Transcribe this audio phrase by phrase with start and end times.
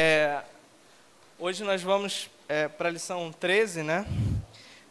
[0.00, 0.44] É,
[1.40, 4.06] hoje nós vamos é, para a lição 13, né?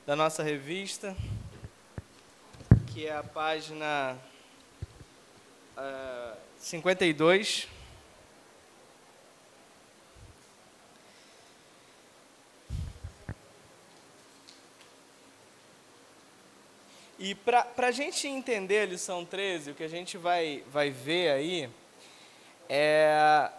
[0.06, 1.16] Da nossa revista,
[2.88, 4.18] que é a página
[5.78, 7.70] uh, 52.
[17.18, 21.30] E para a gente entender a lição 13, o que a gente vai, vai ver
[21.30, 21.70] aí
[22.68, 23.50] é,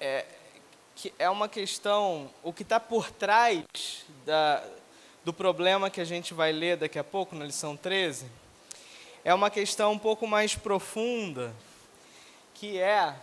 [0.00, 0.24] é,
[0.94, 3.64] que é uma questão, o que está por trás
[4.24, 4.62] da,
[5.24, 8.26] do problema que a gente vai ler daqui a pouco, na lição 13,
[9.24, 11.54] é uma questão um pouco mais profunda,
[12.54, 13.14] que é,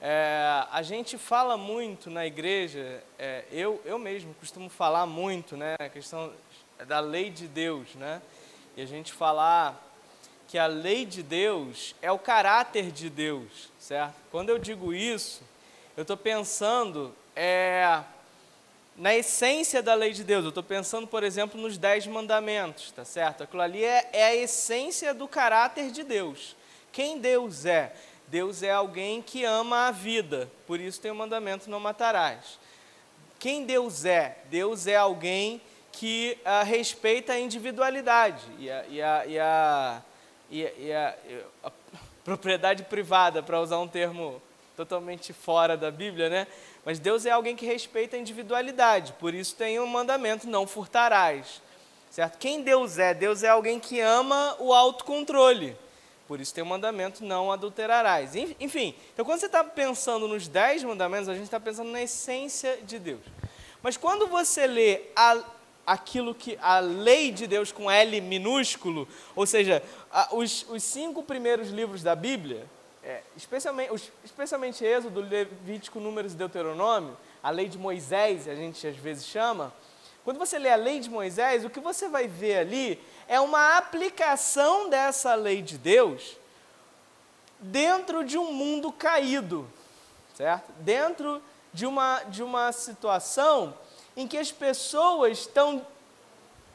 [0.00, 5.74] é a gente fala muito na igreja, é, eu, eu mesmo costumo falar muito, né,
[5.78, 6.32] a questão
[6.84, 8.20] da lei de Deus, né?
[8.76, 9.82] E a gente falar
[10.48, 14.14] que a lei de Deus é o caráter de Deus, certo?
[14.30, 15.42] Quando eu digo isso,
[15.96, 18.02] eu estou pensando é,
[18.96, 20.44] na essência da lei de Deus.
[20.44, 23.42] Eu estou pensando, por exemplo, nos dez mandamentos, tá certo?
[23.42, 26.54] Aquilo ali é, é a essência do caráter de Deus.
[26.92, 27.94] Quem Deus é?
[28.28, 32.58] Deus é alguém que ama a vida, por isso tem o mandamento não matarás.
[33.38, 34.38] Quem Deus é?
[34.50, 35.60] Deus é alguém
[35.92, 40.02] que uh, respeita a individualidade e a, e a, e a,
[40.50, 41.14] e a,
[41.64, 41.72] a
[42.24, 44.42] propriedade privada, para usar um termo
[44.76, 46.46] totalmente fora da Bíblia, né?
[46.84, 51.62] Mas Deus é alguém que respeita a individualidade, por isso tem um mandamento: não furtarás.
[52.10, 52.38] Certo?
[52.38, 53.12] Quem Deus é?
[53.12, 55.76] Deus é alguém que ama o autocontrole.
[56.28, 58.34] Por isso tem o mandamento: não adulterarás.
[58.60, 62.78] Enfim, então quando você está pensando nos dez mandamentos, a gente está pensando na essência
[62.82, 63.20] de Deus.
[63.82, 65.42] Mas quando você lê a,
[65.86, 71.22] aquilo que a lei de Deus com L minúsculo, ou seja, a, os, os, cinco
[71.22, 72.66] primeiros livros da Bíblia,
[73.06, 78.84] é, especialmente, os, especialmente Êxodo, Levítico, Números e Deuteronômio, a lei de Moisés, a gente
[78.84, 79.72] às vezes chama,
[80.24, 83.76] quando você lê a lei de Moisés, o que você vai ver ali é uma
[83.76, 86.36] aplicação dessa lei de Deus
[87.60, 89.70] dentro de um mundo caído,
[90.34, 90.72] certo?
[90.80, 91.40] Dentro
[91.72, 93.72] de uma, de uma situação
[94.16, 95.86] em que as pessoas estão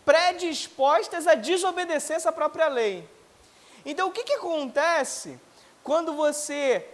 [0.05, 3.05] predispostas a desobedecer essa própria lei.
[3.85, 5.37] Então, o que, que acontece
[5.83, 6.87] quando você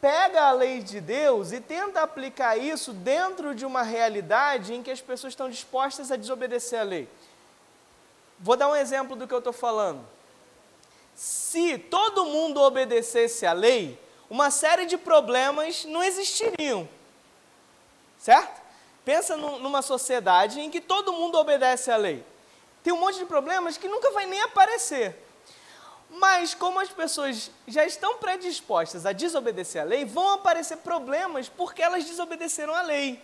[0.00, 4.90] pega a lei de Deus e tenta aplicar isso dentro de uma realidade em que
[4.90, 7.08] as pessoas estão dispostas a desobedecer a lei?
[8.38, 10.04] Vou dar um exemplo do que eu estou falando.
[11.14, 14.00] Se todo mundo obedecesse a lei,
[14.30, 16.88] uma série de problemas não existiriam.
[18.18, 18.62] Certo?
[19.04, 22.24] Pensa numa sociedade em que todo mundo obedece à lei.
[22.82, 25.16] Tem um monte de problemas que nunca vai nem aparecer.
[26.10, 31.80] Mas como as pessoas já estão predispostas a desobedecer à lei, vão aparecer problemas porque
[31.80, 33.22] elas desobedeceram à lei.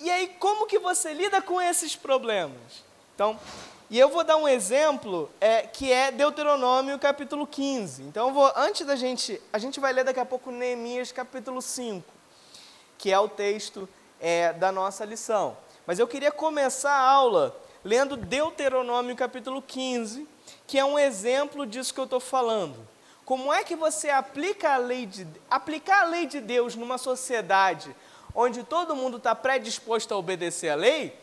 [0.00, 2.84] E aí, como que você lida com esses problemas?
[3.14, 3.38] Então,
[3.90, 8.02] e eu vou dar um exemplo é, que é Deuteronômio capítulo 15.
[8.02, 12.04] Então, vou, antes da gente, a gente vai ler daqui a pouco Neemias capítulo 5,
[12.96, 13.88] que é o texto
[14.20, 15.56] é, da nossa lição.
[15.86, 20.28] Mas eu queria começar a aula lendo Deuteronômio capítulo 15,
[20.68, 22.86] que é um exemplo disso que eu estou falando.
[23.24, 27.96] Como é que você aplica a lei de, aplicar a lei de Deus numa sociedade
[28.34, 31.18] onde todo mundo está predisposto a obedecer a lei?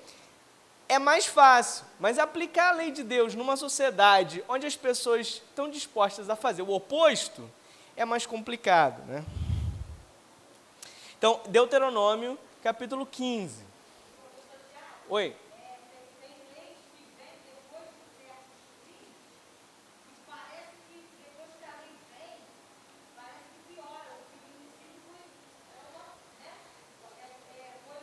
[0.90, 5.70] É mais fácil, mas aplicar a lei de Deus numa sociedade onde as pessoas estão
[5.70, 7.50] dispostas a fazer o oposto
[7.96, 9.24] é mais complicado, né?
[11.18, 13.64] Então, Deuteronômio capítulo 15.
[15.08, 15.36] Oi.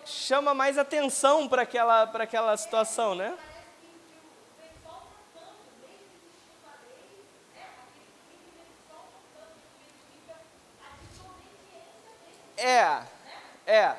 [0.05, 3.37] Chama mais atenção para aquela, para aquela situação, né?
[12.57, 13.03] É,
[13.67, 13.97] é.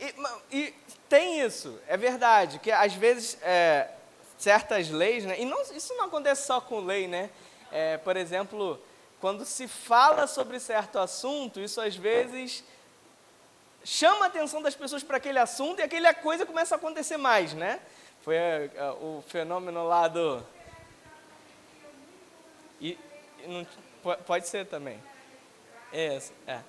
[0.00, 0.14] E,
[0.50, 0.74] e,
[1.08, 3.88] tem isso, é verdade, que às vezes é,
[4.36, 7.30] certas leis, né, e não, isso não acontece só com lei, né?
[7.72, 8.80] É, por exemplo,
[9.20, 12.64] quando se fala sobre certo assunto, isso às vezes
[13.88, 17.54] chama a atenção das pessoas para aquele assunto e aquela coisa começa a acontecer mais,
[17.54, 17.80] né?
[18.22, 20.44] Foi é, é, o fenômeno lá do.
[22.80, 22.98] E,
[23.46, 23.66] não,
[24.26, 25.02] pode ser também.
[25.90, 26.60] É, é.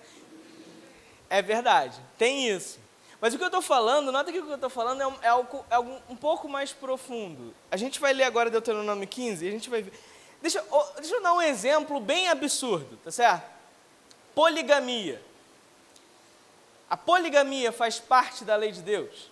[1.29, 2.79] é verdade, tem isso.
[3.19, 5.15] Mas o que eu estou falando, nota que o que eu estou falando é, um,
[5.21, 7.53] é, algo, é algo um pouco mais profundo.
[7.69, 9.91] A gente vai ler agora Deuteronômio 15 e a gente vai ver.
[10.41, 10.63] Deixa,
[10.95, 13.43] deixa eu dar um exemplo bem absurdo, tá certo?
[14.33, 15.21] Poligamia.
[16.89, 19.29] A poligamia faz parte da lei de Deus?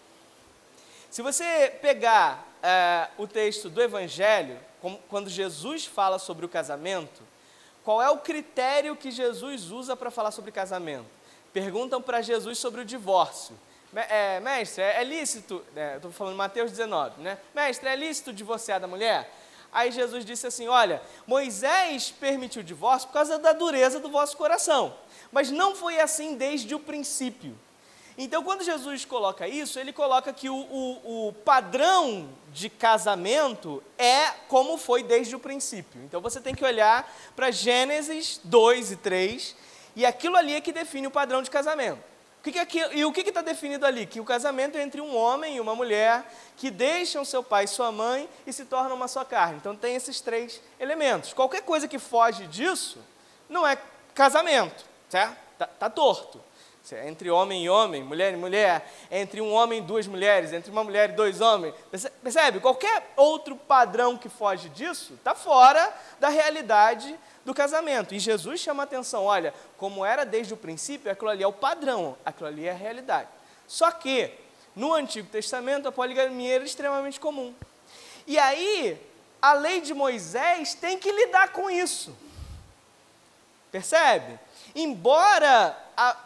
[1.09, 4.59] Se você pegar é, o texto do Evangelho,
[5.09, 7.23] quando Jesus fala sobre o casamento,
[7.83, 11.07] qual é o critério que Jesus usa para falar sobre casamento?
[11.53, 13.57] Perguntam para Jesus sobre o divórcio.
[13.95, 17.37] É, mestre, é, é lícito, é, estou falando Mateus 19, né?
[17.55, 19.33] Mestre, é lícito divorciar da mulher?
[19.77, 24.35] Aí Jesus disse assim: Olha, Moisés permitiu o divórcio por causa da dureza do vosso
[24.35, 24.91] coração,
[25.31, 27.55] mas não foi assim desde o princípio.
[28.17, 34.31] Então, quando Jesus coloca isso, ele coloca que o, o, o, padrão de casamento é
[34.47, 36.01] como foi desde o princípio.
[36.03, 39.55] Então, você tem que olhar para Gênesis 2 e 3,
[39.95, 42.01] e aquilo ali é que define o padrão de casamento.
[42.39, 44.05] O que que e o que está definido ali?
[44.05, 46.23] Que o casamento é entre um homem e uma mulher
[46.55, 49.57] que deixam seu pai e sua mãe e se tornam uma só carne.
[49.57, 51.33] Então, tem esses três elementos.
[51.33, 52.99] Qualquer coisa que foge disso
[53.49, 53.77] não é
[54.13, 55.37] casamento, certo?
[55.53, 56.41] Está tá torto.
[57.05, 60.83] Entre homem e homem, mulher e mulher, entre um homem e duas mulheres, entre uma
[60.83, 61.73] mulher e dois homens.
[62.23, 62.59] Percebe?
[62.59, 68.13] Qualquer outro padrão que foge disso está fora da realidade do casamento.
[68.13, 71.53] E Jesus chama a atenção: olha, como era desde o princípio, aquilo ali é o
[71.53, 73.29] padrão, aquilo ali é a realidade.
[73.67, 74.31] Só que,
[74.75, 77.53] no Antigo Testamento, a poligamia era extremamente comum.
[78.25, 79.01] E aí,
[79.41, 82.15] a lei de Moisés tem que lidar com isso.
[83.71, 84.39] Percebe?
[84.75, 86.17] Embora a,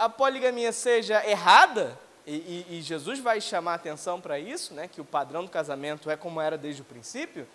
[0.00, 4.98] a poligamia seja errada, e, e, e Jesus vai chamar atenção para isso, né, que
[4.98, 7.46] o padrão do casamento é como era desde o princípio,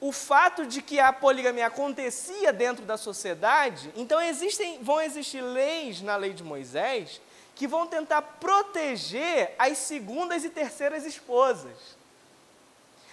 [0.00, 6.00] o fato de que a poligamia acontecia dentro da sociedade, então existem, vão existir leis
[6.00, 7.20] na lei de Moisés
[7.54, 11.96] que vão tentar proteger as segundas e terceiras esposas.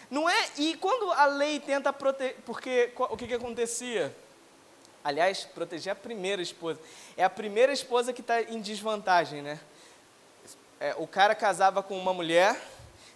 [0.10, 0.50] Não é?
[0.58, 4.14] E quando a lei tenta proteger, porque o que, que acontecia?
[5.04, 6.80] Aliás, proteger a primeira esposa.
[7.18, 9.60] É a primeira esposa que está em desvantagem, né?
[10.80, 12.60] É, o cara casava com uma mulher,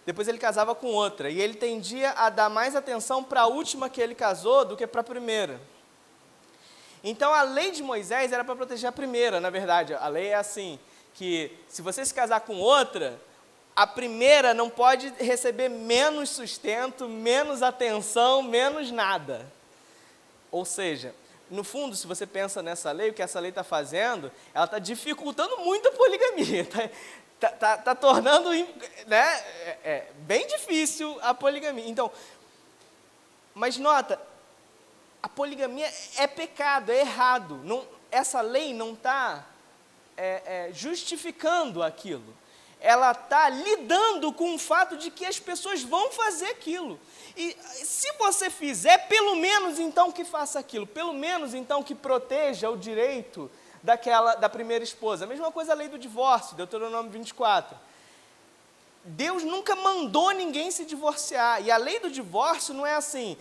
[0.04, 1.30] depois ele casava com outra.
[1.30, 4.86] E ele tendia a dar mais atenção para a última que ele casou do que
[4.86, 5.60] para a primeira.
[7.02, 9.94] Então a lei de Moisés era para proteger a primeira, na verdade.
[9.94, 10.78] A lei é assim:
[11.14, 13.18] que se você se casar com outra,
[13.74, 19.46] a primeira não pode receber menos sustento, menos atenção, menos nada.
[20.50, 21.14] Ou seja,
[21.50, 24.78] no fundo, se você pensa nessa lei, o que essa lei está fazendo, ela está
[24.78, 26.88] dificultando muito a poligamia, está
[27.38, 31.88] tá, tá, tá, tornando né, é, é, bem difícil a poligamia.
[31.88, 32.10] Então,
[33.54, 34.20] mas nota,
[35.22, 37.60] a poligamia é pecado, é errado.
[37.64, 39.44] Não, essa lei não está
[40.16, 42.34] é, é, justificando aquilo
[42.80, 47.00] ela está lidando com o fato de que as pessoas vão fazer aquilo.
[47.36, 52.70] E se você fizer, pelo menos então que faça aquilo, pelo menos então que proteja
[52.70, 53.50] o direito
[53.82, 55.24] daquela da primeira esposa.
[55.24, 57.76] A mesma coisa a lei do divórcio, Deuteronômio 24.
[59.04, 61.62] Deus nunca mandou ninguém se divorciar.
[61.62, 63.36] E a lei do divórcio não é assim,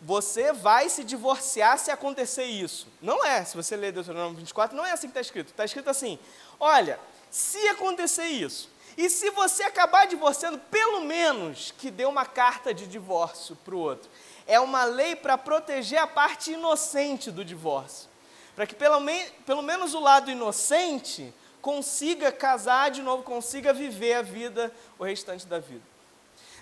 [0.00, 2.88] você vai se divorciar se acontecer isso.
[3.00, 5.48] Não é, se você ler Deuteronômio 24, não é assim que está escrito.
[5.48, 6.18] Está escrito assim:
[6.58, 6.98] olha,
[7.30, 12.86] se acontecer isso, e se você acabar divorciando, pelo menos que dê uma carta de
[12.86, 14.10] divórcio para o outro.
[14.46, 18.10] É uma lei para proteger a parte inocente do divórcio.
[18.54, 24.14] Para que pelo, me, pelo menos o lado inocente consiga casar de novo, consiga viver
[24.14, 25.84] a vida, o restante da vida.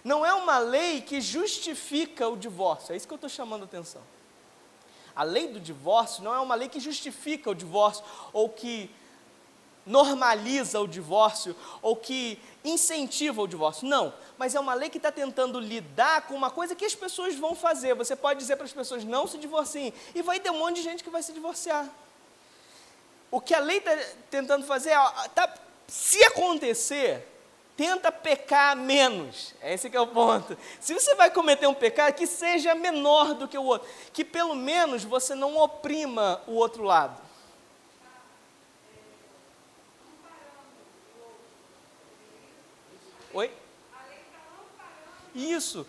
[0.04, 3.64] Não é uma lei que justifica o divórcio, é isso que eu estou chamando a
[3.64, 4.02] atenção.
[5.14, 8.90] A lei do divórcio não é uma lei que justifica o divórcio ou que
[9.86, 13.88] normaliza o divórcio ou que incentiva o divórcio.
[13.88, 17.34] Não, mas é uma lei que está tentando lidar com uma coisa que as pessoas
[17.36, 17.94] vão fazer.
[17.94, 20.82] Você pode dizer para as pessoas não se divorciem e vai ter um monte de
[20.82, 21.88] gente que vai se divorciar.
[23.30, 23.96] O que a lei está
[24.30, 25.54] tentando fazer é, tá,
[25.86, 27.26] se acontecer,
[27.76, 29.54] tenta pecar menos.
[29.62, 30.56] Esse é o ponto.
[30.80, 33.88] Se você vai cometer um pecado, que seja menor do que o outro.
[34.12, 37.29] Que pelo menos você não oprima o outro lado.
[43.32, 43.50] Oi?
[45.34, 45.86] Isso.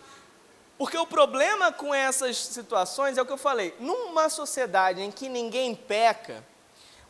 [0.78, 3.74] Porque o problema com essas situações é o que eu falei.
[3.78, 6.44] Numa sociedade em que ninguém peca,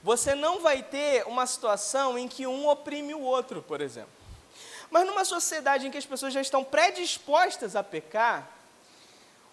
[0.02, 4.10] você não vai ter uma situação em que um oprime o outro, por exemplo.
[4.90, 8.50] Mas numa sociedade em que as pessoas já estão predispostas a pecar,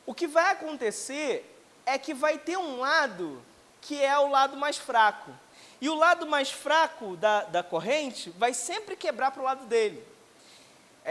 [0.06, 1.56] o que vai acontecer
[1.86, 3.42] é que vai ter um lado
[3.80, 5.32] que é o lado mais fraco.
[5.80, 10.06] E o lado mais fraco da, da corrente vai sempre quebrar para o lado dele.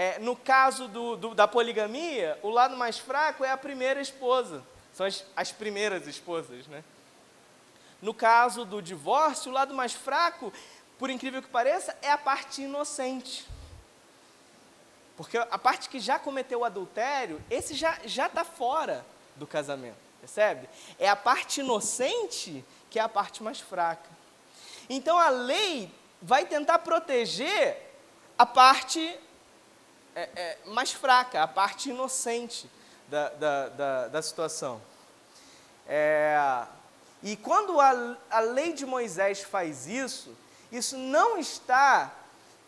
[0.01, 4.63] É, no caso do, do, da poligamia, o lado mais fraco é a primeira esposa.
[4.95, 6.85] São as, as primeiras esposas, né?
[8.01, 10.53] No caso do divórcio, o lado mais fraco,
[11.01, 13.45] por incrível que pareça, é a parte inocente.
[15.17, 20.69] Porque a parte que já cometeu o adultério, esse já está fora do casamento, percebe?
[20.97, 24.09] É a parte inocente que é a parte mais fraca.
[24.89, 27.77] Então a lei vai tentar proteger
[28.39, 29.19] a parte
[30.19, 32.69] é, é, mais fraca, a parte inocente
[33.09, 34.81] da, da, da, da situação.
[35.87, 36.37] É,
[37.23, 40.37] e quando a, a lei de Moisés faz isso,
[40.73, 42.13] isso não está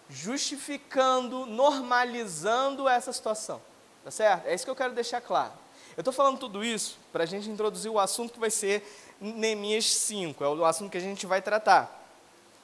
[0.09, 3.61] justificando, normalizando essa situação.
[4.05, 4.47] Tá certo?
[4.47, 5.53] É isso que eu quero deixar claro.
[5.97, 8.83] Eu estou falando tudo isso para a gente introduzir o assunto que vai ser
[9.21, 11.99] Neemias 5, é o assunto que a gente vai tratar.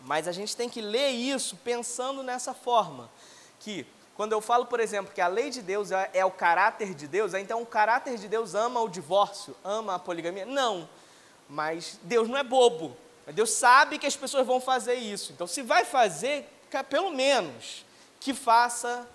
[0.00, 3.10] Mas a gente tem que ler isso pensando nessa forma,
[3.58, 3.84] que
[4.16, 7.06] quando eu falo, por exemplo, que a lei de Deus é, é o caráter de
[7.06, 10.46] Deus, então o caráter de Deus ama o divórcio, ama a poligamia?
[10.46, 10.88] Não.
[11.48, 12.96] Mas Deus não é bobo.
[13.26, 15.32] Deus sabe que as pessoas vão fazer isso.
[15.32, 16.48] Então, se vai fazer,
[16.88, 17.84] pelo menos
[18.18, 19.06] que faça,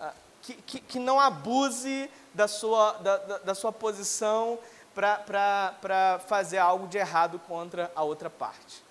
[0.00, 4.58] ah, que, que, que não abuse da sua, da, da, da sua posição
[4.94, 8.82] para fazer algo de errado contra a outra parte.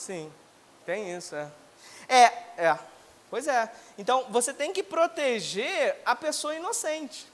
[0.00, 0.32] Sim,
[0.86, 1.46] tem isso, é.
[2.08, 2.24] É,
[2.56, 2.78] é.
[3.28, 3.70] Pois é.
[3.98, 7.26] Então, você tem que proteger a pessoa inocente.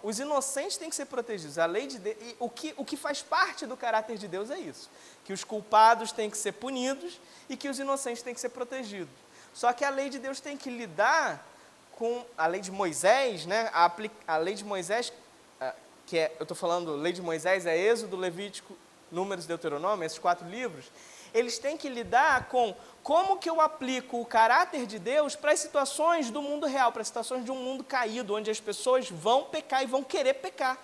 [0.00, 1.58] Os inocentes têm que ser protegidos.
[1.58, 4.58] A lei de Deus, o que, o que faz parte do caráter de Deus é
[4.58, 4.88] isso:
[5.24, 9.12] que os culpados têm que ser punidos e que os inocentes têm que ser protegidos.
[9.52, 11.44] Só que a lei de Deus tem que lidar
[11.90, 13.68] com a lei de Moisés, né?
[13.74, 13.92] A,
[14.28, 15.12] a lei de Moisés,
[15.60, 15.74] ah,
[16.06, 18.76] que é, eu estou falando, lei de Moisés é Êxodo, Levítico,
[19.10, 20.86] Números, Deuteronômio, esses quatro livros
[21.34, 25.60] eles têm que lidar com como que eu aplico o caráter de Deus para as
[25.60, 29.44] situações do mundo real, para as situações de um mundo caído, onde as pessoas vão
[29.44, 30.78] pecar e vão querer pecar.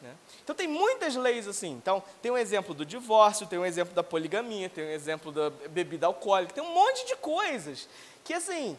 [0.00, 0.14] Né?
[0.44, 1.70] Então tem muitas leis assim.
[1.70, 5.50] Então tem um exemplo do divórcio, tem um exemplo da poligamia, tem um exemplo da
[5.68, 7.88] bebida alcoólica, tem um monte de coisas
[8.22, 8.78] que assim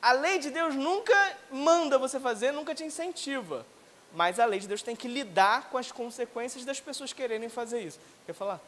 [0.00, 1.14] a lei de Deus nunca
[1.50, 3.64] manda você fazer, nunca te incentiva.
[4.12, 7.80] Mas a lei de Deus tem que lidar com as consequências das pessoas quererem fazer
[7.80, 7.98] isso.
[8.26, 8.60] Quer falar?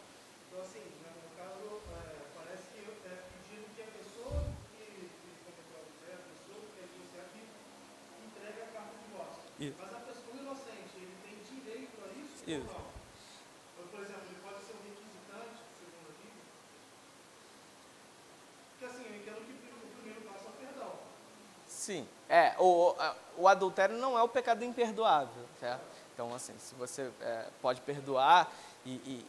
[9.58, 9.76] Isso.
[9.80, 12.44] Mas a pessoa inocente, ele tem direito a isso?
[12.46, 12.68] Isso.
[12.68, 13.88] Ou não?
[13.90, 16.28] Por exemplo, ele pode ser um requisitante, segundo aqui.
[18.72, 20.92] Porque assim, eu entendo que o primeiro passo é o perdão.
[21.66, 22.06] Sim.
[22.28, 22.94] É, o,
[23.38, 25.82] o adultério não é o pecado imperdoável, certo?
[26.12, 28.50] Então, assim, se você é, pode perdoar
[28.84, 29.26] e, e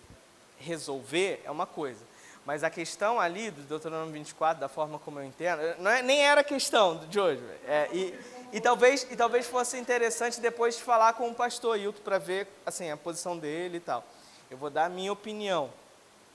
[0.57, 2.03] resolver, é uma coisa.
[2.45, 6.25] Mas a questão ali do Deuteronômio 24, da forma como eu entendo, não é, nem
[6.25, 7.43] era a questão de hoje.
[7.65, 8.17] É, e,
[8.51, 12.89] e, talvez, e talvez fosse interessante depois falar com o pastor Hilton para ver assim,
[12.89, 14.03] a posição dele e tal.
[14.49, 15.71] Eu vou dar a minha opinião.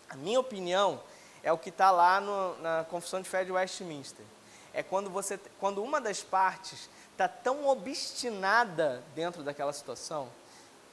[0.09, 1.01] A minha opinião
[1.43, 4.25] é o que está lá no, na Confissão de Fé de Westminster.
[4.75, 10.29] É quando, você, quando uma das partes está tão obstinada dentro daquela situação.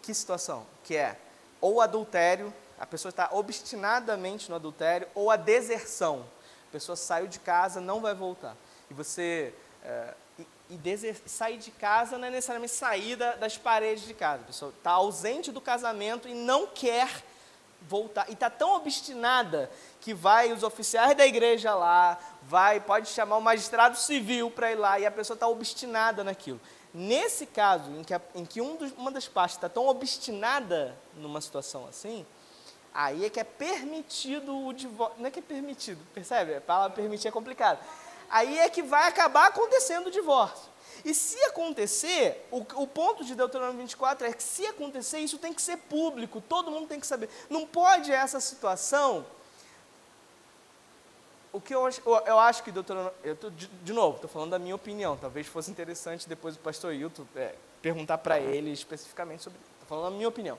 [0.01, 0.65] Que situação?
[0.83, 1.17] Que é
[1.61, 6.25] ou adultério, a pessoa está obstinadamente no adultério, ou a deserção.
[6.69, 8.55] A pessoa saiu de casa, não vai voltar.
[8.89, 9.53] E você.
[9.83, 10.13] É,
[10.69, 14.43] e, sair de casa não é necessariamente sair da, das paredes de casa.
[14.43, 17.23] A pessoa está ausente do casamento e não quer
[17.81, 18.29] voltar.
[18.29, 23.41] E está tão obstinada que vai os oficiais da igreja lá, vai, pode chamar o
[23.41, 26.59] magistrado civil para ir lá, e a pessoa está obstinada naquilo.
[26.93, 30.95] Nesse caso, em que, a, em que um dos, uma das partes está tão obstinada
[31.15, 32.25] numa situação assim,
[32.93, 35.19] Aí é que é permitido o divórcio.
[35.19, 36.55] Não é que é permitido, percebe?
[36.55, 37.79] A palavra permitir é complicado.
[38.29, 40.69] Aí é que vai acabar acontecendo o divórcio.
[41.03, 45.53] E se acontecer, o, o, ponto de Deuteronômio 24 é que se acontecer, isso tem
[45.53, 47.29] que ser público, todo mundo tem que saber.
[47.49, 49.25] Não pode essa situação.
[51.53, 53.13] O que eu, eu, eu acho que Deuteronômio.
[53.23, 55.15] Eu tô, de, de, novo, estou falando da minha opinião.
[55.15, 59.57] Talvez fosse interessante depois o pastor Hilton é, perguntar para ele especificamente sobre.
[59.59, 60.57] Estou falando da minha opinião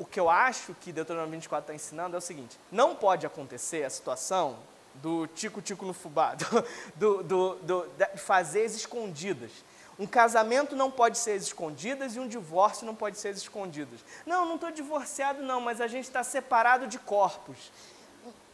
[0.00, 3.84] o que eu acho que Deuteronômio 24 está ensinando é o seguinte: não pode acontecer
[3.84, 4.56] a situação
[4.94, 6.34] do tico-tico no fubá,
[6.96, 9.50] do, do, do, de fazer as escondidas.
[9.98, 14.00] Um casamento não pode ser às escondidas e um divórcio não pode ser às escondidas.
[14.24, 17.70] Não, não estou divorciado, não, mas a gente está separado de corpos.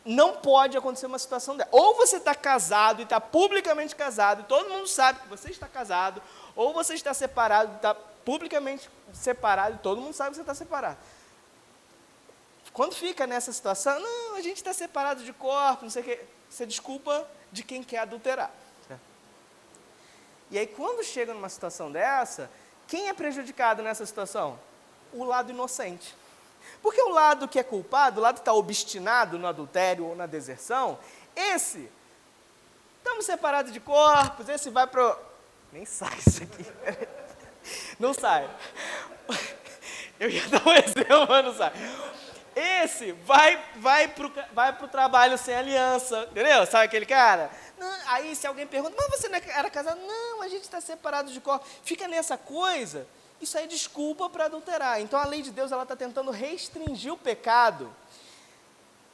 [0.05, 1.71] Não pode acontecer uma situação dessa.
[1.73, 5.69] Ou você está casado e está publicamente casado, e todo mundo sabe que você está
[5.69, 6.21] casado,
[6.57, 10.55] ou você está separado e está publicamente separado, e todo mundo sabe que você está
[10.55, 10.99] separado.
[12.77, 16.21] Quando fica nessa situação, não, a gente está separado de corpo, não sei o quê,
[16.51, 18.51] isso é desculpa de quem quer adulterar.
[20.51, 22.51] E aí, quando chega numa situação dessa,
[22.87, 24.59] quem é prejudicado nessa situação?
[25.11, 26.15] O lado inocente.
[26.83, 30.27] Porque o lado que é culpado, o lado que está obstinado no adultério ou na
[30.27, 30.99] deserção,
[31.35, 31.91] esse,
[32.99, 35.19] estamos separados de corpos, esse vai para.
[35.73, 36.67] Nem sai isso aqui.
[37.99, 38.51] Não sai.
[40.21, 41.73] Eu ia dar um exemplo, mas não sai.
[42.57, 46.65] Esse vai, vai para o vai pro trabalho sem aliança, entendeu?
[46.65, 47.51] Sabe aquele cara?
[47.79, 50.01] Não, aí se alguém pergunta, mas você não era casado?
[50.01, 51.67] Não, a gente está separado de corpo.
[51.85, 53.07] Fica nessa coisa,
[53.43, 55.03] isso aí é desculpa para adulterar.
[55.03, 57.95] Então a lei de Deus ela está tentando restringir o pecado,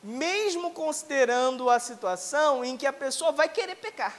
[0.01, 4.17] mesmo considerando a situação em que a pessoa vai querer pecar.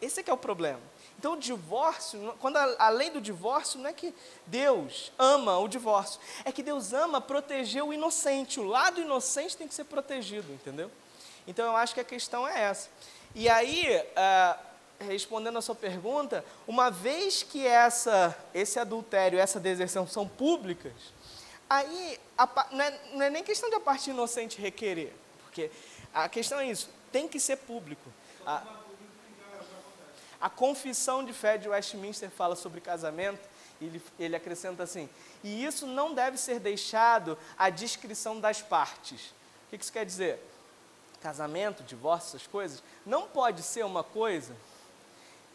[0.00, 0.89] Esse é que é o problema.
[1.20, 4.14] Então, o divórcio, quando a, a, lei do divórcio, não é que
[4.46, 8.58] Deus ama o divórcio, é que Deus ama proteger o inocente.
[8.58, 10.90] O lado inocente tem que ser protegido, entendeu?
[11.46, 12.88] Então, eu acho que a questão é essa.
[13.34, 14.58] E aí, uh,
[15.04, 20.94] respondendo a sua pergunta, uma vez que essa, esse adultério, essa deserção são públicas,
[21.68, 25.12] aí a, não, é, não é nem questão de a parte inocente requerer,
[25.42, 25.70] porque
[26.14, 28.10] a questão é isso, tem que ser público.
[28.46, 28.79] A,
[30.40, 33.48] a confissão de fé de Westminster fala sobre casamento,
[33.80, 35.08] e ele, ele acrescenta assim:
[35.42, 39.34] e isso não deve ser deixado à discrição das partes.
[39.66, 40.38] O que isso quer dizer?
[41.20, 44.56] Casamento, divórcio, essas coisas, não pode ser uma coisa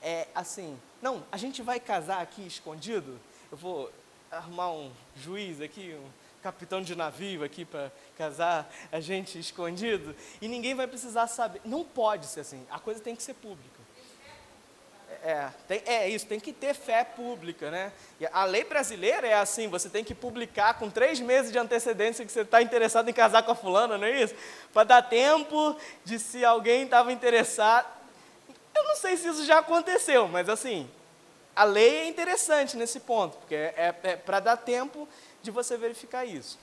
[0.05, 3.19] é assim, não, a gente vai casar aqui escondido,
[3.51, 3.91] eu vou
[4.29, 6.09] arrumar um juiz aqui, um
[6.43, 11.59] capitão de navio aqui para casar a gente escondido, e ninguém vai precisar saber.
[11.65, 13.74] Não pode ser assim, a coisa tem que ser pública.
[15.27, 17.91] É, tem, é isso, tem que ter fé pública, né?
[18.19, 22.23] E a lei brasileira é assim, você tem que publicar com três meses de antecedência
[22.23, 24.35] que você está interessado em casar com a fulana, não é isso?
[24.71, 27.87] Para dar tempo de se alguém estava interessado.
[28.75, 30.87] Eu não sei se isso já aconteceu, mas assim,
[31.55, 35.09] a lei é interessante nesse ponto, porque é, é, é para dar tempo
[35.41, 36.59] de você verificar isso.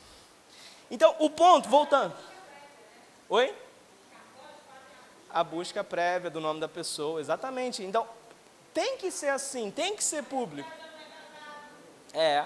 [0.89, 2.15] Então, o ponto, voltando.
[3.29, 3.53] Oi?
[5.29, 7.83] A busca prévia do nome da pessoa, exatamente.
[7.83, 8.07] Então,
[8.73, 10.71] tem que ser assim, tem que ser público.
[12.15, 12.45] É.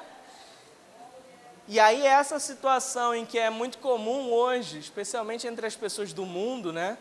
[1.68, 6.24] E aí essa situação em que é muito comum hoje, especialmente entre as pessoas do
[6.24, 6.96] mundo, né?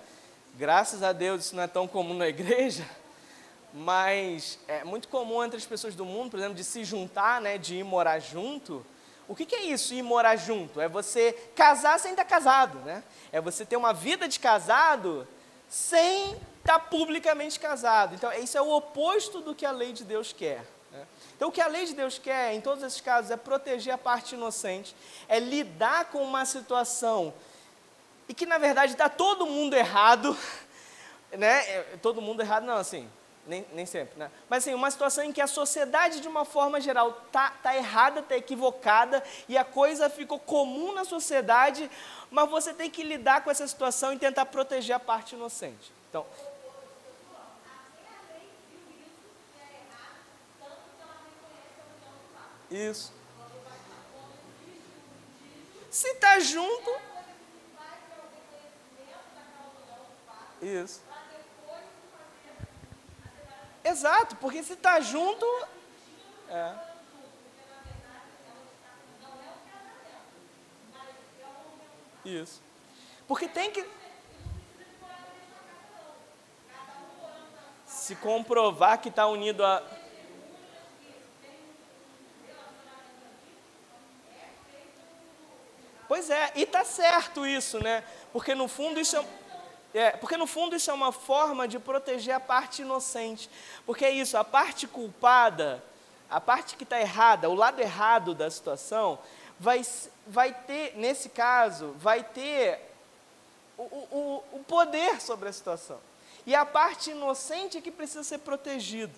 [0.56, 2.84] Graças a Deus isso não é tão comum na igreja,
[3.74, 7.58] mas é muito comum entre as pessoas do mundo, por exemplo, de se juntar, né,
[7.58, 8.86] de ir morar junto.
[9.28, 10.80] O que, que é isso, ir morar junto?
[10.80, 13.04] É você casar sem estar casado, né?
[13.32, 15.28] É você ter uma vida de casado
[15.68, 16.36] sem
[16.66, 18.16] está publicamente casado.
[18.16, 20.66] Então, isso é o oposto do que a lei de Deus quer.
[20.92, 21.06] Né?
[21.36, 23.98] Então, o que a lei de Deus quer, em todos esses casos, é proteger a
[24.00, 24.96] parte inocente,
[25.30, 27.32] é lidar com uma situação
[28.28, 30.36] e que, na verdade, está todo mundo errado,
[31.38, 31.60] né?
[31.70, 33.08] É, todo mundo errado, não, assim,
[33.46, 34.32] nem, nem sempre, né?
[34.50, 38.22] Mas, assim, uma situação em que a sociedade, de uma forma geral, está tá errada,
[38.22, 41.92] está equivocada, e a coisa ficou comum na sociedade,
[42.32, 45.94] mas você tem que lidar com essa situação e tentar proteger a parte inocente.
[46.10, 46.26] Então,
[52.70, 53.14] Isso.
[55.90, 56.92] Se está junto.
[60.62, 61.02] Isso.
[63.84, 65.46] Exato, porque se está junto.
[66.50, 66.76] É.
[72.26, 72.62] Isso.
[73.28, 73.88] Porque tem que.
[77.86, 79.84] Se comprovar que está unido a.
[86.16, 88.02] Pois é, e tá certo isso, né?
[88.32, 89.26] Porque no fundo isso é,
[89.94, 93.50] é, porque no fundo isso é uma forma de proteger a parte inocente.
[93.86, 95.84] Porque é isso, a parte culpada,
[96.30, 99.20] a parte que está errada, o lado errado da situação,
[99.60, 99.82] vai,
[100.26, 102.80] vai ter, nesse caso, vai ter
[103.78, 106.00] o, o, o poder sobre a situação.
[106.46, 109.12] E a parte inocente é que precisa ser protegida.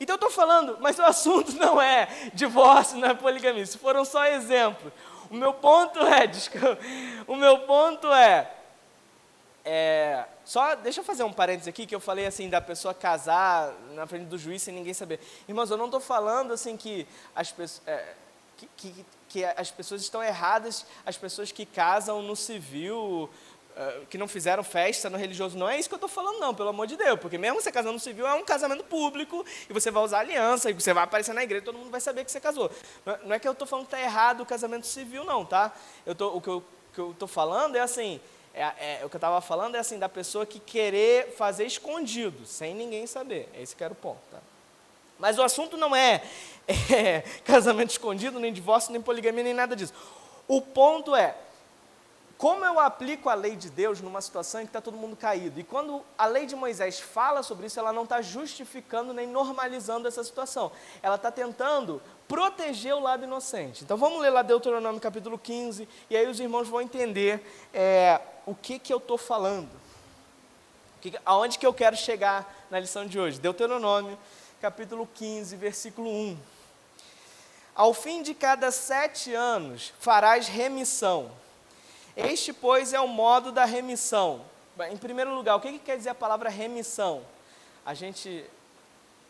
[0.00, 3.62] Então eu estou falando, mas o assunto não é divórcio, não é poligamia.
[3.62, 4.90] Isso foram só exemplos.
[5.34, 6.78] O meu ponto é, desculpa,
[7.26, 8.54] o meu ponto é,
[9.64, 13.74] é, só deixa eu fazer um parênteses aqui que eu falei assim da pessoa casar
[13.94, 15.18] na frente do juiz sem ninguém saber.
[15.48, 18.14] Irmãos, eu não estou falando assim que as pessoas é,
[18.56, 23.28] que, que, que, as pessoas estão erradas, as pessoas que casam no civil
[24.08, 25.58] que não fizeram festa no religioso.
[25.58, 27.18] Não é isso que eu estou falando, não, pelo amor de Deus.
[27.18, 30.72] Porque mesmo você casando civil, é um casamento público, e você vai usar aliança, e
[30.72, 32.70] você vai aparecer na igreja, todo mundo vai saber que você casou.
[33.24, 35.72] Não é, é que eu estou falando que está errado o casamento civil, não, tá?
[36.06, 38.20] Eu tô, o que eu estou falando é assim,
[38.54, 42.46] é, é, o que eu estava falando é assim, da pessoa que querer fazer escondido,
[42.46, 43.48] sem ninguém saber.
[43.58, 44.38] Esse que era o ponto, tá?
[45.18, 46.22] Mas o assunto não é,
[46.92, 49.92] é casamento escondido, nem divórcio, nem poligamia, nem nada disso.
[50.46, 51.34] O ponto é,
[52.44, 55.58] como eu aplico a lei de Deus numa situação em que está todo mundo caído?
[55.58, 60.06] E quando a lei de Moisés fala sobre isso, ela não está justificando nem normalizando
[60.06, 60.70] essa situação.
[61.02, 63.82] Ela está tentando proteger o lado inocente.
[63.82, 68.54] Então vamos ler lá Deuteronômio capítulo 15, e aí os irmãos vão entender é, o
[68.54, 69.70] que, que eu estou falando.
[71.00, 73.40] Que, aonde que eu quero chegar na lição de hoje.
[73.40, 74.18] Deuteronômio
[74.60, 76.36] capítulo 15, versículo 1.
[77.74, 81.42] Ao fim de cada sete anos farás remissão
[82.16, 84.44] este, pois, é o modo da remissão.
[84.90, 87.22] Em primeiro lugar, o que, que quer dizer a palavra remissão?
[87.84, 88.44] A gente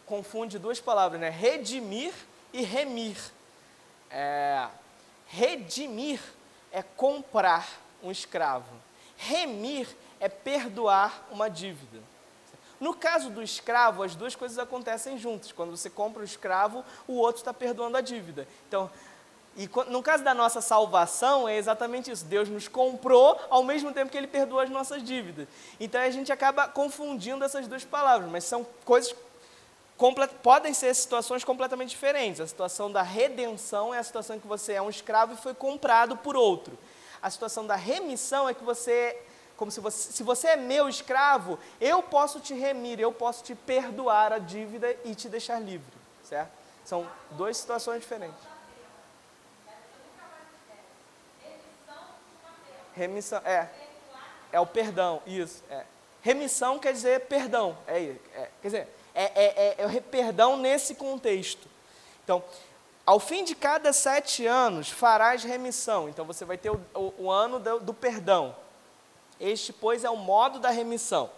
[0.06, 1.30] confunde duas palavras, né?
[1.30, 2.12] Redimir
[2.52, 3.16] e remir.
[4.10, 4.68] É,
[5.26, 6.20] redimir
[6.70, 7.68] é comprar
[8.02, 8.74] um escravo.
[9.16, 9.88] Remir
[10.20, 12.00] é perdoar uma dívida.
[12.80, 15.52] No caso do escravo, as duas coisas acontecem juntas.
[15.52, 18.46] Quando você compra o escravo, o outro está perdoando a dívida.
[18.68, 18.90] Então,
[19.56, 22.24] e no caso da nossa salvação, é exatamente isso.
[22.24, 25.46] Deus nos comprou ao mesmo tempo que Ele perdoa as nossas dívidas.
[25.78, 29.14] Então a gente acaba confundindo essas duas palavras, mas são coisas.
[30.42, 32.40] Podem ser situações completamente diferentes.
[32.40, 35.54] A situação da redenção é a situação em que você é um escravo e foi
[35.54, 36.76] comprado por outro.
[37.22, 39.16] A situação da remissão é que você,
[39.56, 43.54] como se você, se você é meu escravo, eu posso te remir, eu posso te
[43.54, 46.50] perdoar a dívida e te deixar livre, certo?
[46.84, 48.53] São duas situações diferentes.
[52.94, 53.68] Remissão, é.
[54.52, 55.62] É o perdão, isso.
[55.68, 55.84] É.
[56.22, 57.76] Remissão quer dizer perdão.
[57.86, 57.98] É,
[58.34, 61.68] é quer dizer, é, é, é, é perdão nesse contexto.
[62.22, 62.42] Então,
[63.04, 66.08] ao fim de cada sete anos farás remissão.
[66.08, 68.54] Então você vai ter o, o, o ano do, do perdão.
[69.40, 71.30] Este, pois, é o modo da remissão.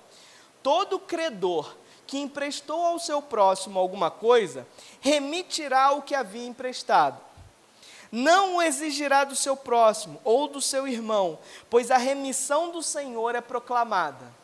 [0.63, 1.75] Todo credor
[2.07, 4.67] que emprestou ao seu próximo alguma coisa,
[5.01, 7.26] remitirá o que havia emprestado
[8.11, 11.39] não o exigirá do seu próximo ou do seu irmão,
[11.69, 14.35] pois a remissão do Senhor é proclamada.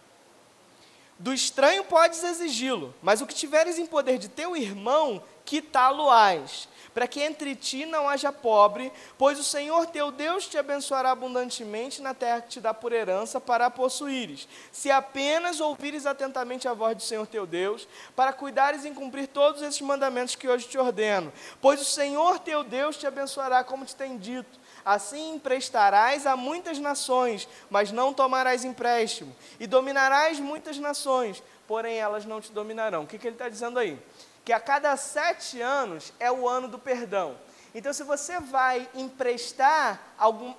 [1.18, 7.06] Do estranho podes exigi-lo, mas o que tiveres em poder de teu irmão, quitá-lo-ás para
[7.06, 12.14] que entre ti não haja pobre, pois o Senhor teu Deus te abençoará abundantemente na
[12.14, 16.96] terra que te dá por herança para a possuíres, se apenas ouvires atentamente a voz
[16.96, 21.32] do Senhor teu Deus, para cuidares em cumprir todos esses mandamentos que hoje te ordeno,
[21.60, 24.62] pois o Senhor teu Deus te abençoará como te tem dito.
[24.84, 32.24] Assim emprestarás a muitas nações, mas não tomarás empréstimo, e dominarás muitas nações, porém elas
[32.24, 33.04] não te dominarão.
[33.04, 33.98] O que, que ele está dizendo aí?
[34.44, 37.36] Que a cada sete anos é o ano do perdão.
[37.74, 40.54] Então, se você vai emprestar algum.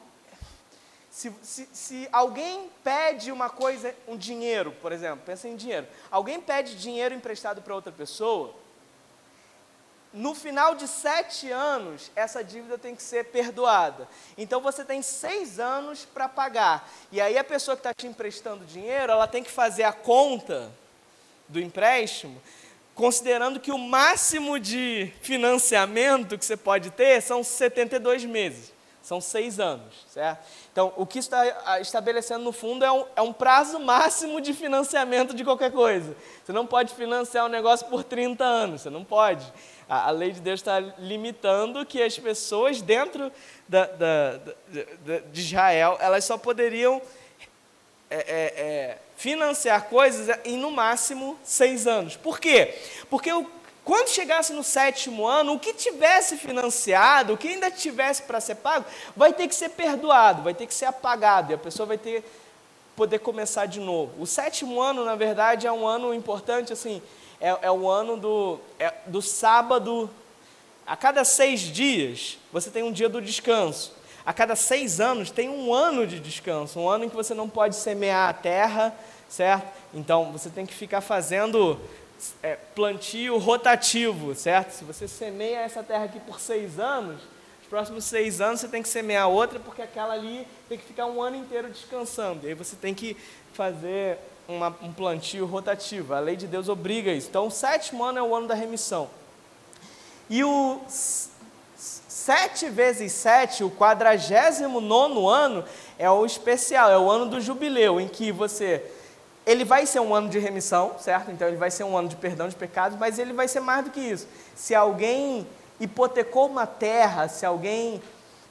[1.11, 5.87] Se, se, se, alguém pede uma coisa, um dinheiro, por exemplo, pensa em dinheiro.
[6.09, 8.55] Alguém pede dinheiro emprestado para outra pessoa,
[10.13, 14.07] no final de sete anos, essa dívida tem que ser perdoada.
[14.37, 16.87] Então você tem seis anos para pagar.
[17.11, 20.71] E aí a pessoa que está te emprestando dinheiro, ela tem que fazer a conta
[21.47, 22.39] do empréstimo
[22.95, 29.59] considerando que o máximo de financiamento que você pode ter são 72 meses, são seis
[29.59, 30.45] anos, certo?
[30.71, 35.33] Então, o que está estabelecendo no fundo é um, é um prazo máximo de financiamento
[35.33, 36.15] de qualquer coisa.
[36.43, 39.45] Você não pode financiar um negócio por 30 anos, você não pode.
[39.89, 43.31] A, a lei de Deus está limitando que as pessoas dentro
[43.67, 47.01] da, da, da, de Israel, elas só poderiam
[48.13, 52.15] é, é, é, financiar coisas em no máximo seis anos.
[52.15, 52.75] Por quê?
[53.09, 53.49] Porque o,
[53.83, 58.55] quando chegasse no sétimo ano, o que tivesse financiado, o que ainda tivesse para ser
[58.55, 61.97] pago, vai ter que ser perdoado, vai ter que ser apagado, e a pessoa vai
[61.97, 62.23] ter
[62.95, 64.21] poder começar de novo.
[64.21, 67.01] O sétimo ano, na verdade, é um ano importante, assim,
[67.41, 70.07] é, é o ano do, é, do sábado.
[70.85, 75.49] A cada seis dias, você tem um dia do descanso a cada seis anos tem
[75.49, 78.95] um ano de descanso, um ano em que você não pode semear a terra,
[79.27, 79.67] certo?
[79.93, 81.79] Então você tem que ficar fazendo
[82.41, 84.71] é, plantio rotativo, certo?
[84.71, 87.21] Se você semeia essa terra aqui por seis anos,
[87.61, 91.05] os próximos seis anos você tem que semear outra, porque aquela ali tem que ficar
[91.05, 92.45] um ano inteiro descansando.
[92.45, 93.17] E aí você tem que
[93.53, 96.13] fazer uma, um plantio rotativo.
[96.13, 97.29] A lei de Deus obriga isso.
[97.29, 99.09] Então, o sétimo ano é o ano da remissão.
[100.29, 100.81] E o
[102.25, 105.61] Sete vezes sete, o quadragésimo nono ano,
[105.99, 108.81] é o especial, é o ano do jubileu, em que você.
[109.45, 111.31] Ele vai ser um ano de remissão, certo?
[111.31, 113.83] Então ele vai ser um ano de perdão de pecados, mas ele vai ser mais
[113.83, 114.25] do que isso.
[114.55, 115.45] Se alguém
[115.81, 118.01] hipotecou uma terra, se alguém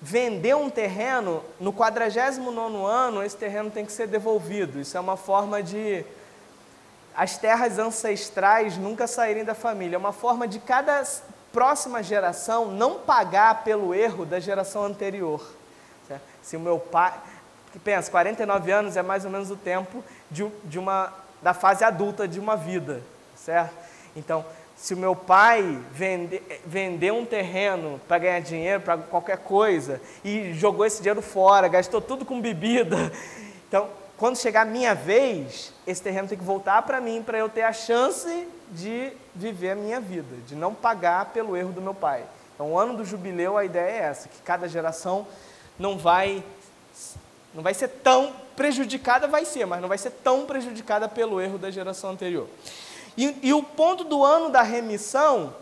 [0.03, 4.81] vendeu um terreno, no quadragésimo nono ano, esse terreno tem que ser devolvido.
[4.81, 6.05] Isso é uma forma de
[7.17, 9.97] as terras ancestrais nunca saírem da família.
[9.97, 11.03] É uma forma de cada
[11.53, 15.43] próxima geração não pagar pelo erro da geração anterior.
[16.09, 16.23] Certo?
[16.43, 17.13] Se o meu pai.
[17.83, 21.11] Pensa, 49 anos é mais ou menos o tempo de, de uma,
[21.41, 23.03] da fase adulta de uma vida,
[23.35, 23.73] certo?
[24.15, 24.45] Então,
[24.77, 30.53] se o meu pai vende, vendeu um terreno para ganhar dinheiro, para qualquer coisa, e
[30.53, 33.11] jogou esse dinheiro fora, gastou tudo com bebida,
[33.73, 33.89] então,
[34.19, 37.63] quando chegar a minha vez, esse terreno tem que voltar para mim, para eu ter
[37.63, 42.25] a chance de viver a minha vida, de não pagar pelo erro do meu pai.
[42.55, 45.27] Então, o ano do jubileu, a ideia é essa, que cada geração
[45.79, 46.43] não vai
[47.55, 51.59] não vai ser tão prejudicada, vai ser, mas não vai ser tão prejudicada pelo erro
[51.59, 52.49] da geração anterior.
[53.17, 55.55] E, e o ponto do ano da remissão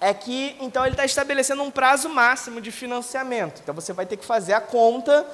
[0.00, 3.60] é que, então, ele está estabelecendo um prazo máximo de financiamento.
[3.62, 5.24] Então, você vai ter que fazer a conta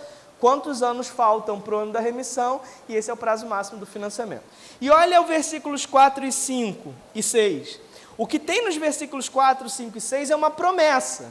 [0.41, 3.87] quantos anos faltam para o ano da remissão, e esse é o prazo máximo do
[3.87, 4.45] financiamento.
[4.81, 7.81] E olha os versículos 4 e 5 e 6.
[8.19, 11.31] O que tem nos versículos 4, 5 e 6 é uma promessa.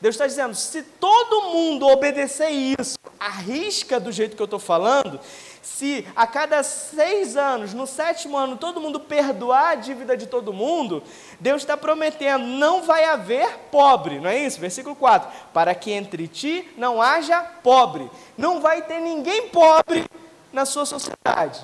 [0.00, 5.20] Deus está dizendo: se todo mundo obedecer isso, arrisca do jeito que eu estou falando,
[5.62, 10.52] se a cada seis anos, no sétimo ano, todo mundo perdoar a dívida de todo
[10.52, 11.02] mundo,
[11.40, 14.60] Deus está prometendo: não vai haver pobre, não é isso?
[14.60, 20.04] Versículo 4: para que entre ti não haja pobre, não vai ter ninguém pobre
[20.52, 21.60] na sua sociedade.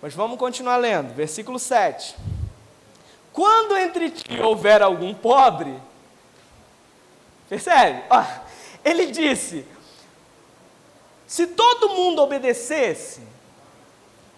[0.00, 2.14] Mas vamos continuar lendo, versículo 7.
[3.32, 5.74] Quando entre ti houver algum pobre,
[7.48, 8.02] Percebe?
[8.10, 8.24] Ó,
[8.84, 9.64] ele disse:
[11.26, 13.20] se todo mundo obedecesse,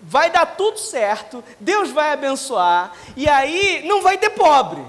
[0.01, 4.85] vai dar tudo certo, Deus vai abençoar, e aí não vai ter pobre.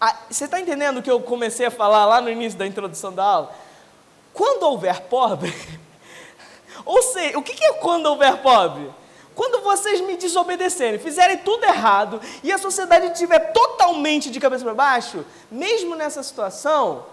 [0.00, 3.12] Ah, você está entendendo o que eu comecei a falar lá no início da introdução
[3.12, 3.54] da aula?
[4.32, 5.54] Quando houver pobre,
[6.86, 8.90] ou seja, o que é quando houver pobre?
[9.34, 14.74] Quando vocês me desobedecerem, fizerem tudo errado e a sociedade estiver totalmente de cabeça para
[14.74, 17.04] baixo, mesmo nessa situação,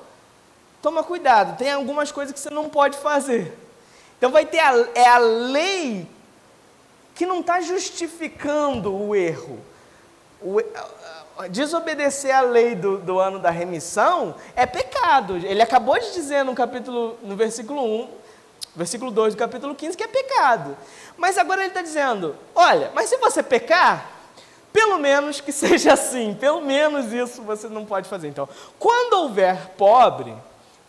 [0.81, 3.57] toma cuidado, tem algumas coisas que você não pode fazer.
[4.17, 6.07] Então vai ter a, é a lei
[7.13, 9.59] que não está justificando o erro.
[10.41, 10.61] O,
[11.49, 15.37] desobedecer a lei do, do ano da remissão é pecado.
[15.37, 18.09] Ele acabou de dizer no capítulo, no versículo 1,
[18.75, 20.75] versículo 2 do capítulo 15, que é pecado.
[21.15, 24.09] Mas agora ele está dizendo: olha, mas se você pecar,
[24.73, 28.27] pelo menos que seja assim, pelo menos isso você não pode fazer.
[28.27, 30.33] Então, quando houver pobre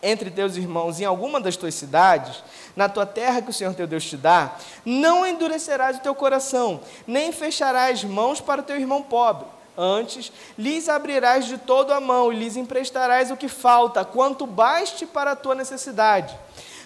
[0.03, 2.43] entre teus irmãos em alguma das tuas cidades,
[2.77, 6.81] na tua terra que o Senhor teu Deus te dá, não endurecerás o teu coração,
[7.07, 9.47] nem fecharás mãos para o teu irmão pobre.
[9.77, 15.07] Antes, lhes abrirás de todo a mão e lhes emprestarás o que falta, quanto baste
[15.07, 16.37] para a tua necessidade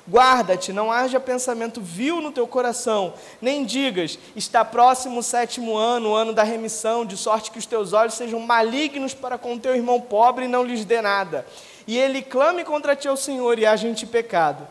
[0.09, 6.11] Guarda-te, não haja pensamento vil no teu coração, nem digas, está próximo o sétimo ano,
[6.11, 9.77] o ano da remissão, de sorte que os teus olhos sejam malignos para com teu
[9.77, 11.46] irmão pobre e não lhes dê nada.
[11.92, 14.66] E ele clame contra ti ao Senhor e haja em ti pecado.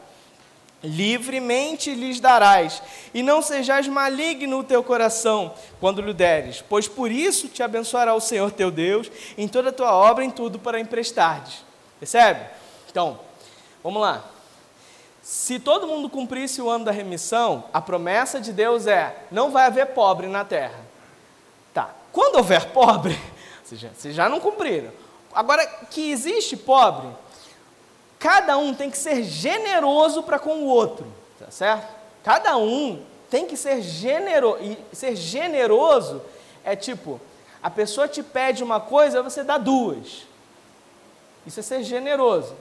[0.83, 2.81] Livremente lhes darás,
[3.13, 8.15] e não sejais maligno o teu coração quando lhe deres, pois por isso te abençoará
[8.15, 11.63] o Senhor teu Deus em toda a tua obra, em tudo para emprestardes.
[11.99, 12.43] Percebe?
[12.89, 13.19] Então,
[13.83, 14.25] vamos lá.
[15.21, 19.67] Se todo mundo cumprisse o ano da remissão, a promessa de Deus é: não vai
[19.67, 20.79] haver pobre na terra.
[21.71, 21.93] Tá.
[22.11, 23.15] Quando houver pobre,
[23.63, 25.00] vocês já não cumpriram.
[25.33, 27.09] Agora que existe pobre,
[28.19, 31.05] cada um tem que ser generoso para com o outro,
[31.39, 31.87] tá certo?
[32.23, 34.61] Cada um tem que ser generoso.
[34.61, 36.21] E ser generoso
[36.63, 37.19] é tipo,
[37.63, 40.23] a pessoa te pede uma coisa, você dá duas.
[41.45, 42.53] Isso é ser generoso.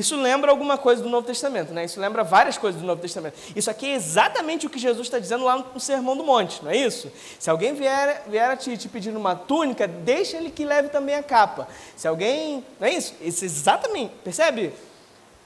[0.00, 1.84] Isso lembra alguma coisa do Novo Testamento, né?
[1.84, 3.34] Isso lembra várias coisas do Novo Testamento.
[3.54, 6.70] Isso aqui é exatamente o que Jesus está dizendo lá no Sermão do Monte, não
[6.70, 7.12] é isso?
[7.38, 11.16] Se alguém vier, vier a ti te pedir uma túnica, deixa ele que leve também
[11.16, 11.68] a capa.
[11.96, 12.64] Se alguém.
[12.80, 13.14] Não é isso?
[13.20, 14.14] Isso é exatamente.
[14.24, 14.72] Percebe?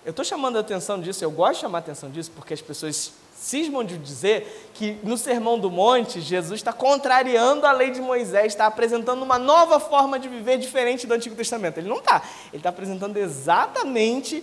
[0.04, 2.62] Eu estou chamando a atenção disso, eu gosto de chamar a atenção disso, porque as
[2.62, 8.00] pessoas cismam de dizer que no Sermão do Monte, Jesus está contrariando a lei de
[8.00, 11.78] Moisés, está apresentando uma nova forma de viver diferente do Antigo Testamento.
[11.78, 12.22] Ele não está.
[12.48, 14.42] Ele está apresentando exatamente,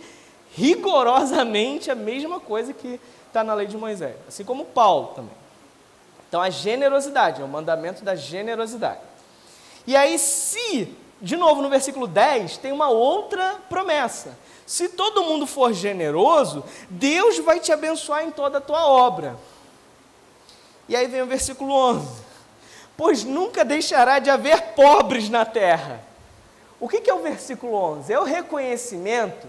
[0.56, 4.16] rigorosamente, a mesma coisa que está na lei de Moisés.
[4.28, 5.42] Assim como Paulo também.
[6.28, 9.02] Então, a generosidade, é o mandamento da generosidade.
[9.86, 14.38] E aí, se, de novo no versículo 10, tem uma outra promessa.
[14.72, 19.36] Se todo mundo for generoso, Deus vai te abençoar em toda a tua obra.
[20.88, 22.08] E aí vem o versículo 11:
[22.96, 26.02] Pois nunca deixará de haver pobres na terra.
[26.80, 28.14] O que, é o versículo 11?
[28.14, 29.46] É o reconhecimento.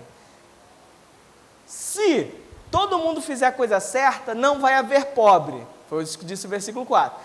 [1.66, 2.28] Se
[2.68, 5.64] todo mundo fizer a coisa certa, não vai haver pobre.
[5.88, 7.16] Foi isso que disse o versículo 4.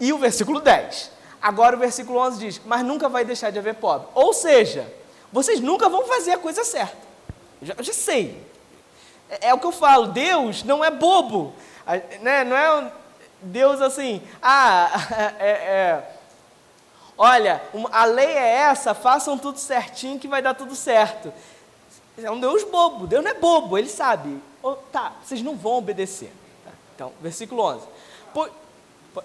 [0.00, 1.10] E o versículo 10.
[1.42, 4.08] Agora o versículo 11 diz: Mas nunca vai deixar de haver pobre.
[4.14, 4.90] Ou seja,
[5.30, 7.12] vocês nunca vão fazer a coisa certa.
[7.64, 8.40] Já, já sei.
[9.28, 11.54] É, é, o que eu falo: Deus não é bobo.
[12.20, 12.44] Né?
[12.44, 12.92] Não é
[13.44, 14.90] Deus assim, ah,
[15.38, 16.16] é, é,
[17.16, 21.32] olha, a lei é essa, façam tudo certinho que vai dar tudo certo.
[22.16, 24.40] É um Deus bobo, Deus não é bobo, ele sabe.
[24.62, 26.32] Oh, tá, vocês não vão obedecer.
[26.94, 27.86] Então, versículo 11.
[28.32, 28.50] Por,
[29.12, 29.24] por,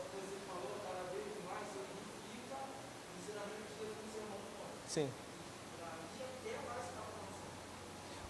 [4.88, 5.10] sim.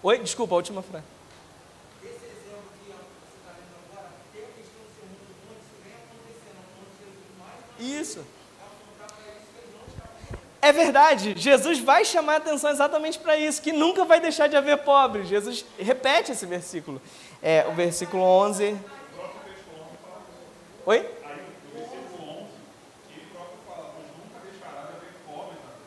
[0.02, 1.04] Oi, desculpa, a última frase.
[7.78, 8.24] Isso.
[10.62, 14.56] É verdade, Jesus vai chamar a atenção exatamente para isso, que nunca vai deixar de
[14.56, 15.26] haver pobres.
[15.26, 17.00] Jesus repete esse versículo.
[17.42, 18.76] É, o versículo 11.
[20.84, 21.08] Oi?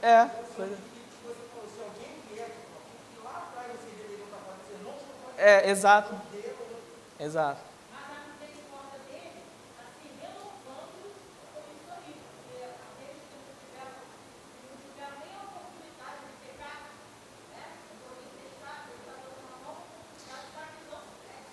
[0.01, 0.29] É,
[5.45, 6.15] É, exato.
[7.19, 7.59] Exato.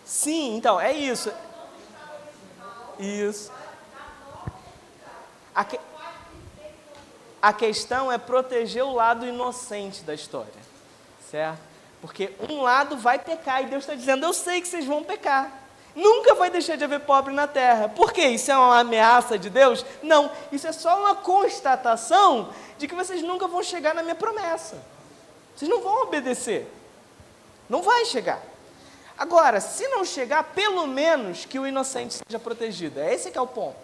[0.04, 1.32] Sim, então, é isso.
[2.96, 3.50] Isso.
[5.52, 5.80] A, que...
[7.42, 10.62] a questão é proteger o lado inocente da história,
[11.28, 11.69] certo?
[12.00, 15.60] Porque um lado vai pecar e Deus está dizendo: Eu sei que vocês vão pecar.
[15.94, 17.88] Nunca vai deixar de haver pobre na terra.
[17.88, 18.28] Por quê?
[18.28, 19.84] Isso é uma ameaça de Deus?
[20.02, 24.80] Não, isso é só uma constatação de que vocês nunca vão chegar na minha promessa.
[25.54, 26.72] Vocês não vão obedecer.
[27.68, 28.40] Não vai chegar.
[29.18, 33.00] Agora, se não chegar, pelo menos que o inocente seja protegido.
[33.00, 33.76] É esse que é o ponto.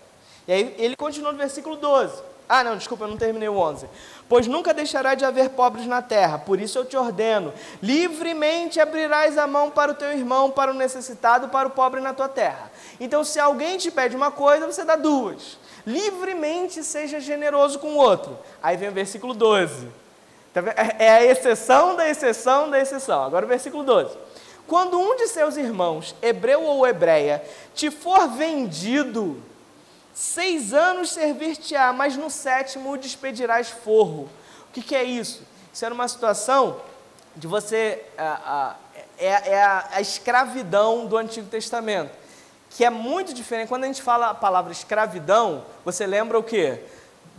[0.48, 2.22] E aí ele continua no versículo 12.
[2.48, 3.88] Ah, não, desculpa, eu não terminei o 11.
[4.28, 9.36] Pois nunca deixará de haver pobres na terra, por isso eu te ordeno: livremente abrirás
[9.38, 12.70] a mão para o teu irmão, para o necessitado, para o pobre na tua terra.
[12.98, 15.58] Então, se alguém te pede uma coisa, você dá duas.
[15.86, 18.36] Livremente seja generoso com o outro.
[18.62, 19.88] Aí vem o versículo 12.
[20.52, 20.62] Tá
[20.98, 23.22] é a exceção da exceção da exceção.
[23.22, 24.16] Agora o versículo 12.
[24.66, 29.40] Quando um de seus irmãos, hebreu ou hebreia, te for vendido,
[30.16, 34.30] seis anos servir-te-á, mas no sétimo o despedirás forro.
[34.70, 35.42] O que, que, é isso?
[35.70, 36.80] Isso era uma situação
[37.36, 38.02] de você.
[39.18, 42.10] é, é a, a escravidão do Antigo Testamento,
[42.70, 43.68] que é muito diferente.
[43.68, 46.80] Quando a gente fala a palavra escravidão, você lembra o quê?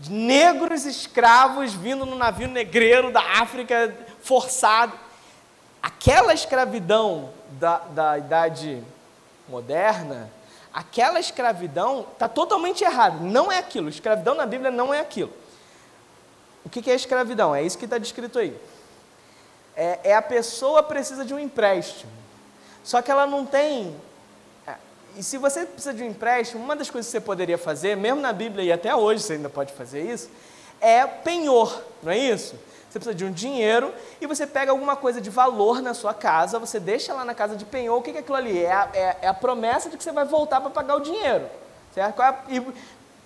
[0.08, 4.94] negros escravos vindo no navio negreiro da África, forçado
[5.82, 8.84] aquela escravidão da, da idade
[9.50, 10.30] moderna,
[10.78, 13.18] aquela escravidão está totalmente errada.
[13.20, 13.90] Não é aquilo.
[13.90, 15.34] Escravidão na Bíblia não é aquilo.
[16.64, 17.56] O que é escravidão?
[17.56, 18.56] É isso que está descrito aí.
[19.76, 22.12] É, é, a pessoa precisa de um empréstimo.
[22.84, 23.96] Só que ela não tem.
[24.68, 24.76] É,
[25.16, 28.22] e se você precisa de um empréstimo, uma das coisas que você poderia fazer, mesmo
[28.22, 30.30] na Bíblia e até hoje você ainda pode fazer isso,
[30.80, 32.54] é penhor, não é isso?
[32.98, 36.58] Você precisa de um dinheiro e você pega alguma coisa de valor na sua casa,
[36.58, 37.98] você deixa lá na casa de penhor.
[37.98, 38.64] O que é aquilo ali?
[38.64, 41.48] É a, é, é a promessa de que você vai voltar para pagar o dinheiro.
[41.94, 42.22] Certo?
[42.22, 42.66] É e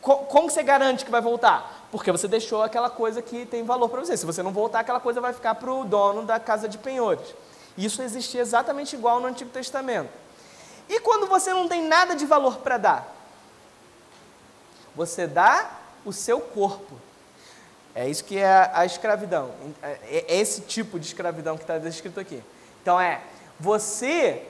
[0.01, 1.87] como você garante que vai voltar?
[1.91, 4.17] Porque você deixou aquela coisa que tem valor para você.
[4.17, 7.33] Se você não voltar, aquela coisa vai ficar para o dono da casa de penhores.
[7.77, 10.09] Isso existia exatamente igual no Antigo Testamento.
[10.89, 13.15] E quando você não tem nada de valor para dar?
[14.95, 15.69] Você dá
[16.03, 17.10] o seu corpo.
[17.93, 19.51] É isso que é a escravidão.
[19.83, 22.41] É, é esse tipo de escravidão que está descrito aqui.
[22.81, 23.21] Então é,
[23.59, 24.43] você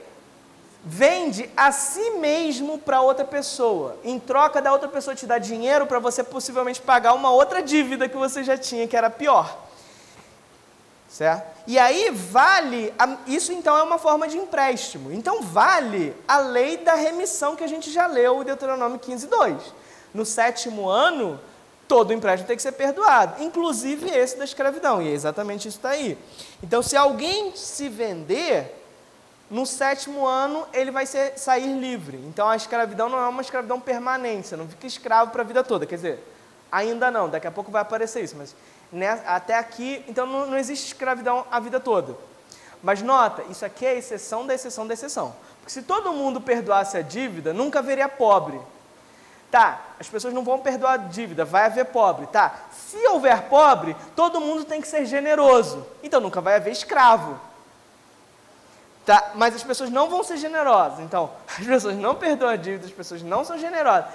[0.84, 3.96] vende a si mesmo para outra pessoa.
[4.04, 8.08] Em troca da outra pessoa te dar dinheiro para você possivelmente pagar uma outra dívida
[8.08, 9.58] que você já tinha, que era pior.
[11.08, 11.52] Certo?
[11.66, 12.92] E aí vale,
[13.26, 15.12] isso então é uma forma de empréstimo.
[15.12, 19.74] Então vale a lei da remissão que a gente já leu, o Deuteronômio 15, 2.
[20.12, 21.38] No sétimo ano,
[21.92, 25.90] todo empréstimo tem que ser perdoado, inclusive esse da escravidão, e é exatamente isso está
[25.90, 26.16] aí.
[26.62, 28.82] Então, se alguém se vender,
[29.50, 32.16] no sétimo ano ele vai ser, sair livre.
[32.26, 35.62] Então, a escravidão não é uma escravidão permanente, você não fica escravo para a vida
[35.62, 36.26] toda, quer dizer,
[36.70, 38.56] ainda não, daqui a pouco vai aparecer isso, mas
[38.90, 42.16] né, até aqui, então não, não existe escravidão a vida toda.
[42.82, 45.36] Mas nota, isso aqui é exceção da exceção da exceção.
[45.58, 48.58] Porque se todo mundo perdoasse a dívida, nunca haveria pobre.
[49.52, 52.26] Tá, as pessoas não vão perdoar a dívida, vai haver pobre.
[52.26, 55.86] Tá, se houver pobre, todo mundo tem que ser generoso.
[56.02, 57.38] Então nunca vai haver escravo.
[59.04, 59.32] Tá?
[59.34, 61.00] Mas as pessoas não vão ser generosas.
[61.00, 64.10] Então, as pessoas não perdoam a dívida, as pessoas não são generosas.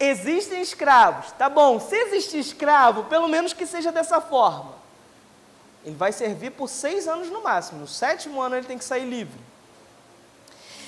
[0.00, 1.30] Existem escravos.
[1.38, 4.72] Tá bom, se existe escravo, pelo menos que seja dessa forma.
[5.84, 7.82] Ele vai servir por seis anos no máximo.
[7.82, 9.38] No sétimo ano ele tem que sair livre.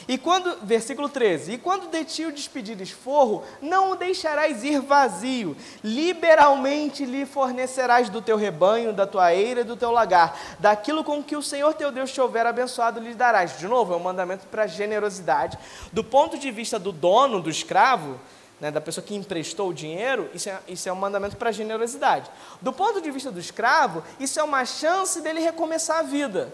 [0.08, 4.80] E quando, versículo 13, e quando de ti o despedires forro, não o deixarás ir
[4.80, 11.02] vazio, liberalmente lhe fornecerás do teu rebanho, da tua eira e do teu lagar, daquilo
[11.02, 13.58] com que o Senhor teu Deus te houver abençoado lhe darás.
[13.58, 15.58] De novo, é um mandamento para generosidade.
[15.92, 18.20] Do ponto de vista do dono, do escravo,
[18.60, 22.30] né, da pessoa que emprestou o dinheiro, isso é, isso é um mandamento para generosidade.
[22.60, 26.52] Do ponto de vista do escravo, isso é uma chance dele recomeçar a vida.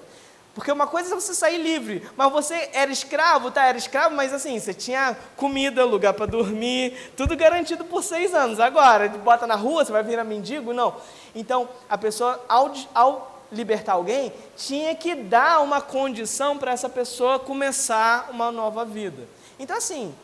[0.55, 3.65] Porque uma coisa é você sair livre, mas você era escravo, tá?
[3.65, 8.61] Era escravo, mas assim, você tinha comida, lugar para dormir, tudo garantido por seis anos.
[8.61, 10.75] Agora, bota na rua, você vai virar mendigo?
[10.75, 10.95] Não.
[11.35, 17.39] Então, a pessoa, ao, ao libertar alguém, tinha que dar uma condição para essa pessoa
[17.39, 19.27] começar uma nova vida.
[19.59, 20.15] Então, assim,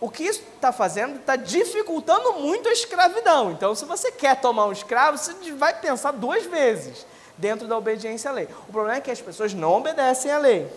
[0.00, 3.50] o que isso está fazendo está dificultando muito a escravidão.
[3.50, 7.04] Então, se você quer tomar um escravo, você vai pensar duas vezes
[7.40, 8.48] dentro da obediência à lei.
[8.68, 10.70] O problema é que as pessoas não obedecem à lei.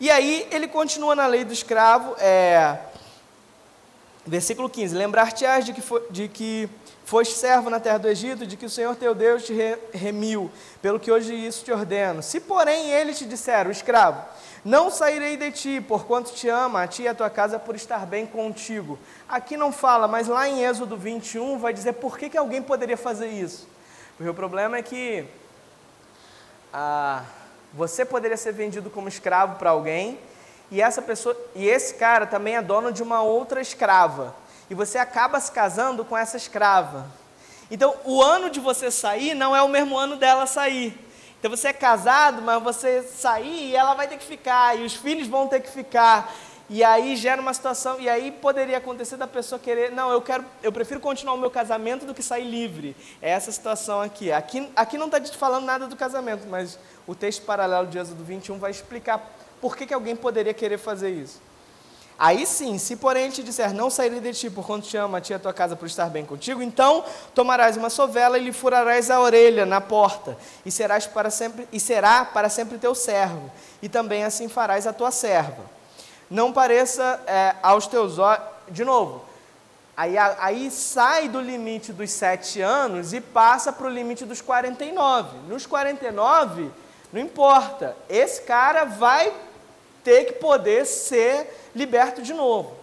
[0.00, 2.78] E aí ele continua na lei do escravo, é,
[4.24, 6.70] versículo 15: Lembrar-te-ás de que, de que
[7.04, 9.54] foste servo na terra do Egito, de que o Senhor teu Deus te
[9.92, 10.50] remiu,
[10.80, 12.22] pelo que hoje isso te ordeno.
[12.22, 14.22] Se, porém, ele te disser, o escravo,
[14.64, 18.06] não sairei de ti, porquanto te ama, a ti e a tua casa, por estar
[18.06, 18.98] bem contigo.
[19.28, 22.96] Aqui não fala, mas lá em Êxodo 21 vai dizer por que, que alguém poderia
[22.96, 23.66] fazer isso.
[24.18, 25.24] Porque o problema é que
[26.74, 27.22] ah,
[27.72, 30.18] você poderia ser vendido como escravo para alguém
[30.72, 34.34] e essa pessoa e esse cara também é dono de uma outra escrava
[34.68, 37.06] e você acaba se casando com essa escrava.
[37.70, 40.98] Então, o ano de você sair não é o mesmo ano dela sair.
[41.38, 44.94] Então você é casado, mas você sair e ela vai ter que ficar, e os
[44.94, 46.34] filhos vão ter que ficar.
[46.70, 50.44] E aí gera uma situação, e aí poderia acontecer da pessoa querer, não, eu quero,
[50.62, 52.94] eu prefiro continuar o meu casamento do que sair livre.
[53.22, 54.30] É essa situação aqui.
[54.30, 58.58] Aqui, aqui não está falando nada do casamento, mas o texto paralelo de Êxodo 21
[58.58, 61.40] vai explicar por que, que alguém poderia querer fazer isso.
[62.18, 65.34] Aí sim, se porém te disser, não sairei de ti, por quanto te ama a
[65.34, 69.20] a tua casa por estar bem contigo, então tomarás uma sovela e lhe furarás a
[69.20, 73.48] orelha na porta, e serás para sempre e será para sempre teu servo,
[73.80, 75.77] e também assim farás a tua serva
[76.30, 78.44] não pareça é, aos teus olhos.
[78.68, 79.24] De novo,
[79.96, 85.38] aí, aí sai do limite dos sete anos e passa para o limite dos 49.
[85.48, 86.70] Nos 49,
[87.12, 89.32] não importa, esse cara vai
[90.04, 92.76] ter que poder ser liberto de novo.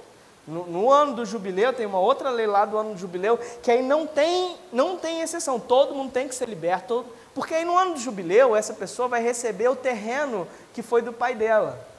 [0.47, 3.71] No, no, ano do jubileu, tem uma outra lei lá do ano do jubileu, que
[3.71, 7.75] aí não tem, não tem exceção, todo mundo tem que ser liberto, porque aí no
[7.75, 11.94] ano do jubileu, essa pessoa vai receber o terreno que foi do pai dela.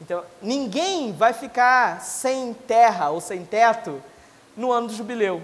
[0.00, 4.02] Então, ninguém vai ficar sem terra ou sem teto
[4.56, 5.42] no ano do jubileu,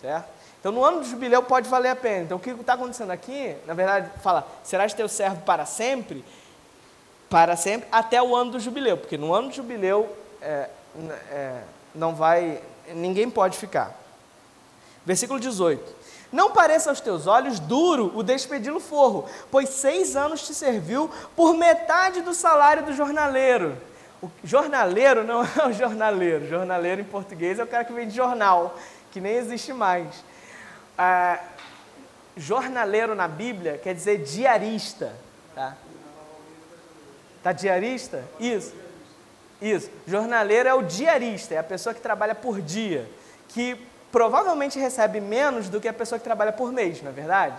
[0.00, 0.28] certo?
[0.58, 2.24] Então, no ano do jubileu pode valer a pena.
[2.24, 6.24] Então, o que está acontecendo aqui, na verdade, fala, serás teu servo para sempre,
[7.28, 10.70] para sempre, até o ano do jubileu, porque no ano do jubileu é,
[11.30, 11.62] é,
[11.94, 12.62] não vai,
[12.94, 13.98] ninguém pode ficar.
[15.04, 16.01] Versículo 18.
[16.32, 21.54] Não pareça aos teus olhos duro o despedi-lo forro, pois seis anos te serviu por
[21.54, 23.76] metade do salário do jornaleiro.
[24.22, 26.48] O jornaleiro não é o jornaleiro.
[26.48, 28.78] Jornaleiro em português é o cara que vende jornal,
[29.10, 30.24] que nem existe mais.
[30.96, 31.38] Ah,
[32.34, 35.12] jornaleiro na Bíblia quer dizer diarista.
[35.54, 35.76] Tá?
[37.42, 38.24] Tá diarista?
[38.40, 38.74] Isso.
[39.60, 39.90] Isso.
[40.06, 43.08] Jornaleiro é o diarista, é a pessoa que trabalha por dia,
[43.48, 43.76] que
[44.12, 47.56] provavelmente recebe menos do que a pessoa que trabalha por mês, não é verdade?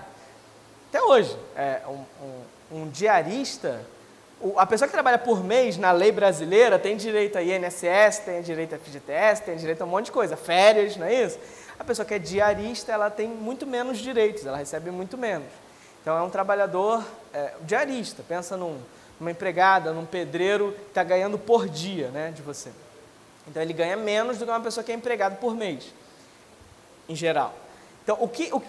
[0.90, 3.82] Até hoje, é, um, um, um diarista,
[4.40, 8.42] o, a pessoa que trabalha por mês na lei brasileira tem direito a INSS, tem
[8.44, 11.40] direito a FGTS, tem direito a um monte de coisa, férias, não é isso?
[11.80, 15.48] A pessoa que é diarista, ela tem muito menos direitos, ela recebe muito menos.
[16.04, 18.78] Então é um trabalhador é, diarista, pensa num,
[19.20, 22.70] numa empregada, num pedreiro que está ganhando por dia né, de você.
[23.48, 25.92] Então ele ganha menos do que uma pessoa que é empregado por mês
[27.08, 27.54] em geral.
[28.04, 28.62] Então, o que, o,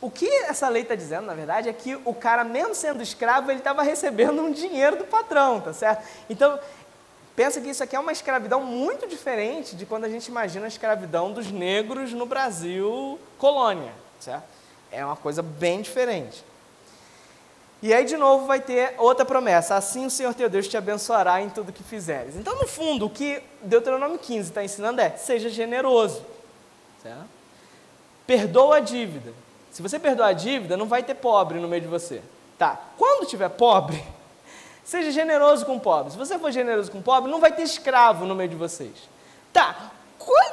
[0.00, 3.50] o que essa lei está dizendo, na verdade, é que o cara, mesmo sendo escravo,
[3.50, 6.04] ele estava recebendo um dinheiro do patrão, tá certo?
[6.28, 6.58] Então,
[7.36, 10.68] pensa que isso aqui é uma escravidão muito diferente de quando a gente imagina a
[10.68, 14.44] escravidão dos negros no Brasil colônia, certo?
[14.90, 16.44] É uma coisa bem diferente.
[17.80, 21.40] E aí, de novo, vai ter outra promessa: assim o Senhor teu Deus te abençoará
[21.40, 22.34] em tudo que fizeres.
[22.34, 26.24] Então, no fundo, o que Deuteronômio 15 está ensinando é: seja generoso,
[27.02, 27.33] certo?
[28.26, 29.32] Perdoa a dívida.
[29.70, 32.22] Se você perdoar a dívida, não vai ter pobre no meio de você.
[32.58, 34.02] Tá, quando tiver pobre,
[34.84, 36.12] Seja generoso com o pobre.
[36.12, 38.92] Se você for generoso com o pobre, não vai ter escravo no meio de vocês.
[39.50, 39.90] Tá,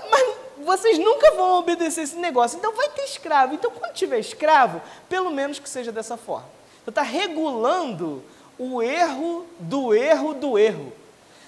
[0.09, 3.53] mas vocês nunca vão obedecer esse negócio, então vai ter escravo.
[3.53, 6.47] Então, quando tiver escravo, pelo menos que seja dessa forma.
[6.81, 8.23] Então, está regulando
[8.57, 10.93] o erro do erro do erro.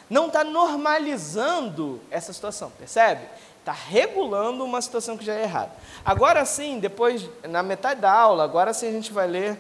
[0.09, 3.21] Não está normalizando essa situação, percebe?
[3.63, 5.71] Está regulando uma situação que já é errada.
[6.03, 9.57] Agora sim, depois, na metade da aula, agora sim a gente vai ler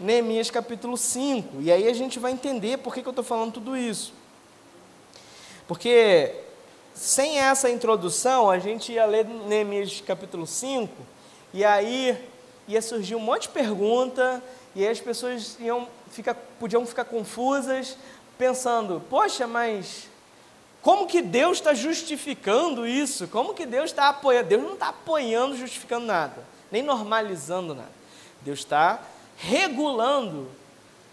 [0.00, 1.60] Neemias capítulo 5.
[1.60, 4.14] E aí a gente vai entender por que, que eu estou falando tudo isso.
[5.68, 6.34] Porque
[6.94, 10.90] sem essa introdução, a gente ia ler Neemias capítulo 5,
[11.52, 12.16] e aí
[12.66, 14.42] ia surgir um monte de pergunta,
[14.74, 17.98] e aí as pessoas iam ficar, podiam ficar confusas,
[18.38, 20.08] pensando, poxa, mas
[20.84, 23.26] como que Deus está justificando isso?
[23.28, 24.48] Como que Deus está apoiando?
[24.50, 27.90] Deus não está apoiando, justificando nada, nem normalizando nada.
[28.42, 29.00] Deus está
[29.38, 30.46] regulando.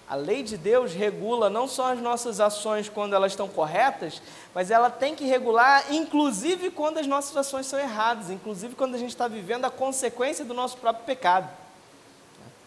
[0.09, 4.21] A lei de Deus regula não só as nossas ações quando elas estão corretas,
[4.53, 8.97] mas ela tem que regular, inclusive quando as nossas ações são erradas, inclusive quando a
[8.97, 11.49] gente está vivendo a consequência do nosso próprio pecado.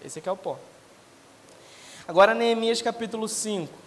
[0.02, 0.62] Esse aqui é o ponto.
[2.09, 3.84] Agora, Neemias capítulo 5.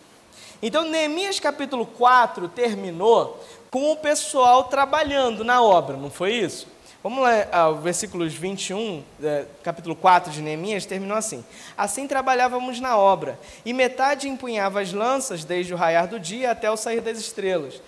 [0.61, 3.39] Então, Neemias capítulo 4 terminou
[3.69, 6.67] com o pessoal trabalhando na obra, não foi isso?
[7.03, 11.45] Vamos ler ah, versículos 21, é, capítulo 4 de Neemias, terminou assim:
[11.77, 16.71] Assim trabalhávamos na obra, e metade empunhava as lanças desde o raiar do dia até
[16.71, 17.79] o sair das estrelas.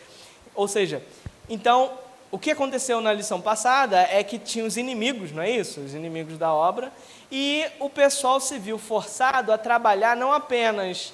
[0.54, 1.02] Ou seja,
[1.50, 1.92] então,
[2.30, 5.82] o que aconteceu na lição passada é que tinha os inimigos, não é isso?
[5.82, 6.94] Os inimigos da obra,
[7.32, 11.14] e o pessoal se viu forçado a trabalhar não apenas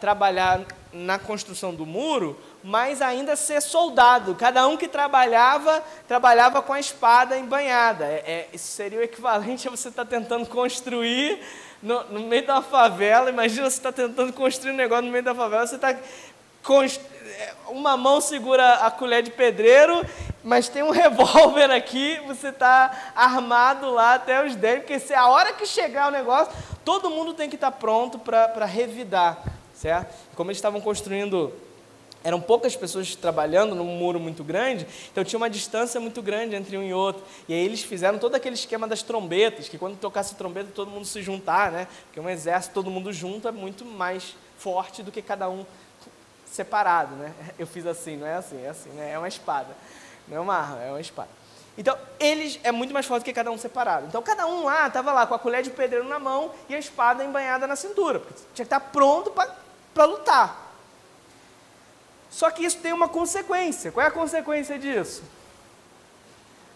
[0.00, 0.60] trabalhar
[0.92, 4.34] na construção do muro, mas ainda ser soldado.
[4.34, 8.04] Cada um que trabalhava, trabalhava com a espada embanhada.
[8.04, 11.40] É, é, isso seria o equivalente a você estar tá tentando construir
[11.82, 13.30] no, no, meio da favela.
[13.30, 15.90] Imagina você está tentando construir um negócio no meio da favela, você está.
[15.90, 20.04] É, uma mão segura a colher de pedreiro,
[20.42, 25.28] mas tem um revólver aqui, você está armado lá até os dentes, porque se a
[25.28, 26.52] hora que chegar o negócio,
[26.84, 29.42] todo mundo tem que estar tá pronto para revidar,
[29.74, 30.14] certo?
[30.34, 31.52] Como eles estavam construindo
[32.22, 36.76] eram poucas pessoas trabalhando num muro muito grande, então tinha uma distância muito grande entre
[36.76, 37.22] um e outro.
[37.48, 41.06] E aí eles fizeram todo aquele esquema das trombetas, que quando tocasse trombeta todo mundo
[41.06, 41.88] se juntar, né?
[42.04, 45.64] Porque um exército todo mundo junto é muito mais forte do que cada um
[46.44, 47.32] separado, né?
[47.58, 49.12] Eu fiz assim, não é assim, é assim, né?
[49.12, 49.74] É uma espada.
[50.30, 51.28] Não é uma arma, é uma espada.
[51.76, 54.06] Então, eles é muito mais forte que cada um separado.
[54.06, 56.78] Então, cada um lá estava lá com a colher de pedreiro na mão e a
[56.78, 60.72] espada embanhada na cintura, porque tinha que estar pronto para lutar.
[62.30, 63.90] Só que isso tem uma consequência.
[63.90, 65.22] Qual é a consequência disso?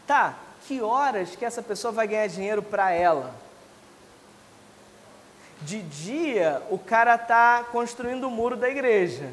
[0.06, 0.34] Tá,
[0.66, 3.34] que horas que essa pessoa vai ganhar dinheiro para ela?
[5.62, 9.32] De dia, o cara está construindo o muro da igreja.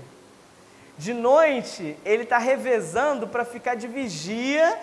[1.02, 4.80] De noite, ele está revezando para ficar de vigia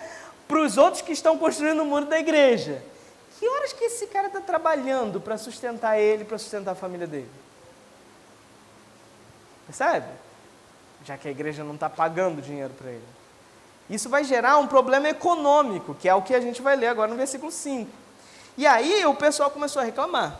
[0.49, 2.83] para os outros que estão construindo o muro da igreja.
[3.39, 7.29] Que horas que esse cara está trabalhando para sustentar ele, para sustentar a família dele?
[9.65, 10.07] Percebe?
[11.05, 13.07] já que a igreja não está pagando dinheiro para ele.
[13.89, 17.09] Isso vai gerar um problema econômico, que é o que a gente vai ler agora
[17.09, 17.89] no versículo 5.
[18.57, 20.37] E aí o pessoal começou a reclamar.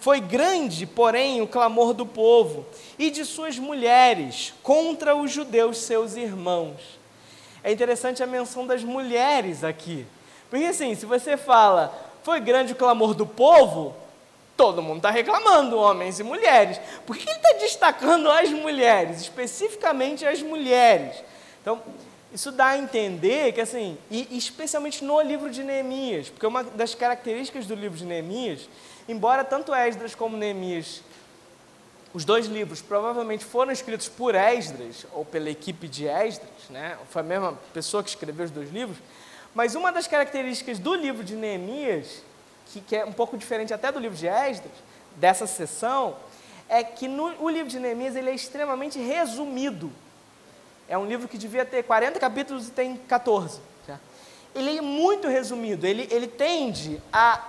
[0.00, 2.66] Foi grande, porém, o clamor do povo
[2.98, 6.98] e de suas mulheres contra os judeus, seus irmãos.
[7.62, 10.06] É interessante a menção das mulheres aqui.
[10.48, 13.94] Porque assim, se você fala, foi grande o clamor do povo,
[14.60, 16.78] Todo mundo está reclamando, homens e mulheres.
[17.06, 21.16] Por que ele está destacando as mulheres, especificamente as mulheres?
[21.62, 21.80] Então,
[22.30, 26.94] isso dá a entender que, assim, e especialmente no livro de Neemias, porque uma das
[26.94, 28.68] características do livro de Neemias,
[29.08, 31.02] embora tanto Esdras como Neemias,
[32.12, 36.98] os dois livros provavelmente foram escritos por Esdras, ou pela equipe de Esdras, né?
[37.08, 38.98] foi a mesma pessoa que escreveu os dois livros,
[39.54, 42.22] mas uma das características do livro de Neemias
[42.72, 44.72] que, que é um pouco diferente até do livro de Esdras,
[45.16, 46.16] dessa sessão,
[46.68, 49.90] é que no, o livro de Neemias ele é extremamente resumido.
[50.88, 53.60] É um livro que devia ter 40 capítulos e tem 14.
[53.86, 53.98] Já.
[54.54, 57.48] Ele é muito resumido, ele, ele tende a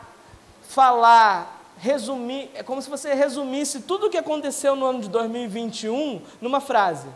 [0.71, 6.21] falar, resumir, é como se você resumisse tudo o que aconteceu no ano de 2021
[6.39, 7.07] numa frase.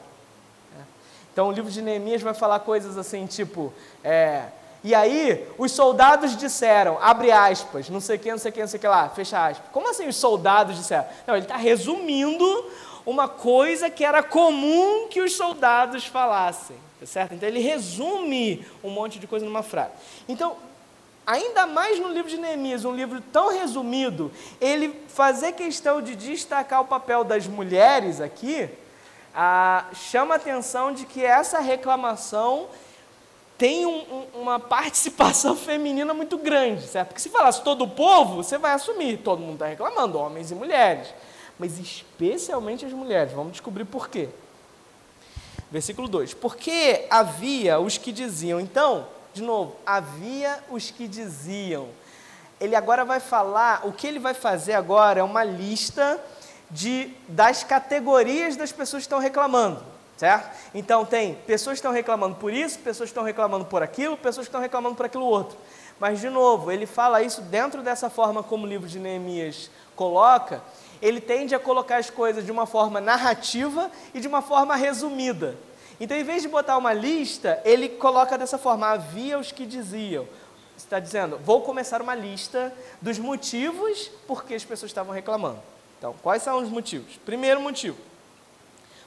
[0.78, 0.84] É.
[1.32, 3.72] Então o livro de Neemias vai falar coisas assim, tipo,
[4.04, 4.48] é,
[4.84, 8.60] e aí, os soldados disseram, abre aspas, não sei o que, não sei o que,
[8.60, 9.72] não sei que lá, fecha aspas.
[9.72, 11.08] Como assim os soldados disseram?
[11.26, 12.46] Não, ele está resumindo
[13.06, 17.34] uma coisa que era comum que os soldados falassem, tá certo?
[17.34, 19.92] Então ele resume um monte de coisa numa frase.
[20.28, 20.58] Então,
[21.26, 26.82] ainda mais no livro de Neemias, um livro tão resumido, ele fazer questão de destacar
[26.82, 28.70] o papel das mulheres aqui,
[29.34, 32.68] ah, chama a atenção de que essa reclamação
[33.58, 37.10] tem um, um, uma participação feminina muito grande, certo?
[37.10, 40.56] Porque se falasse todo o povo, você vai assumir, todo mundo está reclamando, homens e
[40.56, 41.08] mulheres.
[41.58, 44.30] Mas especialmente as mulheres, vamos descobrir por quê.
[45.72, 51.90] Versículo 2: Porque havia os que diziam, então, de novo, havia os que diziam.
[52.60, 56.18] Ele agora vai falar, o que ele vai fazer agora é uma lista
[56.72, 59.84] de, das categorias das pessoas que estão reclamando,
[60.16, 60.50] certo?
[60.74, 64.48] Então tem pessoas que estão reclamando por isso, pessoas que estão reclamando por aquilo, pessoas
[64.48, 65.58] que estão reclamando por aquilo outro.
[66.00, 70.62] Mas, de novo, ele fala isso dentro dessa forma como o livro de Neemias coloca,
[71.02, 75.56] ele tende a colocar as coisas de uma forma narrativa e de uma forma resumida.
[76.00, 80.28] Então, em vez de botar uma lista, ele coloca dessa forma: havia os que diziam.
[80.78, 85.60] Está dizendo, vou começar uma lista dos motivos por que as pessoas estavam reclamando.
[85.98, 87.18] Então, quais são os motivos?
[87.26, 87.98] Primeiro motivo: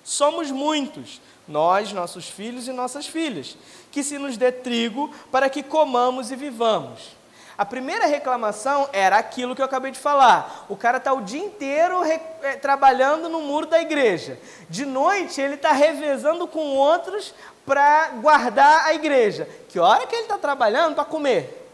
[0.03, 3.57] somos muitos, nós, nossos filhos e nossas filhas,
[3.93, 7.18] que se nos dê trigo para que comamos e vivamos.
[7.59, 10.65] A primeira reclamação era aquilo que eu acabei de falar.
[10.69, 14.39] O cara está o dia inteiro é, trabalhando no muro da igreja.
[14.71, 17.35] De noite ele está revezando com outros
[17.67, 19.49] para guardar a igreja.
[19.69, 21.69] Que hora que ele está trabalhando para comer,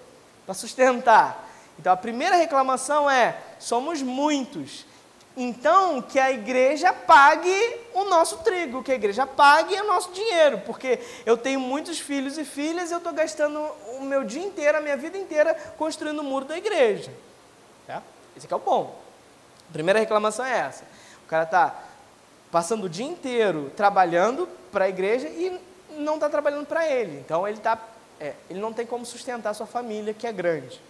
[0.47, 1.47] para sustentar.
[1.79, 4.87] Então a primeira reclamação é: somos muitos
[5.37, 10.59] então, que a igreja pague o nosso trigo, que a igreja pague o nosso dinheiro,
[10.65, 13.59] porque eu tenho muitos filhos e filhas e eu estou gastando
[13.99, 17.11] o meu dia inteiro, a minha vida inteira, construindo o muro da igreja.
[17.89, 18.01] É?
[18.37, 18.97] Esse é o bom.
[19.69, 20.85] A primeira reclamação é essa.
[21.25, 21.75] O cara está
[22.53, 25.61] passando o dia inteiro trabalhando para a igreja e
[25.91, 27.19] não está trabalhando para ele.
[27.19, 27.77] Então, ele, tá,
[28.21, 30.81] é, ele não tem como sustentar a sua família, que é grande.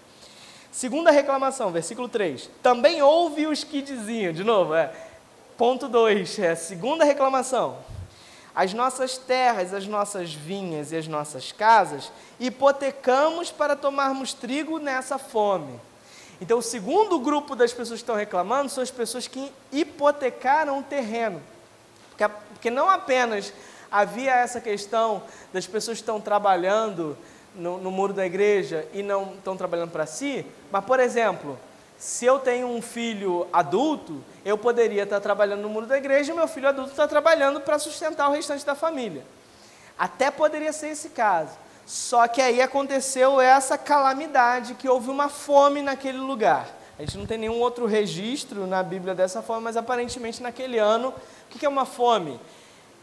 [0.74, 2.50] Segunda reclamação, versículo 3.
[2.60, 4.92] Também houve os que diziam, de novo, é,
[5.56, 7.78] ponto 2, é, segunda reclamação.
[8.52, 12.10] As nossas terras, as nossas vinhas e as nossas casas
[12.40, 15.78] hipotecamos para tomarmos trigo nessa fome.
[16.40, 20.82] Então, o segundo grupo das pessoas que estão reclamando são as pessoas que hipotecaram o
[20.82, 21.40] terreno.
[22.10, 23.52] Porque, porque não apenas
[23.92, 25.22] havia essa questão
[25.52, 27.16] das pessoas que estão trabalhando
[27.54, 31.58] no, no muro da igreja e não estão trabalhando para si, mas, por exemplo,
[31.98, 36.36] se eu tenho um filho adulto, eu poderia estar trabalhando no muro da igreja e
[36.36, 39.24] meu filho adulto está trabalhando para sustentar o restante da família.
[39.98, 41.52] Até poderia ser esse caso.
[41.86, 46.68] Só que aí aconteceu essa calamidade, que houve uma fome naquele lugar.
[46.98, 51.08] A gente não tem nenhum outro registro na Bíblia dessa forma, mas aparentemente naquele ano,
[51.08, 52.40] o que é uma fome?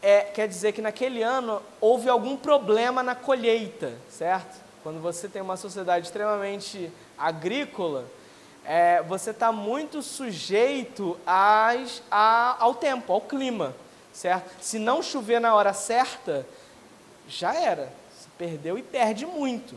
[0.02, 4.60] É, quer dizer que naquele ano houve algum problema na colheita, certo?
[4.82, 8.04] Quando você tem uma sociedade extremamente agrícola,
[8.64, 13.74] é, você está muito sujeito às, a, ao tempo, ao clima,
[14.12, 14.50] certo?
[14.60, 16.44] Se não chover na hora certa,
[17.28, 17.92] já era.
[18.12, 19.76] Você perdeu e perde muito.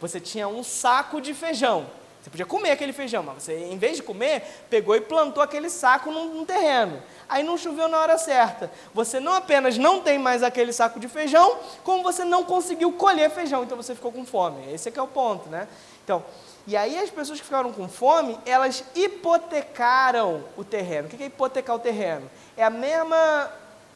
[0.00, 1.86] Você tinha um saco de feijão.
[2.22, 5.70] Você podia comer aquele feijão, mas você, em vez de comer, pegou e plantou aquele
[5.70, 8.70] saco num, num terreno aí não choveu na hora certa.
[8.94, 13.30] Você não apenas não tem mais aquele saco de feijão, como você não conseguiu colher
[13.30, 14.72] feijão, então você ficou com fome.
[14.72, 15.68] Esse é que é o ponto, né?
[16.02, 16.24] Então,
[16.66, 21.06] e aí as pessoas que ficaram com fome, elas hipotecaram o terreno.
[21.06, 22.30] O que é hipotecar o terreno?
[22.56, 23.50] É a mesma,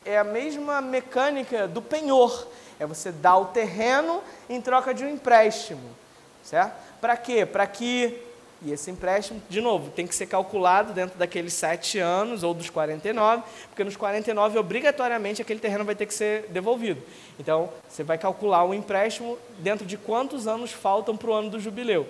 [0.05, 2.47] é a mesma mecânica do penhor.
[2.79, 5.89] É você dar o terreno em troca de um empréstimo,
[6.43, 6.91] certo?
[7.03, 7.44] Para quê?
[7.44, 8.16] Para que
[8.64, 12.70] e esse empréstimo, de novo, tem que ser calculado dentro daqueles sete anos ou dos
[12.70, 17.03] 49, porque nos 49, obrigatoriamente, aquele terreno vai ter que ser devolvido.
[17.40, 21.59] Então, você vai calcular o empréstimo dentro de quantos anos faltam para o ano do
[21.59, 22.07] jubileu.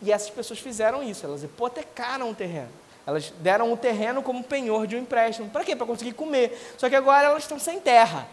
[0.00, 2.70] E essas pessoas fizeram isso, elas hipotecaram o terreno.
[3.04, 5.50] Elas deram o terreno como penhor de um empréstimo.
[5.50, 5.74] Para quê?
[5.74, 6.76] Para conseguir comer.
[6.78, 8.28] Só que agora elas estão sem terra.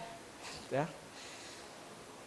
[0.69, 0.87] Né?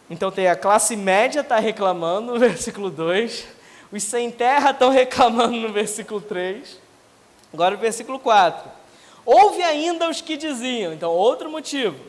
[0.09, 3.58] Então tem a classe média está reclamando, versículo 2
[3.91, 6.77] os sem terra estão reclamando no versículo 3.
[7.53, 8.69] Agora o versículo 4.
[9.25, 11.99] Houve ainda os que diziam, então outro motivo.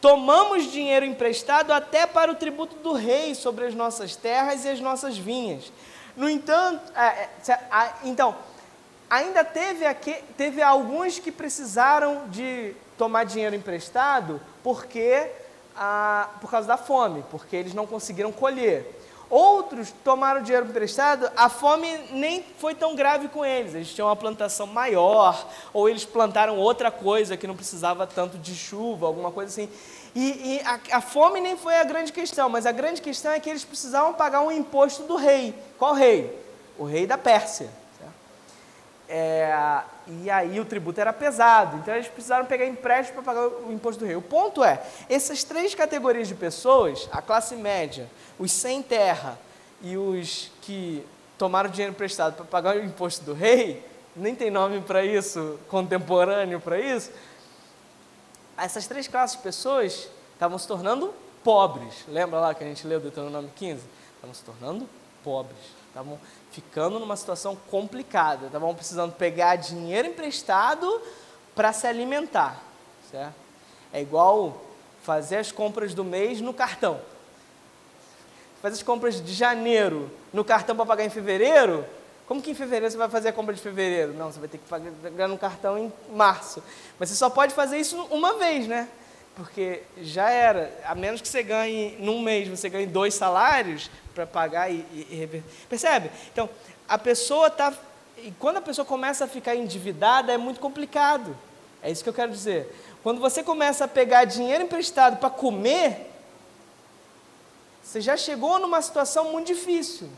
[0.00, 4.80] Tomamos dinheiro emprestado até para o tributo do rei sobre as nossas terras e as
[4.80, 5.70] nossas vinhas.
[6.16, 8.34] No entanto, é, é, então,
[9.08, 15.30] ainda teve, aqui, teve alguns que precisaram de tomar dinheiro emprestado porque,
[15.76, 18.99] ah, por causa da fome, porque eles não conseguiram colher.
[19.30, 23.76] Outros tomaram dinheiro emprestado, a fome nem foi tão grave com eles.
[23.76, 28.56] Eles tinham uma plantação maior, ou eles plantaram outra coisa que não precisava tanto de
[28.56, 29.72] chuva, alguma coisa assim.
[30.16, 33.38] E, e a, a, fome nem foi a grande questão, mas a grande questão é
[33.38, 35.54] que eles precisavam pagar um imposto do rei.
[35.78, 36.36] Qual rei?
[36.76, 37.79] O rei da Pérsia.
[39.12, 43.72] É, e aí o tributo era pesado, então eles precisaram pegar empréstimo para pagar o
[43.72, 44.14] imposto do rei.
[44.14, 48.08] O ponto é, essas três categorias de pessoas, a classe média,
[48.38, 49.36] os sem terra
[49.82, 51.04] e os que
[51.36, 53.84] tomaram dinheiro emprestado para pagar o imposto do rei,
[54.14, 57.10] nem tem nome para isso, contemporâneo para isso,
[58.56, 62.04] essas três classes de pessoas estavam se tornando pobres.
[62.06, 63.82] Lembra lá que a gente leu Deuteronômio 15?
[64.14, 64.88] Estavam se tornando
[65.24, 65.58] pobres.
[65.88, 66.16] Estavam
[66.50, 68.46] ficando numa situação complicada.
[68.46, 71.00] Estavam precisando pegar dinheiro emprestado
[71.54, 72.62] para se alimentar.
[73.10, 73.34] Certo?
[73.92, 74.60] É igual
[75.02, 77.00] fazer as compras do mês no cartão.
[78.62, 81.84] Fazer as compras de janeiro no cartão para pagar em fevereiro,
[82.26, 84.12] como que em fevereiro você vai fazer a compra de fevereiro?
[84.12, 86.62] Não, você vai ter que pagar no cartão em março.
[86.96, 88.88] Mas você só pode fazer isso uma vez, né?
[89.40, 94.26] Porque já era, a menos que você ganhe num mês, você ganhe dois salários para
[94.26, 96.10] pagar e, e, Percebe?
[96.30, 96.46] Então,
[96.86, 97.72] a pessoa está.
[98.18, 101.34] E quando a pessoa começa a ficar endividada, é muito complicado.
[101.82, 102.70] É isso que eu quero dizer.
[103.02, 106.12] Quando você começa a pegar dinheiro emprestado para comer,
[107.82, 110.10] você já chegou numa situação muito difícil.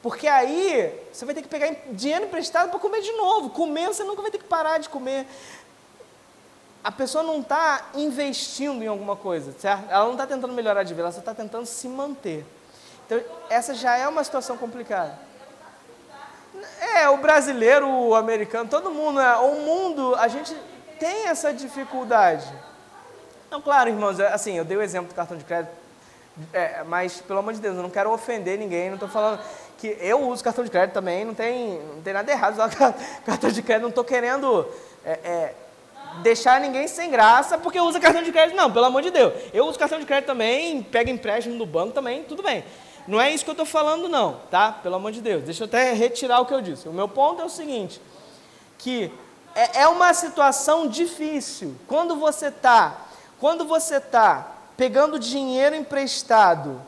[0.00, 3.50] Porque aí você vai ter que pegar dinheiro emprestado para comer de novo.
[3.50, 5.26] Comer, você nunca vai ter que parar de comer.
[6.84, 9.84] A pessoa não está investindo em alguma coisa, certo?
[9.88, 12.44] Ela não está tentando melhorar de vida, ela só está tentando se manter.
[13.06, 15.16] Então, essa já é uma situação complicada.
[16.80, 19.34] É, o brasileiro, o americano, todo mundo, né?
[19.36, 20.56] o mundo, a gente
[20.98, 22.52] tem essa dificuldade.
[23.50, 25.72] Não, claro, irmãos, é, assim, eu dei o exemplo do cartão de crédito,
[26.52, 29.40] é, mas, pelo amor de Deus, eu não quero ofender ninguém, não estou falando
[29.78, 32.70] que eu uso cartão de crédito também, não tem, não tem nada errado usar
[33.26, 34.66] cartão de crédito, não estou querendo
[35.04, 35.54] é, é,
[36.22, 39.32] deixar ninguém sem graça porque usa cartão de crédito, não, pelo amor de Deus.
[39.52, 42.64] Eu uso cartão de crédito também, pego empréstimo do banco também, tudo bem.
[43.06, 44.72] Não é isso que eu estou falando, não, tá?
[44.72, 45.42] Pelo amor de Deus.
[45.42, 46.88] Deixa eu até retirar o que eu disse.
[46.88, 48.00] O meu ponto é o seguinte:
[48.78, 49.12] que
[49.54, 51.74] é, é uma situação difícil.
[51.86, 52.96] Quando você está,
[53.40, 56.80] quando você está pegando dinheiro emprestado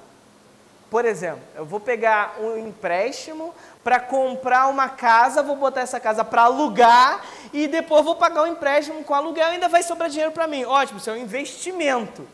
[0.95, 6.24] por exemplo, eu vou pegar um empréstimo para comprar uma casa, vou botar essa casa
[6.24, 7.20] para alugar
[7.53, 10.47] e depois vou pagar o um empréstimo com aluguel e ainda vai sobrar dinheiro para
[10.47, 10.64] mim.
[10.64, 12.24] Ótimo, isso é um investimento.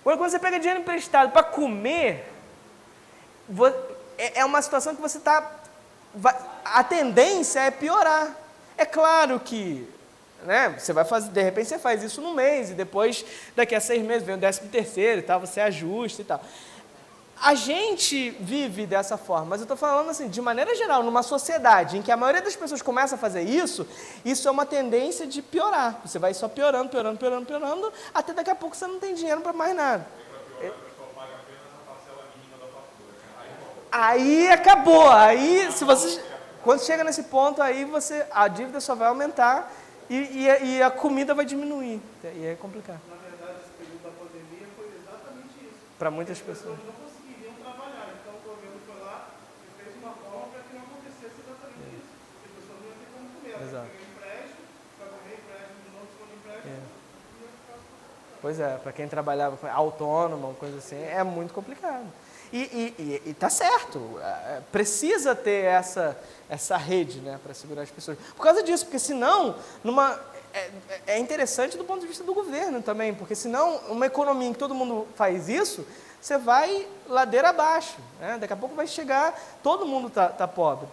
[0.00, 2.32] Agora, quando você pega dinheiro emprestado para comer,
[4.16, 5.50] é, é uma situação que você está.
[6.64, 8.30] A tendência é piorar.
[8.78, 9.92] É claro que
[10.44, 10.76] né?
[10.78, 13.24] Você vai fazer, de repente você faz isso num mês e depois
[13.56, 16.40] daqui a seis meses vem o décimo terceiro e tal, você ajusta e tal.
[17.40, 21.98] A gente vive dessa forma, mas eu estou falando assim, de maneira geral, numa sociedade
[21.98, 23.86] em que a maioria das pessoas começa a fazer isso,
[24.24, 26.00] isso é uma tendência de piorar.
[26.04, 29.40] Você vai só piorando, piorando, piorando, piorando, até daqui a pouco você não tem dinheiro
[29.40, 30.06] para mais nada.
[33.96, 35.08] Aí acabou.
[35.08, 36.20] Aí, se você,
[36.64, 39.72] quando chega nesse ponto, aí você, a dívida só vai aumentar
[40.10, 42.00] e, e, e a comida vai diminuir.
[42.24, 42.98] E é complicado.
[43.08, 45.78] Na verdade, esse período da pandemia foi exatamente isso.
[45.96, 46.76] Para muitas pessoas.
[53.62, 53.86] Exato.
[56.66, 56.78] É.
[58.40, 62.06] Pois é, para quem trabalhava autônomo, uma coisa assim, é muito complicado.
[62.52, 66.16] E está certo, é, precisa ter essa,
[66.48, 68.16] essa rede né, para segurar as pessoas.
[68.36, 70.20] Por causa disso, porque senão, numa,
[70.52, 70.70] é,
[71.08, 74.58] é interessante do ponto de vista do governo também, porque senão, uma economia em que
[74.58, 75.84] todo mundo faz isso,
[76.20, 77.96] você vai ladeira abaixo.
[78.20, 78.38] Né?
[78.38, 80.86] Daqui a pouco vai chegar, todo mundo está tá pobre.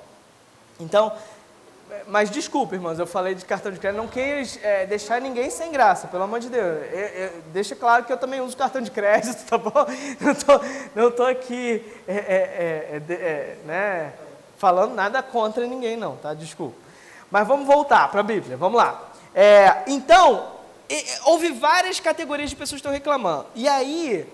[0.79, 1.15] Então,
[2.07, 5.71] mas desculpa, irmãos, eu falei de cartão de crédito, não quis é, deixar ninguém sem
[5.71, 6.83] graça, pelo amor de Deus.
[6.91, 9.71] Eu, eu, deixa claro que eu também uso cartão de crédito, tá bom?
[10.19, 10.61] Não tô,
[10.95, 14.13] não tô aqui é, é, é, é né,
[14.57, 16.33] falando nada contra ninguém, não, tá?
[16.33, 16.77] Desculpa.
[17.29, 19.09] Mas vamos voltar para a Bíblia, vamos lá.
[19.33, 20.51] É, então,
[21.23, 23.45] houve várias categorias de pessoas que estão reclamando.
[23.55, 24.27] E aí,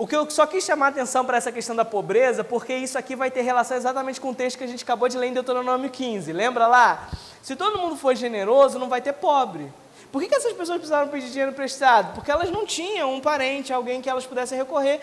[0.00, 2.96] o que eu só quis chamar a atenção para essa questão da pobreza, porque isso
[2.96, 5.34] aqui vai ter relação exatamente com o texto que a gente acabou de ler em
[5.34, 6.32] Deuteronômio 15.
[6.32, 7.10] Lembra lá?
[7.42, 9.70] Se todo mundo for generoso, não vai ter pobre.
[10.10, 12.14] Por que, que essas pessoas precisaram pedir dinheiro emprestado?
[12.14, 15.02] Porque elas não tinham um parente, alguém que elas pudessem recorrer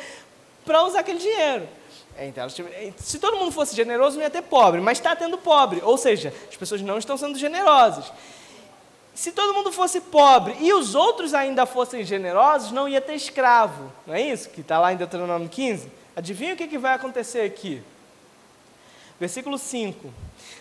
[0.66, 1.70] para usar aquele dinheiro.
[2.18, 5.80] É, então, se todo mundo fosse generoso, não ia ter pobre, mas está tendo pobre.
[5.84, 8.12] Ou seja, as pessoas não estão sendo generosas
[9.18, 13.92] se todo mundo fosse pobre e os outros ainda fossem generosos, não ia ter escravo.
[14.06, 15.92] Não é isso que está lá em Deuteronômio 15?
[16.16, 17.82] Adivinha o que, que vai acontecer aqui?
[19.20, 20.14] Versículo 5.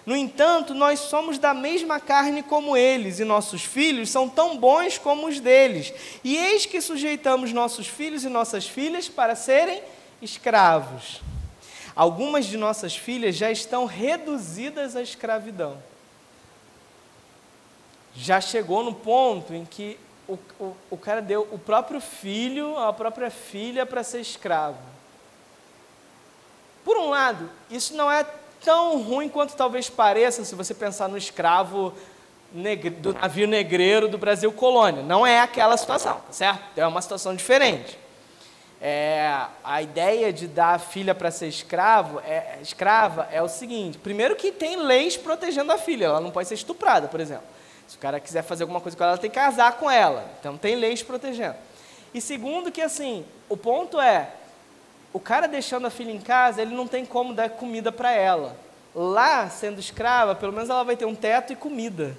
[0.07, 4.97] No entanto, nós somos da mesma carne como eles, e nossos filhos são tão bons
[4.97, 5.93] como os deles.
[6.25, 9.83] E eis que sujeitamos nossos filhos e nossas filhas para serem
[10.23, 11.21] escravos.
[11.95, 15.77] Algumas de nossas filhas já estão reduzidas à escravidão.
[18.17, 22.93] Já chegou no ponto em que o, o, o cara deu o próprio filho, a
[22.93, 24.79] própria filha para ser escravo.
[26.85, 28.25] Por um lado, isso não é
[28.65, 31.93] tão ruim quanto talvez pareça se você pensar no escravo
[32.53, 35.03] negre, do navio negreiro do Brasil colônia.
[35.03, 36.63] Não é aquela situação, tá certo?
[36.77, 37.99] É uma situação diferente.
[38.81, 43.99] É, a ideia de dar a filha para ser escravo, é, escrava é o seguinte:
[43.99, 47.56] primeiro que tem leis protegendo a filha, ela não pode ser estuprada, por exemplo.
[47.89, 50.29] Se o cara quiser fazer alguma coisa com ela, ela tem que casar com ela.
[50.41, 51.57] Então tem leis protegendo.
[52.13, 54.31] E segundo que assim, o ponto é,
[55.13, 58.57] o cara deixando a filha em casa, ele não tem como dar comida para ela.
[58.95, 62.17] Lá, sendo escrava, pelo menos ela vai ter um teto e comida.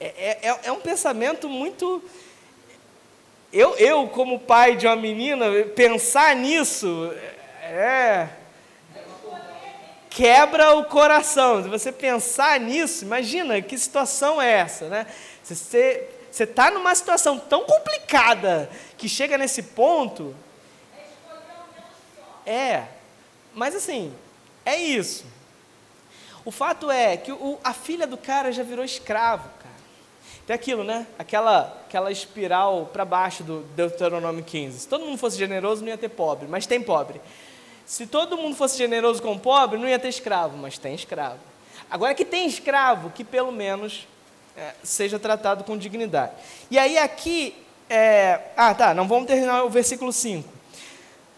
[0.00, 2.02] É, é, é, é um pensamento muito.
[3.52, 7.12] Eu, eu, como pai de uma menina, pensar nisso
[7.62, 8.28] é.
[10.14, 11.62] Quebra o coração.
[11.62, 15.06] Se você pensar nisso, imagina que situação é essa, né?
[15.42, 20.34] Você está numa situação tão complicada que chega nesse ponto,
[22.44, 22.84] é,
[23.54, 24.12] mas assim,
[24.66, 25.24] é isso.
[26.44, 29.74] O fato é que o, a filha do cara já virou escravo, cara.
[30.46, 31.06] Tem aquilo, né?
[31.18, 34.80] Aquela, aquela espiral para baixo do Deuteronômio 15.
[34.80, 37.18] Se todo mundo fosse generoso, não ia ter pobre, mas tem pobre.
[37.86, 41.38] Se todo mundo fosse generoso com o pobre, não ia ter escravo, mas tem escravo.
[41.90, 44.06] Agora que tem escravo, que pelo menos
[44.56, 46.32] é, seja tratado com dignidade.
[46.70, 47.54] E aí aqui,
[47.88, 50.61] é, ah tá, não vamos terminar o versículo 5.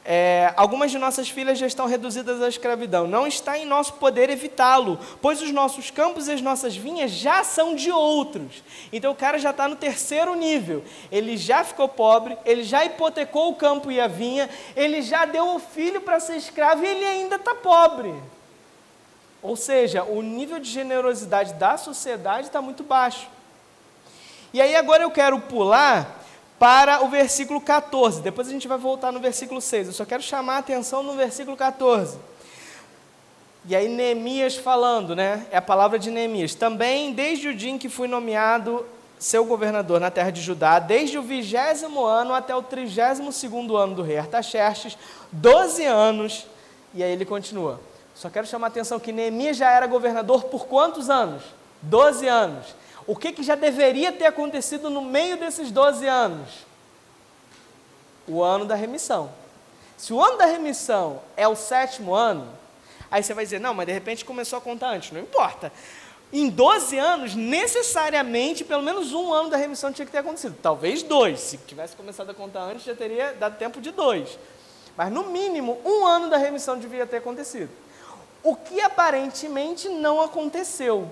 [0.07, 3.07] É, algumas de nossas filhas já estão reduzidas à escravidão.
[3.07, 7.43] Não está em nosso poder evitá-lo, pois os nossos campos e as nossas vinhas já
[7.43, 8.63] são de outros.
[8.93, 10.85] Então o cara já está no terceiro nível.
[11.11, 15.55] Ele já ficou pobre, ele já hipotecou o campo e a vinha, ele já deu
[15.55, 18.15] o filho para ser escravo e ele ainda está pobre.
[19.43, 23.29] Ou seja, o nível de generosidade da sociedade está muito baixo.
[24.53, 26.24] E aí agora eu quero pular
[26.65, 28.23] para o versículo 14.
[28.23, 29.89] Depois a gente vai voltar no versículo 6.
[29.89, 32.17] Eu só quero chamar a atenção no versículo 14.
[33.67, 35.47] E aí Neemias falando, né?
[35.51, 36.55] É a palavra de Neemias.
[36.55, 38.87] Também desde o dia em que fui nomeado
[39.19, 43.97] seu governador na terra de Judá, desde o vigésimo ano até o trigésimo segundo ano
[43.97, 44.97] do rei Artaxerxes,
[45.33, 46.47] 12 anos.
[46.95, 47.79] E aí ele continua.
[48.15, 51.43] Só quero chamar a atenção que Neemias já era governador por quantos anos?
[51.83, 52.84] 12 anos.
[53.07, 56.49] O que, que já deveria ter acontecido no meio desses 12 anos?
[58.27, 59.31] O ano da remissão.
[59.97, 62.49] Se o ano da remissão é o sétimo ano,
[63.11, 65.13] aí você vai dizer, não, mas de repente começou a contar antes.
[65.13, 65.71] Não importa.
[66.33, 70.57] Em 12 anos, necessariamente, pelo menos um ano da remissão tinha que ter acontecido.
[70.61, 71.39] Talvez dois.
[71.41, 74.39] Se tivesse começado a contar antes, já teria dado tempo de dois.
[74.97, 77.71] Mas, no mínimo, um ano da remissão devia ter acontecido.
[78.43, 81.09] O que aparentemente não aconteceu.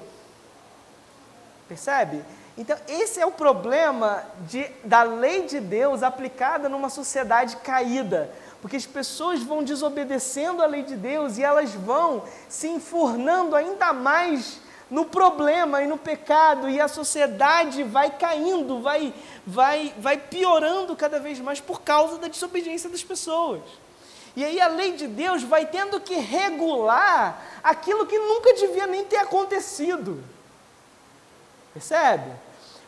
[1.73, 2.23] Percebe?
[2.59, 8.31] Então, esse é o problema de, da lei de Deus aplicada numa sociedade caída.
[8.61, 13.95] Porque as pessoas vão desobedecendo a lei de Deus e elas vão se enfurnando ainda
[13.95, 14.61] mais
[14.91, 19.15] no problema e no pecado, e a sociedade vai caindo, vai,
[19.47, 23.63] vai, vai piorando cada vez mais por causa da desobediência das pessoas.
[24.37, 29.05] E aí a lei de Deus vai tendo que regular aquilo que nunca devia nem
[29.05, 30.23] ter acontecido.
[31.73, 32.31] Percebe?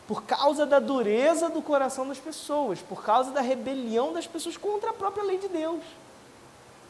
[0.07, 4.91] Por causa da dureza do coração das pessoas, por causa da rebelião das pessoas contra
[4.91, 5.81] a própria lei de Deus.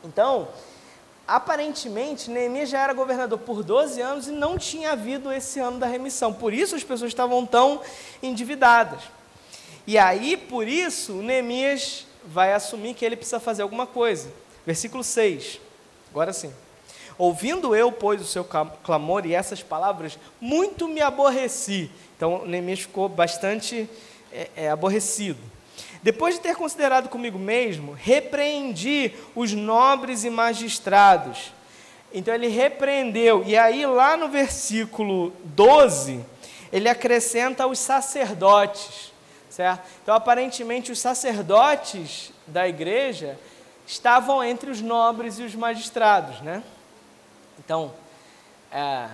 [0.04, 0.50] Então,
[1.28, 5.88] aparentemente, Neemias já era governador por 12 anos e não tinha havido esse ano da
[5.88, 6.34] remissão.
[6.34, 7.82] Por isso as pessoas estavam tão
[8.22, 9.02] endividadas.
[9.88, 14.32] E aí, por isso, Neemias vai assumir que ele precisa fazer alguma coisa.
[14.66, 15.62] Versículo 6.
[16.10, 16.52] Agora sim.
[17.18, 18.44] Ouvindo eu, pois, o seu
[18.84, 21.90] clamor e essas palavras, muito me aborreci.
[22.16, 23.90] Então, Neemias ficou bastante
[24.32, 25.40] é, é, aborrecido.
[26.04, 31.54] Depois de ter considerado comigo mesmo, repreendi os nobres e magistrados.
[32.14, 33.44] Então, ele repreendeu.
[33.46, 36.24] E aí, lá no versículo 12,
[36.72, 39.14] ele acrescenta os sacerdotes.
[39.50, 39.88] Certo?
[40.04, 43.40] Então, aparentemente, os sacerdotes da igreja
[43.88, 46.62] estavam entre os nobres e os magistrados, né?
[47.60, 47.94] Então,
[48.72, 49.08] é,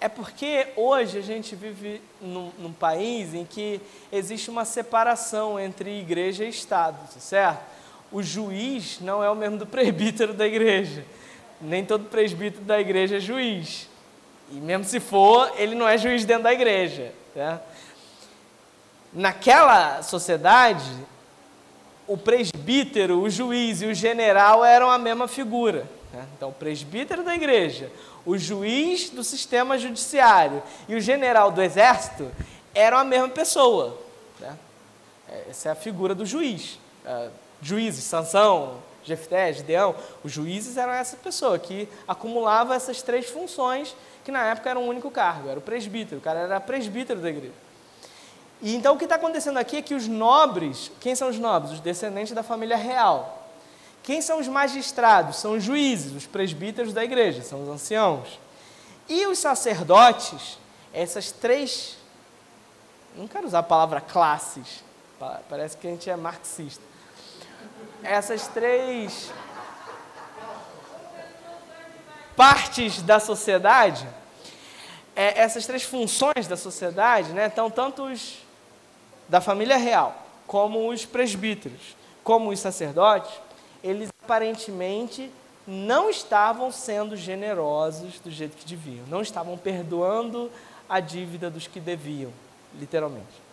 [0.00, 3.80] é porque hoje a gente vive num, num, país em que
[4.12, 7.62] existe uma separação entre igreja e Estado, certo?
[8.12, 11.04] O juiz não é o mesmo do presbítero da igreja.
[11.60, 13.88] Nem todo presbítero da igreja é juiz.
[14.50, 17.12] E mesmo se for, ele não é juiz dentro da igreja.
[17.34, 17.58] Né?
[19.12, 20.90] Naquela sociedade,
[22.06, 25.88] o presbítero, o juiz e o general eram a mesma figura.
[26.14, 26.24] Né?
[26.36, 27.90] Então, o presbítero da igreja,
[28.24, 32.30] o juiz do sistema judiciário e o general do exército
[32.72, 33.98] eram a mesma pessoa.
[34.38, 34.56] Né?
[35.50, 36.78] Essa é a figura do juiz.
[37.04, 43.94] Uh, juízes, Sansão, Jefté, Gideão, os juízes eram essa pessoa que acumulava essas três funções,
[44.24, 47.28] que na época era um único cargo, era o presbítero, o cara era presbítero da
[47.28, 47.52] igreja.
[48.62, 51.72] E então o que está acontecendo aqui é que os nobres, quem são os nobres?
[51.72, 53.43] Os descendentes da família real.
[54.04, 55.36] Quem são os magistrados?
[55.36, 58.38] São os juízes, os presbíteros da igreja, são os anciãos.
[59.08, 60.58] E os sacerdotes,
[60.92, 61.96] essas três.
[63.16, 64.84] Não quero usar a palavra classes,
[65.48, 66.82] parece que a gente é marxista.
[68.02, 69.32] Essas três
[72.36, 74.06] partes da sociedade,
[75.16, 78.38] é, essas três funções da sociedade, né, estão tanto os
[79.28, 80.14] da família real,
[80.46, 83.32] como os presbíteros, como os sacerdotes,
[83.84, 85.30] eles aparentemente
[85.66, 90.50] não estavam sendo generosos do jeito que deviam, não estavam perdoando
[90.88, 92.32] a dívida dos que deviam,
[92.78, 93.44] literalmente.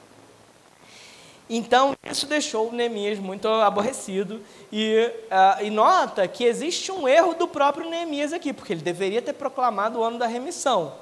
[1.49, 7.45] Então, isso deixou Neemias muito aborrecido e, uh, e, nota que existe um erro do
[7.45, 10.93] próprio Neemias aqui, porque ele deveria ter proclamado o ano da remissão,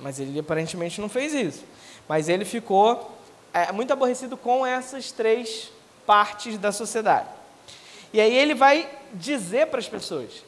[0.00, 1.64] mas ele aparentemente não fez isso.
[2.08, 3.10] Mas ele ficou
[3.52, 5.72] é, muito aborrecido com essas três
[6.06, 7.28] partes da sociedade.
[8.14, 10.44] E aí ele vai dizer para as pessoas.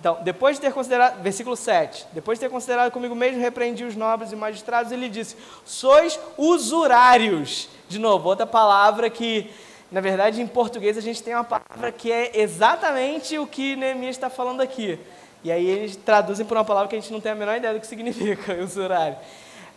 [0.00, 3.94] Então, depois de ter considerado, versículo 7, depois de ter considerado comigo mesmo, repreendi os
[3.94, 7.68] nobres e magistrados, ele disse: Sois usurários.
[7.88, 9.48] De novo, outra palavra que,
[9.92, 14.16] na verdade, em português a gente tem uma palavra que é exatamente o que Neemias
[14.16, 14.98] está falando aqui.
[15.44, 17.74] E aí eles traduzem por uma palavra que a gente não tem a menor ideia
[17.74, 19.18] do que significa, usurário.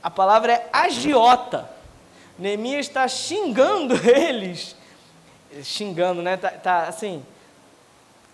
[0.01, 1.69] A palavra é agiota.
[2.39, 4.75] Neemias está xingando eles,
[5.63, 6.37] xingando, né?
[6.37, 7.25] Tá, tá, assim,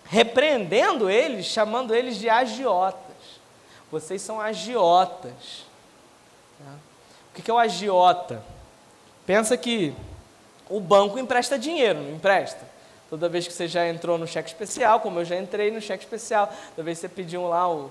[0.04, 3.00] repreendendo eles, chamando eles de agiotas.
[3.90, 5.64] Vocês são agiotas.
[6.58, 6.72] Tá?
[7.30, 8.42] O que é o agiota?
[9.26, 9.94] Pensa que
[10.68, 12.74] o banco empresta dinheiro, não empresta?
[13.08, 16.04] Toda vez que você já entrou no cheque especial, como eu já entrei no cheque
[16.04, 17.90] especial, toda vez que você pediu lá o.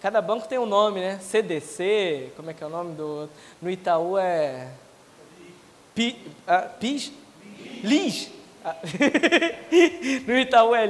[0.00, 1.18] Cada banco tem um nome, né?
[1.20, 3.28] CDC, como é que é o nome do.
[3.60, 4.68] No Itaú é.
[5.94, 7.12] Pi, ah, PIS?
[7.82, 8.37] LIS.
[8.68, 8.76] Ah,
[10.26, 10.86] no Itaú é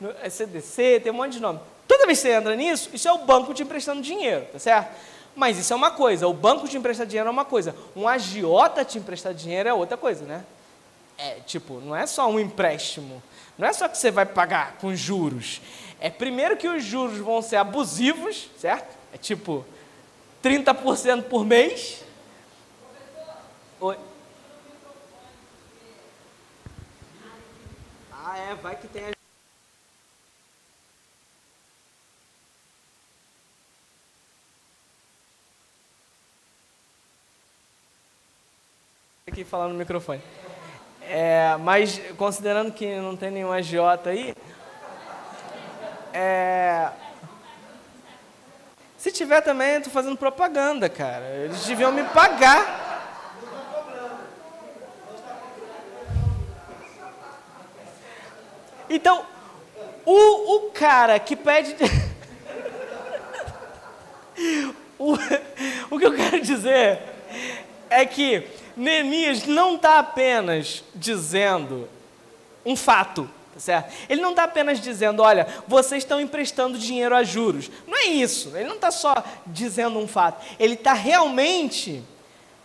[0.00, 1.58] no é CDC, tem um monte de nome.
[1.88, 4.94] Toda vez que você entra nisso, isso é o banco te emprestando dinheiro, tá certo?
[5.34, 8.84] Mas isso é uma coisa, o banco te emprestar dinheiro é uma coisa, um agiota
[8.84, 10.44] te emprestar dinheiro é outra coisa, né?
[11.16, 13.22] É, tipo, não é só um empréstimo,
[13.56, 15.60] não é só que você vai pagar com juros.
[16.00, 18.96] É primeiro que os juros vão ser abusivos, certo?
[19.12, 19.64] É tipo
[20.44, 22.04] 30% por mês,
[23.80, 23.96] Oi.
[28.30, 29.12] Ah, é, vai que tem a
[39.30, 40.20] aqui falando no microfone.
[41.00, 44.34] É, mas considerando que não tem nenhum agiota aí,
[46.12, 46.92] é,
[48.98, 51.24] se tiver também, eu tô fazendo propaganda, cara.
[51.24, 52.87] Eles deviam me pagar.
[58.90, 59.24] Então,
[60.04, 61.76] o, o cara que pede.
[64.98, 65.14] o,
[65.90, 67.00] o que eu quero dizer
[67.90, 71.88] é que Neemias não está apenas dizendo
[72.64, 73.92] um fato, tá certo?
[74.08, 77.70] Ele não está apenas dizendo, olha, vocês estão emprestando dinheiro a juros.
[77.86, 78.56] Não é isso.
[78.56, 79.14] Ele não está só
[79.46, 80.44] dizendo um fato.
[80.58, 82.02] Ele está realmente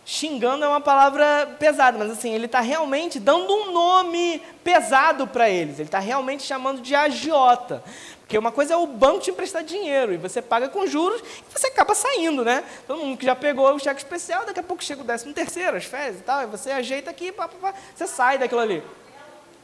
[0.04, 5.48] xingando é uma palavra pesada, mas assim, ele está realmente dando um nome pesado para
[5.48, 5.78] eles.
[5.78, 7.82] Ele está realmente chamando de agiota.
[8.20, 11.58] Porque uma coisa é o banco te emprestar dinheiro e você paga com juros e
[11.58, 12.64] você acaba saindo, né?
[12.86, 15.76] Todo mundo que já pegou o cheque especial, daqui a pouco chega o décimo terceiro,
[15.76, 18.82] as férias e tal, e você ajeita aqui, pá, pá, pá, você sai daquilo ali.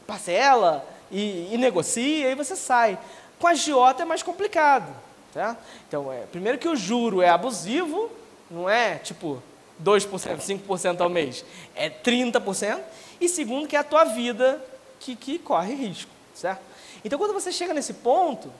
[0.05, 2.97] Parcela e, e negocia e você sai.
[3.39, 4.95] Com a agiota é mais complicado.
[5.33, 5.55] Tá?
[5.87, 8.11] Então, é, primeiro que o juro é abusivo,
[8.49, 9.41] não é tipo
[9.83, 12.79] 2%, 5% ao mês, é 30%.
[13.19, 14.63] E segundo, que é a tua vida
[14.99, 16.61] que, que corre risco, certo?
[17.03, 18.51] Então, quando você chega nesse ponto,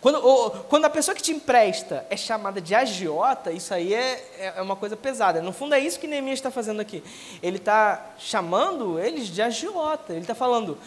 [0.00, 4.54] quando, ou, quando a pessoa que te empresta é chamada de agiota, isso aí é,
[4.56, 5.42] é uma coisa pesada.
[5.42, 7.02] No fundo, é isso que Neemias está fazendo aqui.
[7.42, 10.12] Ele está chamando eles de agiota.
[10.12, 10.78] Ele está falando,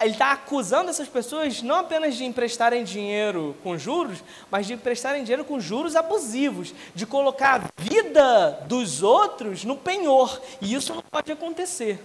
[0.00, 5.24] ele está acusando essas pessoas não apenas de emprestarem dinheiro com juros, mas de emprestarem
[5.24, 10.40] dinheiro com juros abusivos, de colocar a vida dos outros no penhor.
[10.60, 12.00] E isso não pode acontecer.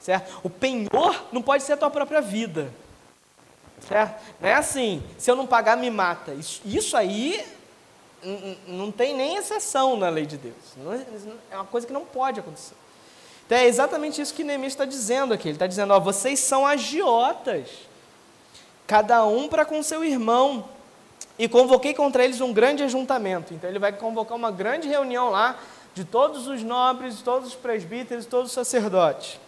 [0.00, 0.40] Certo?
[0.42, 2.72] O penhor não pode ser a tua própria vida.
[3.86, 4.22] Certo?
[4.40, 6.32] Não é assim, se eu não pagar, me mata.
[6.32, 7.44] Isso, isso aí
[8.66, 10.54] não tem nem exceção na lei de Deus.
[11.50, 12.74] É, é uma coisa que não pode acontecer.
[13.50, 15.48] Então é exatamente isso que Neemias está dizendo aqui.
[15.48, 17.66] Ele está dizendo: ó, vocês são agiotas,
[18.86, 20.64] cada um para com seu irmão.
[21.36, 23.52] E convoquei contra eles um grande ajuntamento.
[23.52, 25.58] Então ele vai convocar uma grande reunião lá
[25.94, 29.40] de todos os nobres, todos os presbíteros, todos os sacerdotes.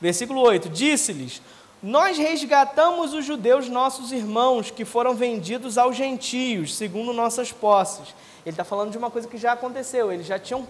[0.00, 1.40] Versículo 8: Disse-lhes:
[1.80, 8.12] Nós resgatamos os judeus, nossos irmãos, que foram vendidos aos gentios, segundo nossas posses.
[8.44, 10.10] Ele está falando de uma coisa que já aconteceu.
[10.10, 10.66] Eles já tinham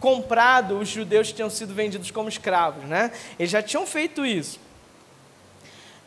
[0.00, 3.12] comprado os judeus que tinham sido vendidos como escravos, né?
[3.38, 4.60] Eles já tinham feito isso.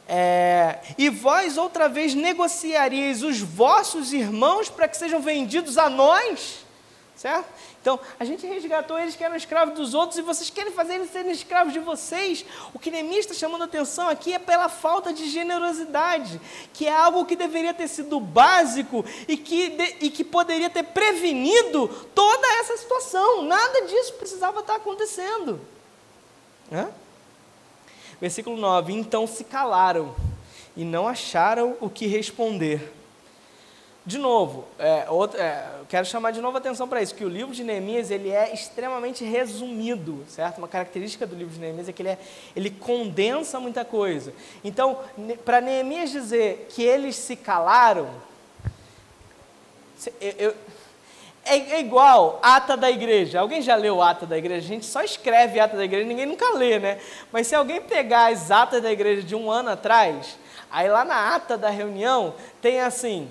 [0.07, 6.65] É, e vós outra vez negociaríeis os vossos irmãos para que sejam vendidos a nós,
[7.15, 7.47] certo?
[7.81, 11.11] Então, a gente resgatou eles que eram escravos dos outros e vocês querem fazer eles
[11.11, 12.45] serem escravos de vocês.
[12.75, 16.39] O que Neemias está chamando a atenção aqui é pela falta de generosidade,
[16.73, 20.83] que é algo que deveria ter sido básico e que, de, e que poderia ter
[20.83, 23.41] prevenido toda essa situação.
[23.41, 25.59] Nada disso precisava estar acontecendo.
[26.71, 26.87] Hã?
[28.21, 30.15] Versículo 9: Então se calaram
[30.77, 32.93] e não acharam o que responder
[34.03, 35.05] de novo, é,
[35.37, 38.29] é, quero chamar de novo a atenção para isso, que o livro de Neemias ele
[38.29, 40.59] é extremamente resumido, certo?
[40.59, 42.17] Uma característica do livro de Neemias é que ele, é,
[42.55, 44.33] ele condensa muita coisa.
[44.63, 44.99] Então,
[45.43, 48.09] para Neemias dizer que eles se calaram,
[50.21, 50.55] eu, eu,
[51.43, 53.41] é, é, igual ata da igreja.
[53.41, 54.65] Alguém já leu ata da igreja?
[54.65, 57.01] A gente só escreve ata da igreja, ninguém nunca lê, né?
[57.33, 60.39] Mas se alguém pegar as atas da igreja de um ano atrás,
[60.71, 63.29] aí lá na ata da reunião tem assim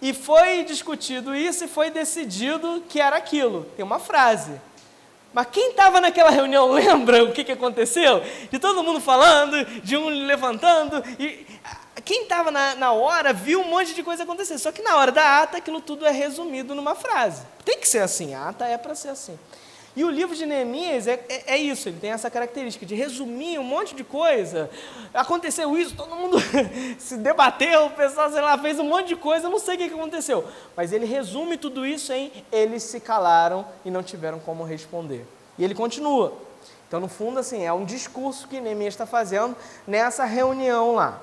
[0.00, 3.66] e foi discutido isso e foi decidido que era aquilo.
[3.76, 4.52] Tem uma frase.
[5.32, 8.22] Mas quem estava naquela reunião lembra o que, que aconteceu?
[8.50, 11.02] De todo mundo falando, de um levantando.
[11.18, 11.46] E
[12.04, 14.58] quem estava na, na hora viu um monte de coisa acontecer.
[14.58, 17.42] Só que na hora da ata, aquilo tudo é resumido numa frase.
[17.64, 19.38] Tem que ser assim, a ata é para ser assim.
[19.96, 23.58] E o livro de Neemias é, é, é, isso, ele tem essa característica de resumir
[23.58, 24.70] um monte de coisa.
[25.12, 26.38] Aconteceu isso, todo mundo
[26.98, 29.84] se debateu, o pessoal, sei lá, fez um monte de coisa, não sei o que
[29.84, 30.46] aconteceu.
[30.76, 35.26] Mas ele resume tudo isso em eles se calaram e não tiveram como responder.
[35.58, 36.34] E ele continua.
[36.86, 41.20] Então, no fundo, assim, é um discurso que Neemias está fazendo nessa reunião lá.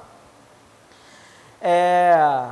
[1.62, 2.50] É...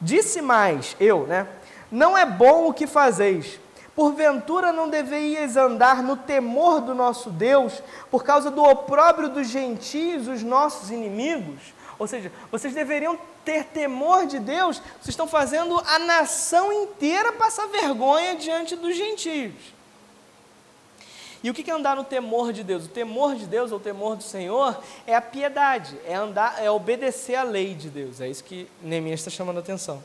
[0.00, 1.46] Disse mais, eu, né?
[1.90, 3.58] Não é bom o que fazeis
[3.98, 7.82] Porventura não deverias andar no temor do nosso Deus,
[8.12, 11.74] por causa do opróbrio dos gentios, os nossos inimigos?
[11.98, 17.66] Ou seja, vocês deveriam ter temor de Deus, vocês estão fazendo a nação inteira passar
[17.66, 19.54] vergonha diante dos gentios.
[21.42, 22.86] E o que é andar no temor de Deus?
[22.86, 26.70] O temor de Deus, ou o temor do Senhor, é a piedade, é andar, é
[26.70, 28.20] obedecer à lei de Deus.
[28.20, 30.00] É isso que Neemias está chamando a atenção.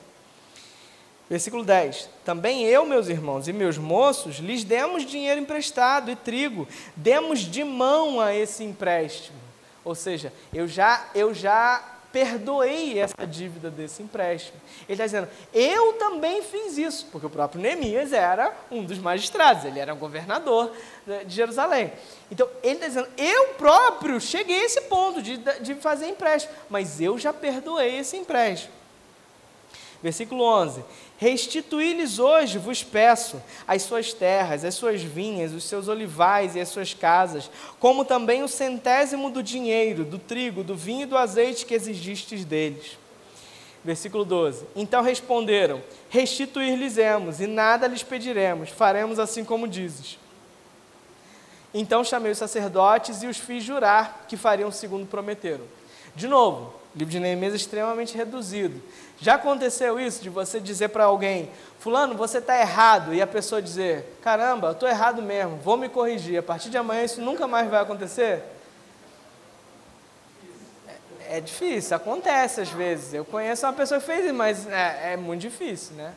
[1.33, 6.67] Versículo 10: Também eu, meus irmãos e meus moços, lhes demos dinheiro emprestado e trigo,
[6.95, 9.39] demos de mão a esse empréstimo.
[9.83, 14.61] Ou seja, eu já, eu já perdoei essa dívida desse empréstimo.
[14.87, 19.65] Ele está dizendo, eu também fiz isso, porque o próprio Neemias era um dos magistrados,
[19.65, 20.71] ele era um governador
[21.25, 21.91] de Jerusalém.
[22.31, 27.01] Então, ele está dizendo, eu próprio cheguei a esse ponto de, de fazer empréstimo, mas
[27.01, 28.83] eu já perdoei esse empréstimo.
[30.03, 30.83] Versículo 11:
[31.17, 36.69] Restituí-lhes hoje, vos peço, as suas terras, as suas vinhas, os seus olivais e as
[36.69, 37.49] suas casas,
[37.79, 42.43] como também o centésimo do dinheiro, do trigo, do vinho e do azeite que exigistes
[42.43, 42.97] deles.
[43.83, 50.17] Versículo 12: Então responderam: Restituir-lhes-emos, e nada lhes pediremos, faremos assim como dizes.
[51.73, 55.65] Então chamei os sacerdotes e os fiz jurar que fariam segundo prometeram.
[56.15, 58.79] De novo, livro de Neemias é extremamente reduzido.
[59.19, 61.49] Já aconteceu isso de você dizer para alguém,
[61.79, 65.87] fulano, você está errado, e a pessoa dizer, caramba, eu estou errado mesmo, vou me
[65.87, 68.43] corrigir, a partir de amanhã isso nunca mais vai acontecer?
[70.87, 73.13] É, é difícil, acontece às vezes.
[73.13, 76.13] Eu conheço uma pessoa que fez isso, mas é, é muito difícil, né?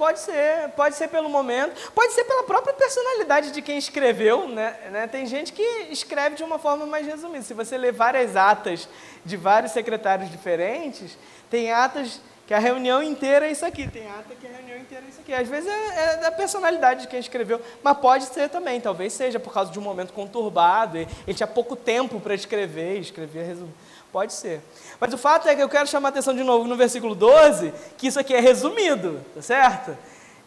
[0.00, 4.74] Pode ser, pode ser pelo momento, pode ser pela própria personalidade de quem escreveu, né?
[4.90, 5.06] né?
[5.06, 7.42] Tem gente que escreve de uma forma mais resumida.
[7.42, 8.88] Se você ler várias atas
[9.26, 11.18] de vários secretários diferentes,
[11.50, 13.86] tem atas que a reunião inteira é isso aqui.
[13.86, 15.34] Tem ata que a reunião inteira é isso aqui.
[15.34, 18.80] Às vezes é, é da personalidade de quem escreveu, mas pode ser também.
[18.80, 20.96] Talvez seja por causa de um momento conturbado.
[20.96, 23.74] Ele, tinha pouco tempo para escrever, escrevia resumo.
[24.12, 24.60] Pode ser.
[24.98, 27.72] Mas o fato é que eu quero chamar a atenção de novo no versículo 12,
[27.96, 29.96] que isso aqui é resumido, tá certo?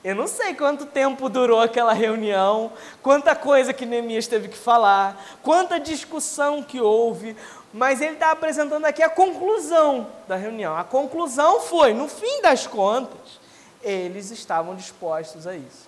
[0.03, 5.17] Eu não sei quanto tempo durou aquela reunião, quanta coisa que Neemias teve que falar,
[5.41, 7.37] quanta discussão que houve,
[7.73, 10.75] mas ele está apresentando aqui a conclusão da reunião.
[10.77, 13.39] A conclusão foi, no fim das contas,
[13.81, 15.87] eles estavam dispostos a isso.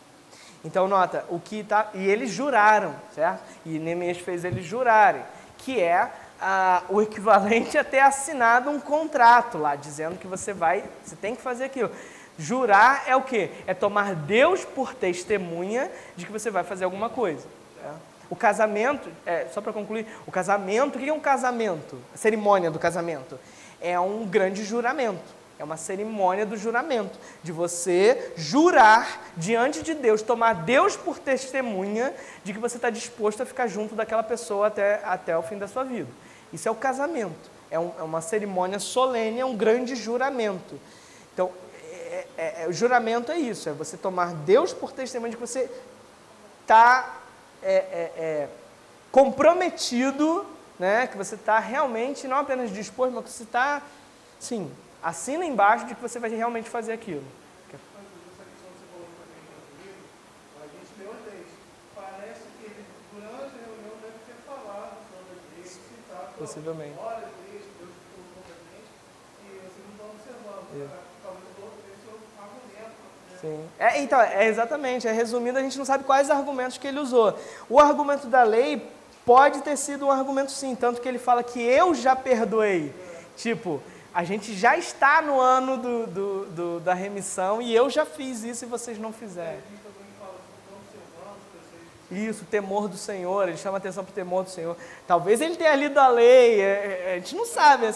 [0.63, 3.43] Então, nota, o que tá, e eles juraram, certo?
[3.65, 5.21] E Neemias fez eles jurarem,
[5.57, 6.09] que é
[6.39, 11.35] ah, o equivalente a ter assinado um contrato lá, dizendo que você vai, você tem
[11.35, 11.91] que fazer aquilo.
[12.37, 13.49] Jurar é o quê?
[13.65, 17.47] É tomar Deus por testemunha de que você vai fazer alguma coisa.
[17.81, 17.95] Tá?
[18.29, 21.97] O casamento, é, só para concluir, o casamento, o que é um casamento?
[22.13, 23.39] A cerimônia do casamento
[23.79, 25.35] é um grande juramento.
[25.57, 32.13] É uma cerimônia do juramento, de você jurar diante de Deus, tomar Deus por testemunha
[32.43, 35.65] de que você está disposto a ficar junto daquela pessoa até, até o fim da
[35.65, 36.09] sua vida.
[36.53, 37.55] Isso é o casamento.
[37.69, 40.79] É, um, é uma cerimônia solene, é um grande juramento.
[41.33, 41.51] Então,
[41.91, 45.45] é, é, é, o juramento é isso, é você tomar Deus por testemunho de que
[45.45, 45.69] você
[46.61, 47.19] está
[47.61, 48.47] é, é,
[49.11, 50.45] comprometido,
[50.79, 53.81] né, que você está realmente, não apenas disposto, mas que você está,
[54.39, 57.23] sim, assina embaixo de que você vai realmente fazer aquilo.
[66.37, 66.95] Possivelmente.
[70.75, 71.05] É.
[73.39, 73.69] Sim.
[73.77, 77.37] É, então, é exatamente, é resumindo, a gente não sabe quais argumentos que ele usou.
[77.69, 78.89] O argumento da lei
[79.25, 82.93] pode ter sido um argumento sim, tanto que ele fala que eu já perdoei.
[83.35, 83.81] Tipo,
[84.13, 88.43] a gente já está no ano do, do, do, da remissão e eu já fiz
[88.43, 89.59] isso e vocês não fizeram.
[92.15, 94.77] Isso, temor do Senhor, ele chama atenção para o temor do Senhor.
[95.05, 97.93] Talvez ele tenha lido a lei, é, é, a gente não sabe.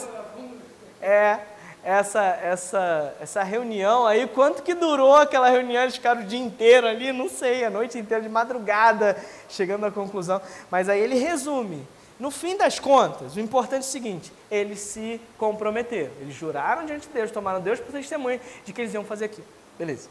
[1.01, 1.39] É,
[1.81, 5.81] essa, essa, essa reunião aí, quanto que durou aquela reunião?
[5.83, 9.15] Eles ficaram o dia inteiro ali, não sei, a noite inteira, de madrugada,
[9.47, 10.41] chegando à conclusão.
[10.69, 11.87] Mas aí ele resume.
[12.19, 17.07] No fim das contas, o importante é o seguinte: eles se comprometeram, eles juraram diante
[17.07, 19.47] de Deus, tomaram Deus por testemunho de que eles iam fazer aquilo.
[19.77, 20.09] Beleza.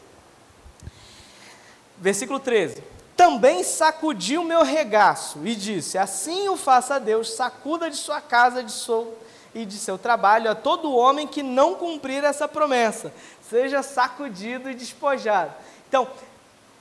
[1.99, 2.81] Versículo 13.
[3.19, 8.71] Também sacudiu meu regaço e disse: Assim o faça Deus, sacuda de sua casa, de
[8.71, 9.05] sua
[9.53, 14.73] e de seu trabalho a todo homem que não cumprir essa promessa, seja sacudido e
[14.73, 15.51] despojado.
[15.89, 16.07] Então,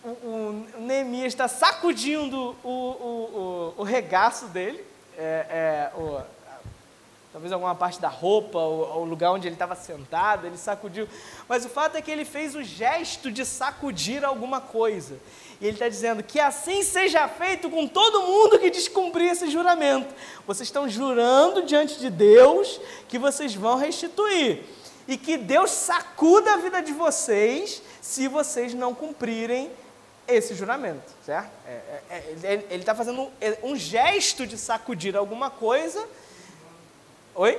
[0.04, 4.86] o, o Neemias está sacudindo o, o, o, regaço dele,
[5.16, 6.20] é, é, o,
[7.32, 11.08] talvez alguma parte da roupa, o, o lugar onde ele estava sentado, ele sacudiu.
[11.48, 15.18] Mas o fato é que ele fez o gesto de sacudir alguma coisa.
[15.60, 20.14] E ele está dizendo que assim seja feito com todo mundo que descumprir esse juramento.
[20.46, 24.62] Vocês estão jurando diante de Deus que vocês vão restituir.
[25.06, 29.70] E que Deus sacuda a vida de vocês se vocês não cumprirem
[30.28, 31.50] esse juramento, certo?
[31.66, 31.72] É,
[32.10, 33.30] é, é, ele está fazendo um,
[33.62, 36.06] um gesto de sacudir alguma coisa.
[37.38, 37.56] Oi?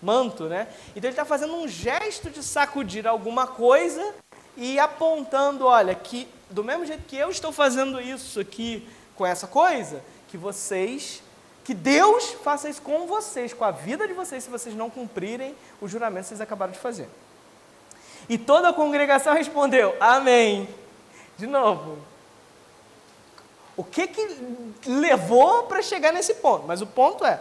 [0.00, 0.66] Manto, né?
[0.96, 4.14] Então ele está fazendo um gesto de sacudir alguma coisa
[4.56, 9.46] e apontando, olha, que do mesmo jeito que eu estou fazendo isso aqui com essa
[9.46, 11.22] coisa, que vocês,
[11.62, 15.54] que Deus faça isso com vocês, com a vida de vocês, se vocês não cumprirem
[15.78, 17.10] o juramento que vocês acabaram de fazer.
[18.30, 20.66] E toda a congregação respondeu: Amém.
[21.36, 21.98] De novo.
[23.76, 24.38] O que que
[24.86, 26.66] levou para chegar nesse ponto?
[26.66, 27.40] Mas o ponto é,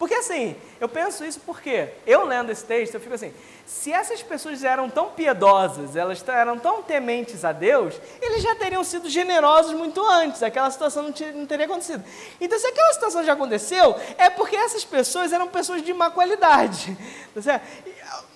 [0.00, 3.34] porque assim, eu penso isso porque eu lendo esse texto, eu fico assim,
[3.66, 8.82] se essas pessoas eram tão piedosas, elas eram tão tementes a Deus, eles já teriam
[8.82, 12.02] sido generosos muito antes, aquela situação não, não teria acontecido.
[12.40, 16.96] Então, se aquela situação já aconteceu, é porque essas pessoas eram pessoas de má qualidade.
[17.32, 17.64] Tá certo?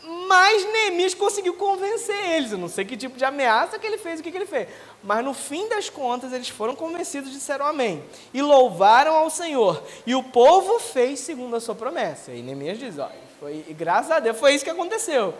[0.06, 2.52] Mas Neemias conseguiu convencer eles.
[2.52, 4.68] Eu não sei que tipo de ameaça que ele fez, o que, que ele fez.
[5.02, 8.04] Mas no fim das contas, eles foram convencidos e disseram amém.
[8.32, 9.82] E louvaram ao Senhor.
[10.06, 12.32] E o povo fez segundo a sua promessa.
[12.32, 15.34] E Neemias diz: olha, foi, graças a Deus foi isso que aconteceu.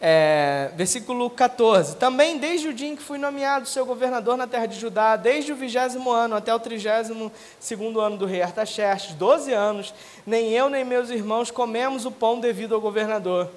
[0.00, 1.96] É, versículo 14.
[1.96, 5.52] Também desde o dia em que fui nomeado seu governador na terra de Judá, desde
[5.52, 9.94] o vigésimo ano até o trigésimo segundo ano do rei Artaxerxes, 12 anos,
[10.26, 13.50] nem eu nem meus irmãos comemos o pão devido ao governador.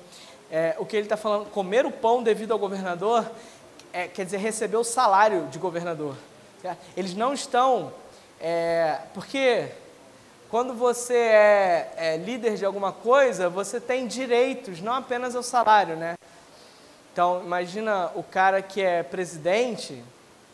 [0.50, 3.30] É, o que ele está falando, comer o pão devido ao governador,
[3.92, 6.16] é, quer dizer, receber o salário de governador.
[6.62, 6.80] Certo?
[6.96, 7.92] Eles não estão,
[8.40, 9.68] é, porque
[10.50, 15.98] quando você é, é, líder de alguma coisa, você tem direitos, não apenas o salário,
[15.98, 16.16] né?
[17.18, 20.04] Então, imagina o cara que é presidente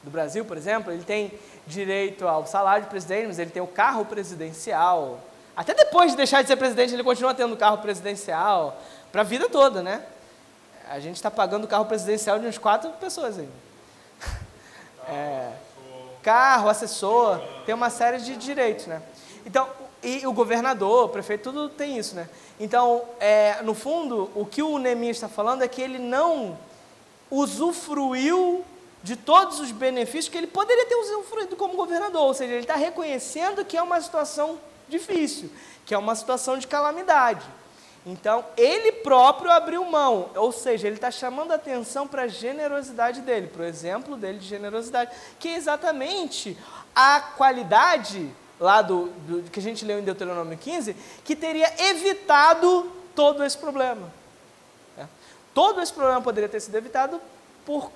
[0.01, 1.29] do Brasil, por exemplo, ele tem
[1.67, 5.19] direito ao salário de presidente, mas ele tem o carro presidencial.
[5.57, 8.81] Até depois de deixar de ser presidente, ele continua tendo o carro presidencial
[9.11, 10.05] para a vida toda, né?
[10.89, 13.51] A gente está pagando o carro presidencial de umas quatro pessoas ainda.
[15.05, 15.51] É,
[16.21, 19.01] carro, assessor, tem uma série de direitos, né?
[19.45, 19.67] Então,
[20.01, 22.29] e o governador, o prefeito, tudo tem isso, né?
[22.59, 26.57] Então, é, no fundo, o que o Neemias está falando é que ele não
[27.29, 28.63] usufruiu
[29.01, 32.75] de todos os benefícios que ele poderia ter usufruído como governador, ou seja, ele está
[32.75, 34.57] reconhecendo que é uma situação
[34.87, 35.49] difícil,
[35.85, 37.45] que é uma situação de calamidade.
[38.05, 43.21] Então, ele próprio abriu mão, ou seja, ele está chamando a atenção para a generosidade
[43.21, 46.57] dele, para o exemplo dele de generosidade, que é exatamente
[46.93, 48.29] a qualidade
[48.63, 50.95] lá do, do, que a gente leu em Deuteronômio 15,
[51.25, 54.09] que teria evitado todo esse problema.
[54.97, 55.05] É.
[55.53, 57.19] Todo esse problema poderia ter sido evitado
[57.65, 57.91] por,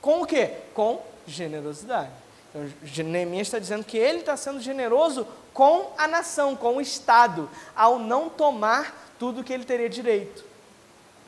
[0.00, 0.54] com o quê?
[0.74, 2.10] Com generosidade.
[2.50, 2.68] Então,
[3.04, 5.24] Neemias está dizendo que ele está sendo generoso
[5.54, 10.44] com a nação, com o Estado, ao não tomar tudo que ele teria direito.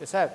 [0.00, 0.34] Percebe?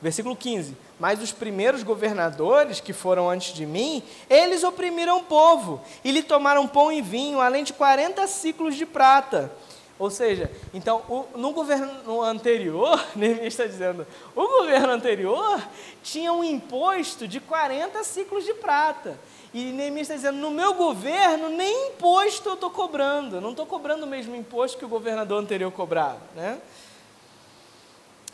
[0.00, 5.80] Versículo 15: Mas os primeiros governadores que foram antes de mim, eles oprimiram o povo
[6.04, 9.50] e lhe tomaram pão e vinho, além de 40 ciclos de prata.
[9.98, 15.60] Ou seja, então, o, no governo anterior, Neemias está dizendo, o governo anterior
[16.04, 19.18] tinha um imposto de 40 ciclos de prata.
[19.52, 23.40] E Neemias está dizendo, no meu governo, nem imposto eu estou cobrando.
[23.40, 26.20] Não estou cobrando o mesmo imposto que o governador anterior cobrava.
[26.36, 26.60] Né?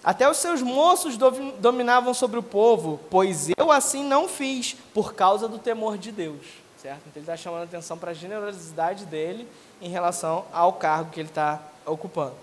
[0.02, 1.16] Até os seus moços
[1.58, 6.46] dominavam sobre o povo, pois eu assim não fiz, por causa do temor de Deus.
[6.80, 7.00] Certo?
[7.08, 9.48] Então ele está chamando a atenção para a generosidade dele
[9.82, 12.36] em relação ao cargo que ele está ocupando.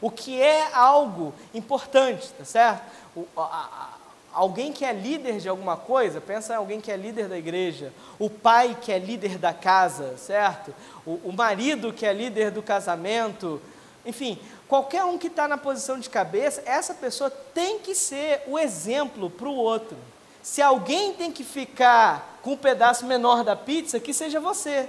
[0.00, 2.82] O que é algo importante, tá certo?
[3.14, 3.88] O, a, a,
[4.32, 7.92] alguém que é líder de alguma coisa, pensa em alguém que é líder da igreja,
[8.18, 10.74] o pai que é líder da casa, certo?
[11.06, 13.62] O, o marido que é líder do casamento,
[14.04, 14.38] enfim,
[14.68, 19.30] Qualquer um que está na posição de cabeça, essa pessoa tem que ser o exemplo
[19.30, 19.96] para o outro.
[20.42, 24.88] Se alguém tem que ficar com um pedaço menor da pizza, que seja você.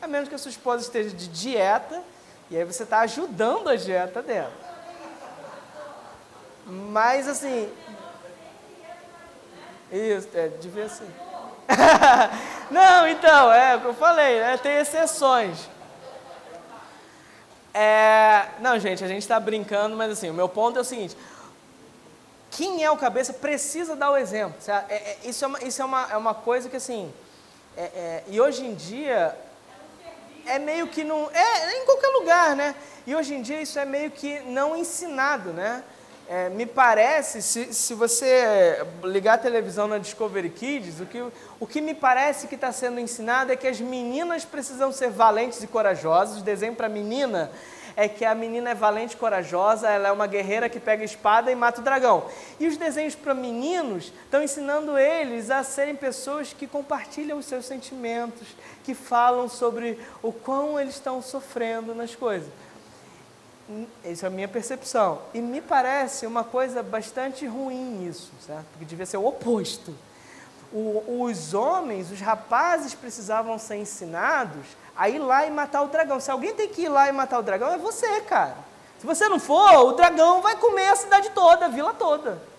[0.00, 2.02] A menos que a sua esposa esteja de dieta,
[2.50, 4.52] e aí você está ajudando a dieta dela.
[6.66, 7.70] Mas assim.
[9.92, 11.08] Isso, é, devia ser.
[12.70, 14.56] Não, então, é o que eu falei, né?
[14.56, 15.68] tem exceções.
[17.72, 21.16] É, não, gente, a gente está brincando, mas assim, o meu ponto é o seguinte:
[22.50, 24.56] quem é o cabeça precisa dar o exemplo.
[24.88, 27.12] É, é, isso é uma, isso é uma, é uma coisa que assim,
[27.76, 29.36] é, é, e hoje em dia
[30.46, 32.74] é meio que não, é, é, em qualquer lugar, né?
[33.06, 35.84] E hoje em dia isso é meio que não ensinado, né?
[36.32, 41.24] É, me parece, se, se você ligar a televisão na Discovery Kids, o que,
[41.58, 45.60] o que me parece que está sendo ensinado é que as meninas precisam ser valentes
[45.60, 46.38] e corajosas.
[46.38, 47.50] O desenho para menina
[47.96, 51.50] é que a menina é valente e corajosa, ela é uma guerreira que pega espada
[51.50, 52.24] e mata o dragão.
[52.60, 57.64] E os desenhos para meninos estão ensinando eles a serem pessoas que compartilham os seus
[57.64, 58.46] sentimentos,
[58.84, 62.48] que falam sobre o quão eles estão sofrendo nas coisas.
[64.04, 65.20] Essa é a minha percepção.
[65.32, 68.64] E me parece uma coisa bastante ruim isso, certo?
[68.72, 69.94] Porque devia ser o oposto.
[70.72, 74.64] O, os homens, os rapazes precisavam ser ensinados
[74.96, 76.20] a ir lá e matar o dragão.
[76.20, 78.56] Se alguém tem que ir lá e matar o dragão, é você, cara.
[78.98, 82.49] Se você não for, o dragão vai comer a cidade toda, a vila toda.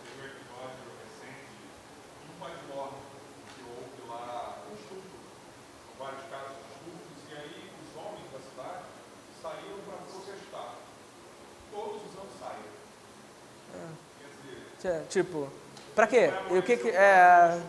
[15.10, 15.48] Tipo,
[15.96, 16.32] para quê?
[16.50, 17.60] E o que que é?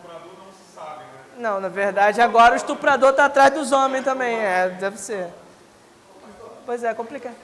[1.37, 5.29] Não, na verdade, agora o estuprador está atrás dos homens também, é, deve ser.
[6.65, 7.35] Pois é, complicado.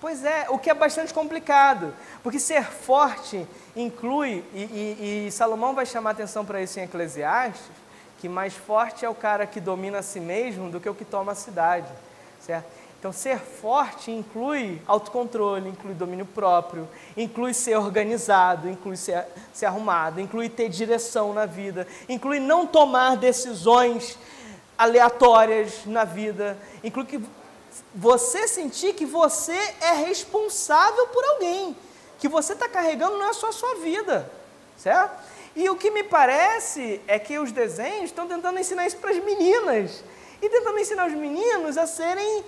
[0.00, 1.92] Pois é, o que é bastante complicado,
[2.22, 7.66] porque ser forte inclui, e, e, e Salomão vai chamar atenção para isso em Eclesiastes,
[8.18, 11.04] que mais forte é o cara que domina a si mesmo do que o que
[11.04, 11.88] toma a cidade,
[12.40, 12.77] certo?
[12.98, 20.20] Então, ser forte inclui autocontrole, inclui domínio próprio, inclui ser organizado, inclui ser, ser arrumado,
[20.20, 24.18] inclui ter direção na vida, inclui não tomar decisões
[24.76, 27.22] aleatórias na vida, inclui que
[27.94, 31.76] você sentir que você é responsável por alguém,
[32.18, 34.28] que você está carregando não é só a sua vida,
[34.76, 35.22] certo?
[35.54, 39.22] E o que me parece é que os desenhos estão tentando ensinar isso para as
[39.22, 40.02] meninas
[40.40, 42.44] e tentando ensinar os meninos a serem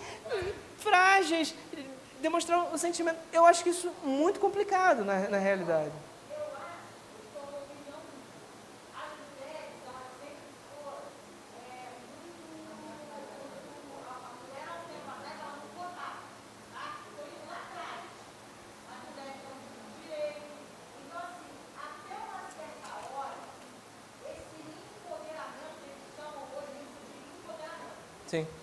[0.78, 1.54] frágeis,
[2.20, 3.18] demonstrar o sentimento.
[3.32, 5.92] Eu acho que isso é muito complicado na, na realidade.
[28.30, 28.59] Sim.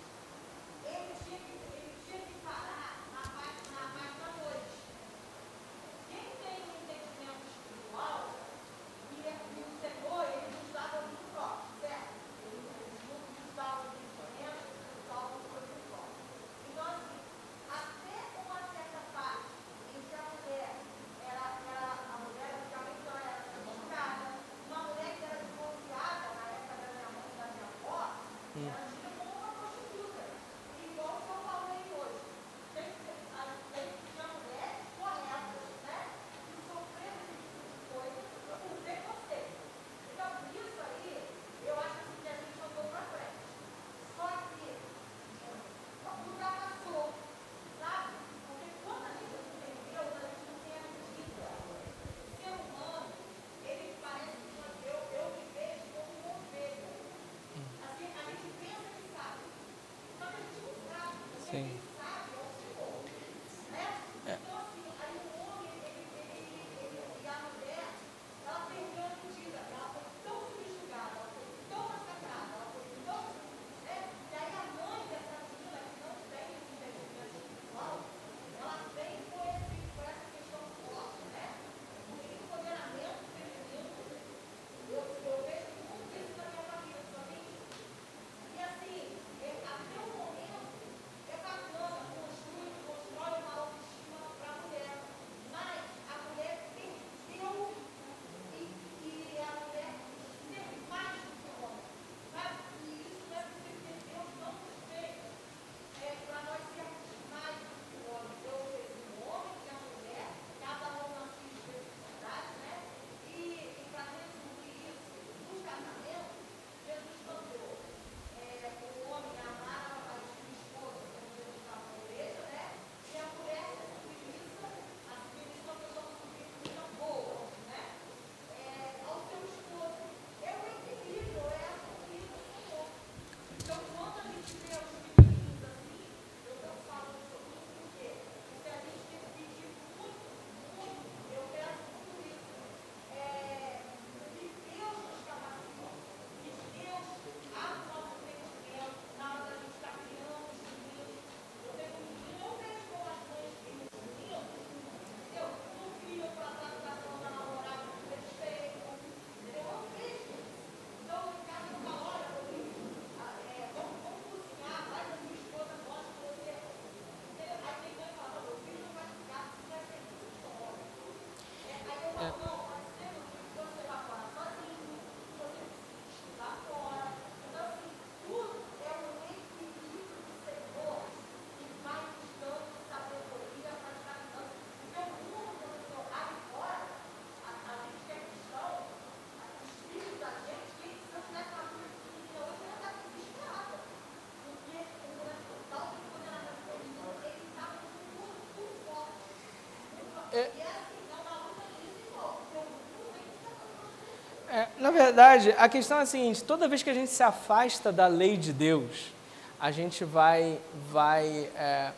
[204.49, 207.91] É, na verdade, a questão é a seguinte: toda vez que a gente se afasta
[207.91, 209.11] da lei de Deus,
[209.59, 210.59] a gente vai,
[210.91, 211.91] vai é,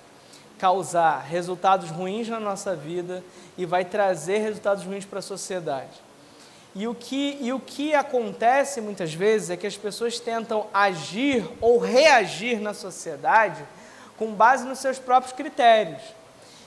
[0.57, 3.23] causar resultados ruins na nossa vida
[3.57, 6.09] e vai trazer resultados ruins para a sociedade.
[6.75, 11.49] E o, que, e o que acontece muitas vezes é que as pessoas tentam agir
[11.59, 13.63] ou reagir na sociedade
[14.17, 16.01] com base nos seus próprios critérios.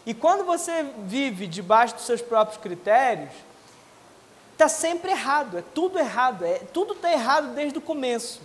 [0.04, 3.32] E quando você vive debaixo dos seus próprios critérios,
[4.52, 8.40] está sempre errado, é tudo errado, é, tudo está errado desde o começo.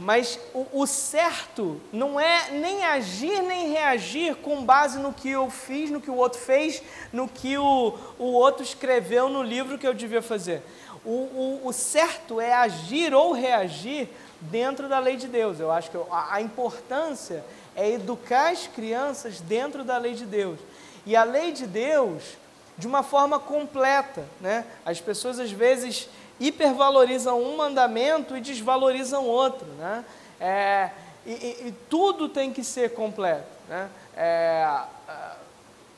[0.00, 5.50] Mas o, o, certo não é nem agir nem reagir com base no que eu
[5.50, 6.80] fiz, no que o outro fez,
[7.12, 10.62] no que o, o outro escreveu no livro que eu devia fazer.
[11.04, 14.08] O, o, o certo é agir ou reagir
[14.40, 15.58] dentro da lei de Deus.
[15.58, 17.44] Eu acho que a, a importância
[17.78, 20.58] é educar as crianças dentro da lei de Deus.
[21.06, 22.36] E a lei de Deus,
[22.76, 24.64] de uma forma completa, né?
[24.84, 26.08] As pessoas às vezes
[26.40, 30.04] hipervalorizam um mandamento e desvalorizam outro, né?
[30.40, 30.90] É,
[31.24, 33.46] e, e, tudo tem que ser completo.
[33.68, 33.88] Né?
[34.16, 34.82] É,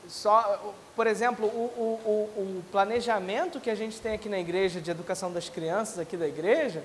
[0.08, 4.90] só, por exemplo, o, o, o, planejamento que a gente tem aqui na igreja de
[4.90, 6.82] educação das crianças, aqui da igreja,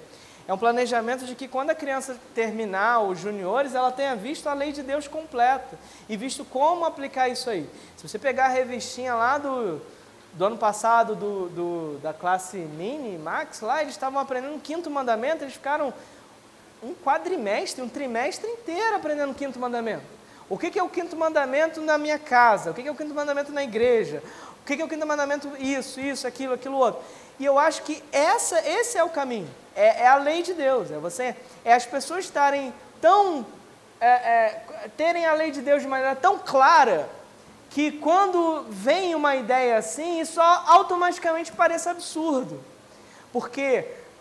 [0.47, 4.53] é um planejamento de que quando a criança terminar os juniores, ela tenha visto a
[4.53, 5.77] lei de Deus completa
[6.07, 7.67] e visto como aplicar isso aí.
[7.97, 9.81] Se você pegar a revistinha lá do,
[10.34, 14.89] do ano passado, do, do da classe Mini, Max, lá, eles estavam aprendendo o quinto
[14.89, 15.91] mandamento, eles ficaram
[16.84, 20.03] um quadrimestre, um trimestre inteiro aprendendo o quinto mandamento.
[20.47, 22.69] O que é o quinto mandamento na minha casa?
[22.69, 24.22] O que é o quinto mandamento na igreja?
[24.61, 25.49] O que é o quinto mandamento?
[25.57, 27.01] Isso, isso, aquilo, aquilo outro.
[27.40, 29.49] E eu acho que essa, esse é o caminho.
[29.76, 30.91] É, é a lei de Deus.
[30.91, 33.45] É você, é as pessoas estarem tão
[33.99, 37.10] é, é, terem a lei de Deus de maneira tão clara
[37.70, 42.64] que quando vem uma ideia assim, isso automaticamente parece absurdo.
[43.34, 43.62] Porque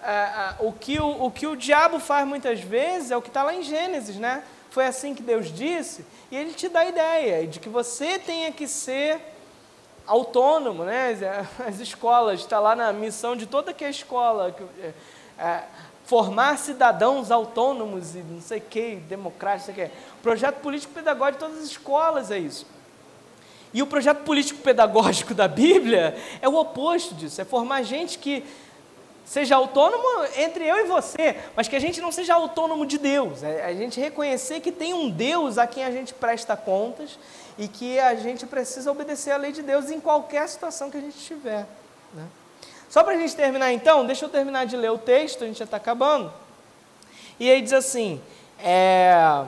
[0.02, 3.28] é, é, o, que o, o que o diabo faz muitas vezes é o que
[3.28, 4.42] está lá em Gênesis, né?
[4.70, 8.50] Foi assim que Deus disse, e ele te dá a ideia de que você tenha
[8.50, 9.20] que ser
[10.06, 11.16] autônomo, né?
[11.66, 14.92] As escolas, está lá na missão de toda que é escola, é,
[15.38, 15.64] é,
[16.04, 19.96] formar cidadãos autônomos e não sei o que, democráticos, não sei o que.
[20.22, 22.66] Projeto político-pedagógico de todas as escolas é isso.
[23.72, 28.44] E o projeto político-pedagógico da Bíblia é o oposto disso, é formar gente que
[29.24, 30.04] seja autônomo
[30.36, 33.42] entre eu e você, mas que a gente não seja autônomo de Deus.
[33.42, 37.18] É a gente reconhecer que tem um Deus a quem a gente presta contas
[37.58, 41.00] e que a gente precisa obedecer à lei de Deus em qualquer situação que a
[41.00, 41.66] gente estiver.
[42.12, 42.26] Né?
[42.88, 45.58] Só para a gente terminar então, deixa eu terminar de ler o texto, a gente
[45.58, 46.32] já está acabando.
[47.38, 48.20] E aí diz assim,
[48.58, 49.44] é,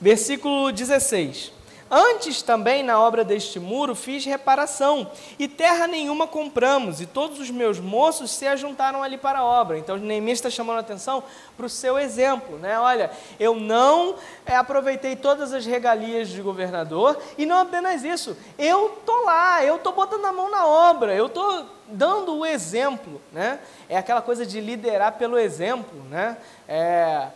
[0.00, 1.52] versículo 16.
[1.94, 7.50] Antes também na obra deste muro fiz reparação, e terra nenhuma compramos, e todos os
[7.50, 9.76] meus moços se ajuntaram ali para a obra.
[9.76, 11.22] Então Neemias está chamando a atenção
[11.54, 12.56] para o seu exemplo.
[12.56, 12.78] Né?
[12.78, 14.14] Olha, eu não
[14.46, 19.76] é, aproveitei todas as regalias de governador, e não apenas isso, eu estou lá, eu
[19.76, 23.20] estou botando a mão na obra, eu estou dando o exemplo.
[23.30, 23.58] Né?
[23.86, 26.02] É aquela coisa de liderar pelo exemplo.
[26.08, 26.38] Né?
[26.66, 27.28] É,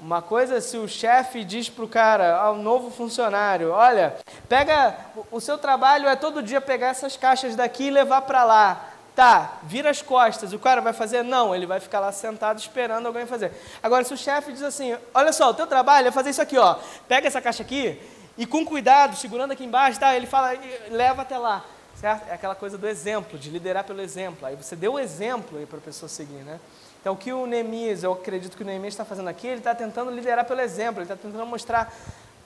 [0.00, 4.16] uma coisa se o chefe diz para o cara, ao novo funcionário, olha,
[4.48, 4.96] pega,
[5.30, 8.90] o seu trabalho é todo dia pegar essas caixas daqui e levar para lá.
[9.14, 11.24] Tá, vira as costas, o cara vai fazer?
[11.24, 13.50] Não, ele vai ficar lá sentado esperando alguém fazer.
[13.82, 16.56] Agora, se o chefe diz assim, olha só, o teu trabalho é fazer isso aqui,
[16.56, 16.76] ó,
[17.08, 18.00] pega essa caixa aqui
[18.36, 20.52] e com cuidado, segurando aqui embaixo, tá, ele fala,
[20.88, 21.64] leva até lá,
[21.96, 22.28] certo?
[22.28, 24.46] É aquela coisa do exemplo, de liderar pelo exemplo.
[24.46, 26.60] Aí você deu o exemplo aí para a pessoa seguir, né?
[27.00, 29.74] Então, o que o Neemias, eu acredito que o Neemias está fazendo aqui, ele está
[29.74, 31.94] tentando liderar pelo exemplo, ele está tentando mostrar,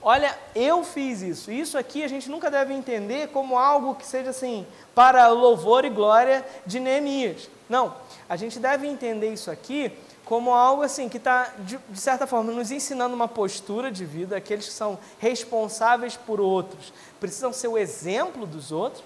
[0.03, 1.51] olha, eu fiz isso.
[1.51, 5.91] Isso aqui a gente nunca deve entender como algo que seja assim, para louvor e
[5.91, 7.49] glória de Neemias.
[7.69, 7.95] Não,
[8.29, 9.93] a gente deve entender isso aqui
[10.25, 14.37] como algo assim que está, de, de, certa forma, nos ensinando uma postura de vida,
[14.37, 19.03] aqueles que são responsáveis por outros, precisam ser o exemplo dos outros,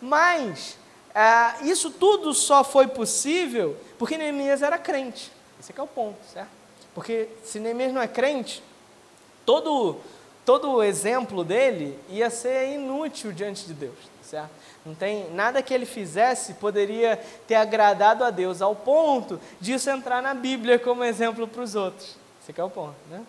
[0.00, 0.76] mas
[1.18, 5.32] ah, isso tudo só foi possível porque Neemias era crente.
[5.58, 6.50] Esse é o ponto, certo?
[6.94, 8.62] Porque se Neemias não é crente,
[9.46, 9.96] todo,
[10.44, 14.50] todo o exemplo dele ia ser inútil diante de Deus, certo?
[14.84, 20.22] Não tem nada que ele fizesse poderia ter agradado a Deus ao ponto disso entrar
[20.22, 22.14] na Bíblia como exemplo para os outros.
[22.42, 23.24] Esse é o ponto, né?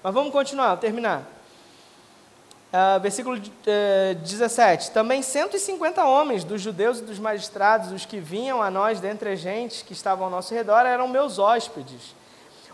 [0.00, 1.35] Mas vamos continuar, terminar.
[2.76, 8.62] Uh, versículo uh, 17: Também 150 homens dos judeus e dos magistrados, os que vinham
[8.62, 12.14] a nós dentre a gente que estavam ao nosso redor, eram meus hóspedes.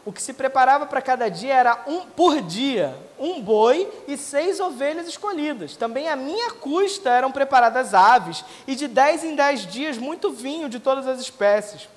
[0.04, 4.58] O que se preparava para cada dia era um por dia, um boi e seis
[4.58, 5.76] ovelhas escolhidas.
[5.76, 10.68] Também a minha custa eram preparadas aves, e de dez em dez dias muito vinho
[10.68, 11.88] de todas as espécies.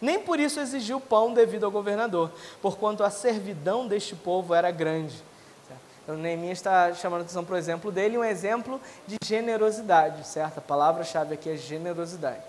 [0.00, 2.32] Nem por isso exigiu pão devido ao governador,
[2.62, 5.28] porquanto a servidão deste povo era grande.
[6.10, 10.58] Então, Neemias está chamando atenção para o exemplo dele, um exemplo de generosidade, certo?
[10.58, 12.42] A palavra-chave aqui é generosidade.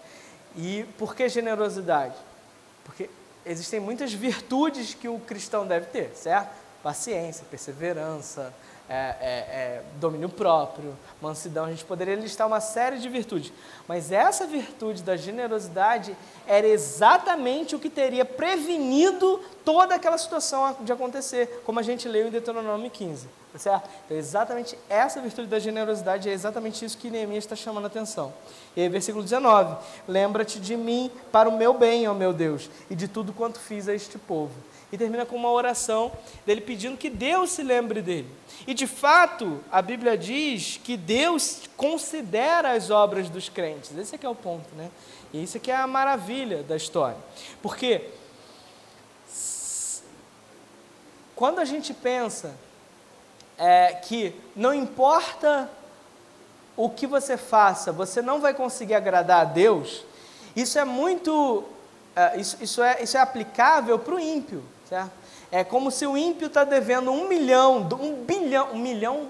[0.56, 2.16] E por que generosidade?
[2.84, 3.08] Porque
[3.46, 6.50] existem muitas virtudes que o cristão deve ter, certo?
[6.82, 8.52] Paciência, perseverança,
[8.91, 11.63] é, é, é, domínio próprio, mansidão.
[11.63, 13.53] A gente poderia listar uma série de virtudes.
[13.88, 16.13] Mas essa virtude da generosidade
[16.45, 22.27] era exatamente o que teria prevenido toda aquela situação de acontecer, como a gente leu
[22.27, 23.30] em Deuteronômio 15.
[23.53, 23.89] Tá certo?
[24.05, 28.34] Então, exatamente essa virtude da generosidade é exatamente isso que Neemias está chamando a atenção.
[28.76, 32.95] E aí, versículo 19: Lembra-te de mim para o meu bem, ó meu Deus, e
[32.95, 34.53] de tudo quanto fiz a este povo.
[34.91, 36.11] E termina com uma oração
[36.45, 38.27] dele pedindo que Deus se lembre dele.
[38.68, 43.95] E de fato, a Bíblia diz que Deus considera as obras dos crentes.
[43.97, 44.91] Esse aqui é o ponto, né?
[45.34, 47.18] E isso aqui é a maravilha da história.
[47.61, 48.09] Porque
[51.35, 52.53] quando a gente pensa
[53.57, 55.69] é, que não importa
[56.76, 60.03] o que você faça, você não vai conseguir agradar a Deus,
[60.55, 61.63] isso é muito,
[62.15, 65.11] é, isso, isso, é, isso é aplicável para o ímpio, certo?
[65.49, 69.27] É como se o ímpio está devendo um milhão, um bilhão, um milhão,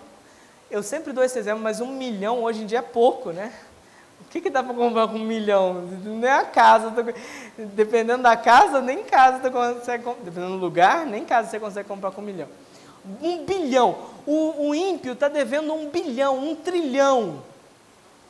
[0.72, 3.54] eu sempre dou esse exemplo, mas um milhão hoje em dia é pouco, né?
[4.22, 5.82] O que, que dá para comprar com um milhão?
[6.04, 6.94] Nem a casa,
[7.58, 12.12] dependendo da casa, nem casa você consegue, dependendo do lugar, nem casa você consegue comprar
[12.12, 12.48] com um milhão.
[13.22, 13.98] Um bilhão.
[14.26, 17.44] O, o ímpio está devendo um bilhão, um trilhão.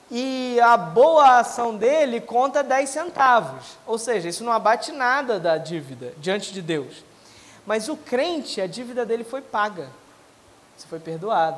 [0.09, 3.77] E a boa ação dele conta 10 centavos.
[3.85, 7.10] Ou seja, isso não abate nada da dívida diante de Deus.
[7.71, 9.87] Mas o crente, a dívida dele foi paga.
[10.77, 11.57] Isso foi perdoado.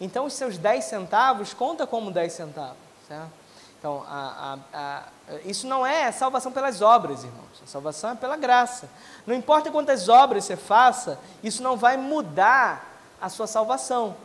[0.00, 2.78] Então os seus 10 centavos conta como 10 centavos.
[3.06, 3.30] Certo?
[3.78, 5.02] Então, a, a, a,
[5.44, 7.62] isso não é salvação pelas obras, irmãos.
[7.62, 8.88] A salvação é pela graça.
[9.26, 14.16] Não importa quantas obras você faça, isso não vai mudar a sua salvação.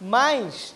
[0.00, 0.74] Mas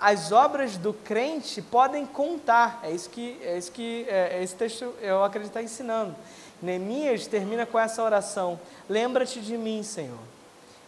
[0.00, 2.78] as obras do crente podem contar.
[2.84, 6.14] É isso que, é isso que é, é esse texto eu acredito estar ensinando.
[6.62, 8.58] Neemias termina com essa oração:
[8.88, 10.18] Lembra-te de mim, Senhor.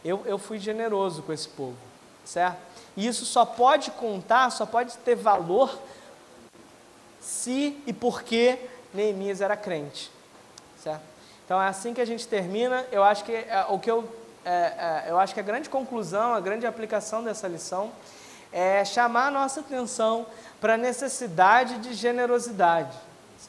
[0.04, 1.76] Eu, eu fui generoso com esse povo,
[2.24, 2.58] certo?
[2.96, 5.78] E isso só pode contar, só pode ter valor
[7.20, 8.58] se e porque
[8.94, 10.10] Neemias era crente,
[10.82, 11.02] certo?
[11.44, 12.84] Então é assim que a gente termina.
[12.92, 14.08] Eu acho que é, o que eu,
[14.44, 17.90] é, é, eu acho que a grande conclusão, a grande aplicação dessa lição
[18.52, 20.26] é chamar a nossa atenção
[20.60, 22.96] para a necessidade de generosidade,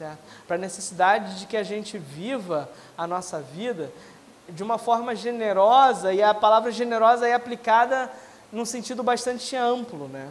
[0.00, 0.18] certo?
[0.48, 3.92] Para a necessidade de que a gente viva a nossa vida
[4.48, 8.10] de uma forma generosa e a palavra generosa é aplicada
[8.50, 10.30] num sentido bastante amplo, né?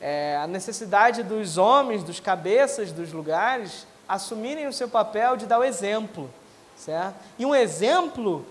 [0.00, 5.60] é, a necessidade dos homens, dos cabeças dos lugares, assumirem o seu papel de dar
[5.60, 6.28] o exemplo,
[6.76, 7.14] certo?
[7.38, 8.44] E um exemplo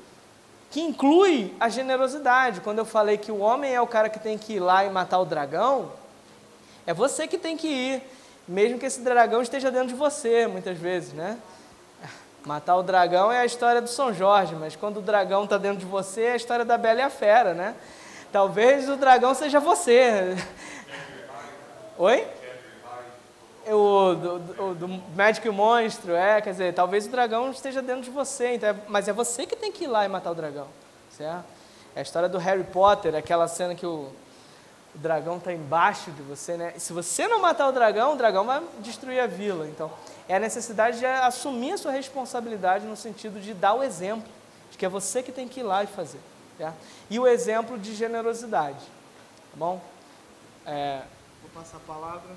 [0.72, 2.62] que inclui a generosidade.
[2.62, 4.90] Quando eu falei que o homem é o cara que tem que ir lá e
[4.90, 5.92] matar o dragão,
[6.88, 8.04] é você que tem que ir,
[8.48, 11.38] mesmo que esse dragão esteja dentro de você, muitas vezes, né?
[12.46, 15.80] Matar o dragão é a história do São Jorge, mas quando o dragão está dentro
[15.80, 17.76] de você, é a história da Bela e a Fera, né?
[18.32, 20.36] Talvez o dragão seja você.
[21.98, 22.28] Oi?
[23.68, 28.12] O do, do, do o Monstro, é, quer dizer, talvez o dragão esteja dentro de
[28.12, 30.68] você, então é, mas é você que tem que ir lá e matar o dragão,
[31.10, 31.46] certo?
[31.96, 34.12] É a história do Harry Potter, aquela cena que o,
[34.96, 36.74] o dragão está embaixo de você, né?
[36.78, 39.68] Se você não matar o dragão, o dragão vai destruir a vila.
[39.68, 39.92] Então,
[40.28, 44.30] é a necessidade de assumir a sua responsabilidade no sentido de dar o exemplo,
[44.72, 46.20] de que é você que tem que ir lá e fazer.
[46.58, 46.76] Certo?
[47.10, 49.82] E o exemplo de generosidade, tá bom?
[50.66, 51.02] É,
[51.54, 52.32] passar a palavra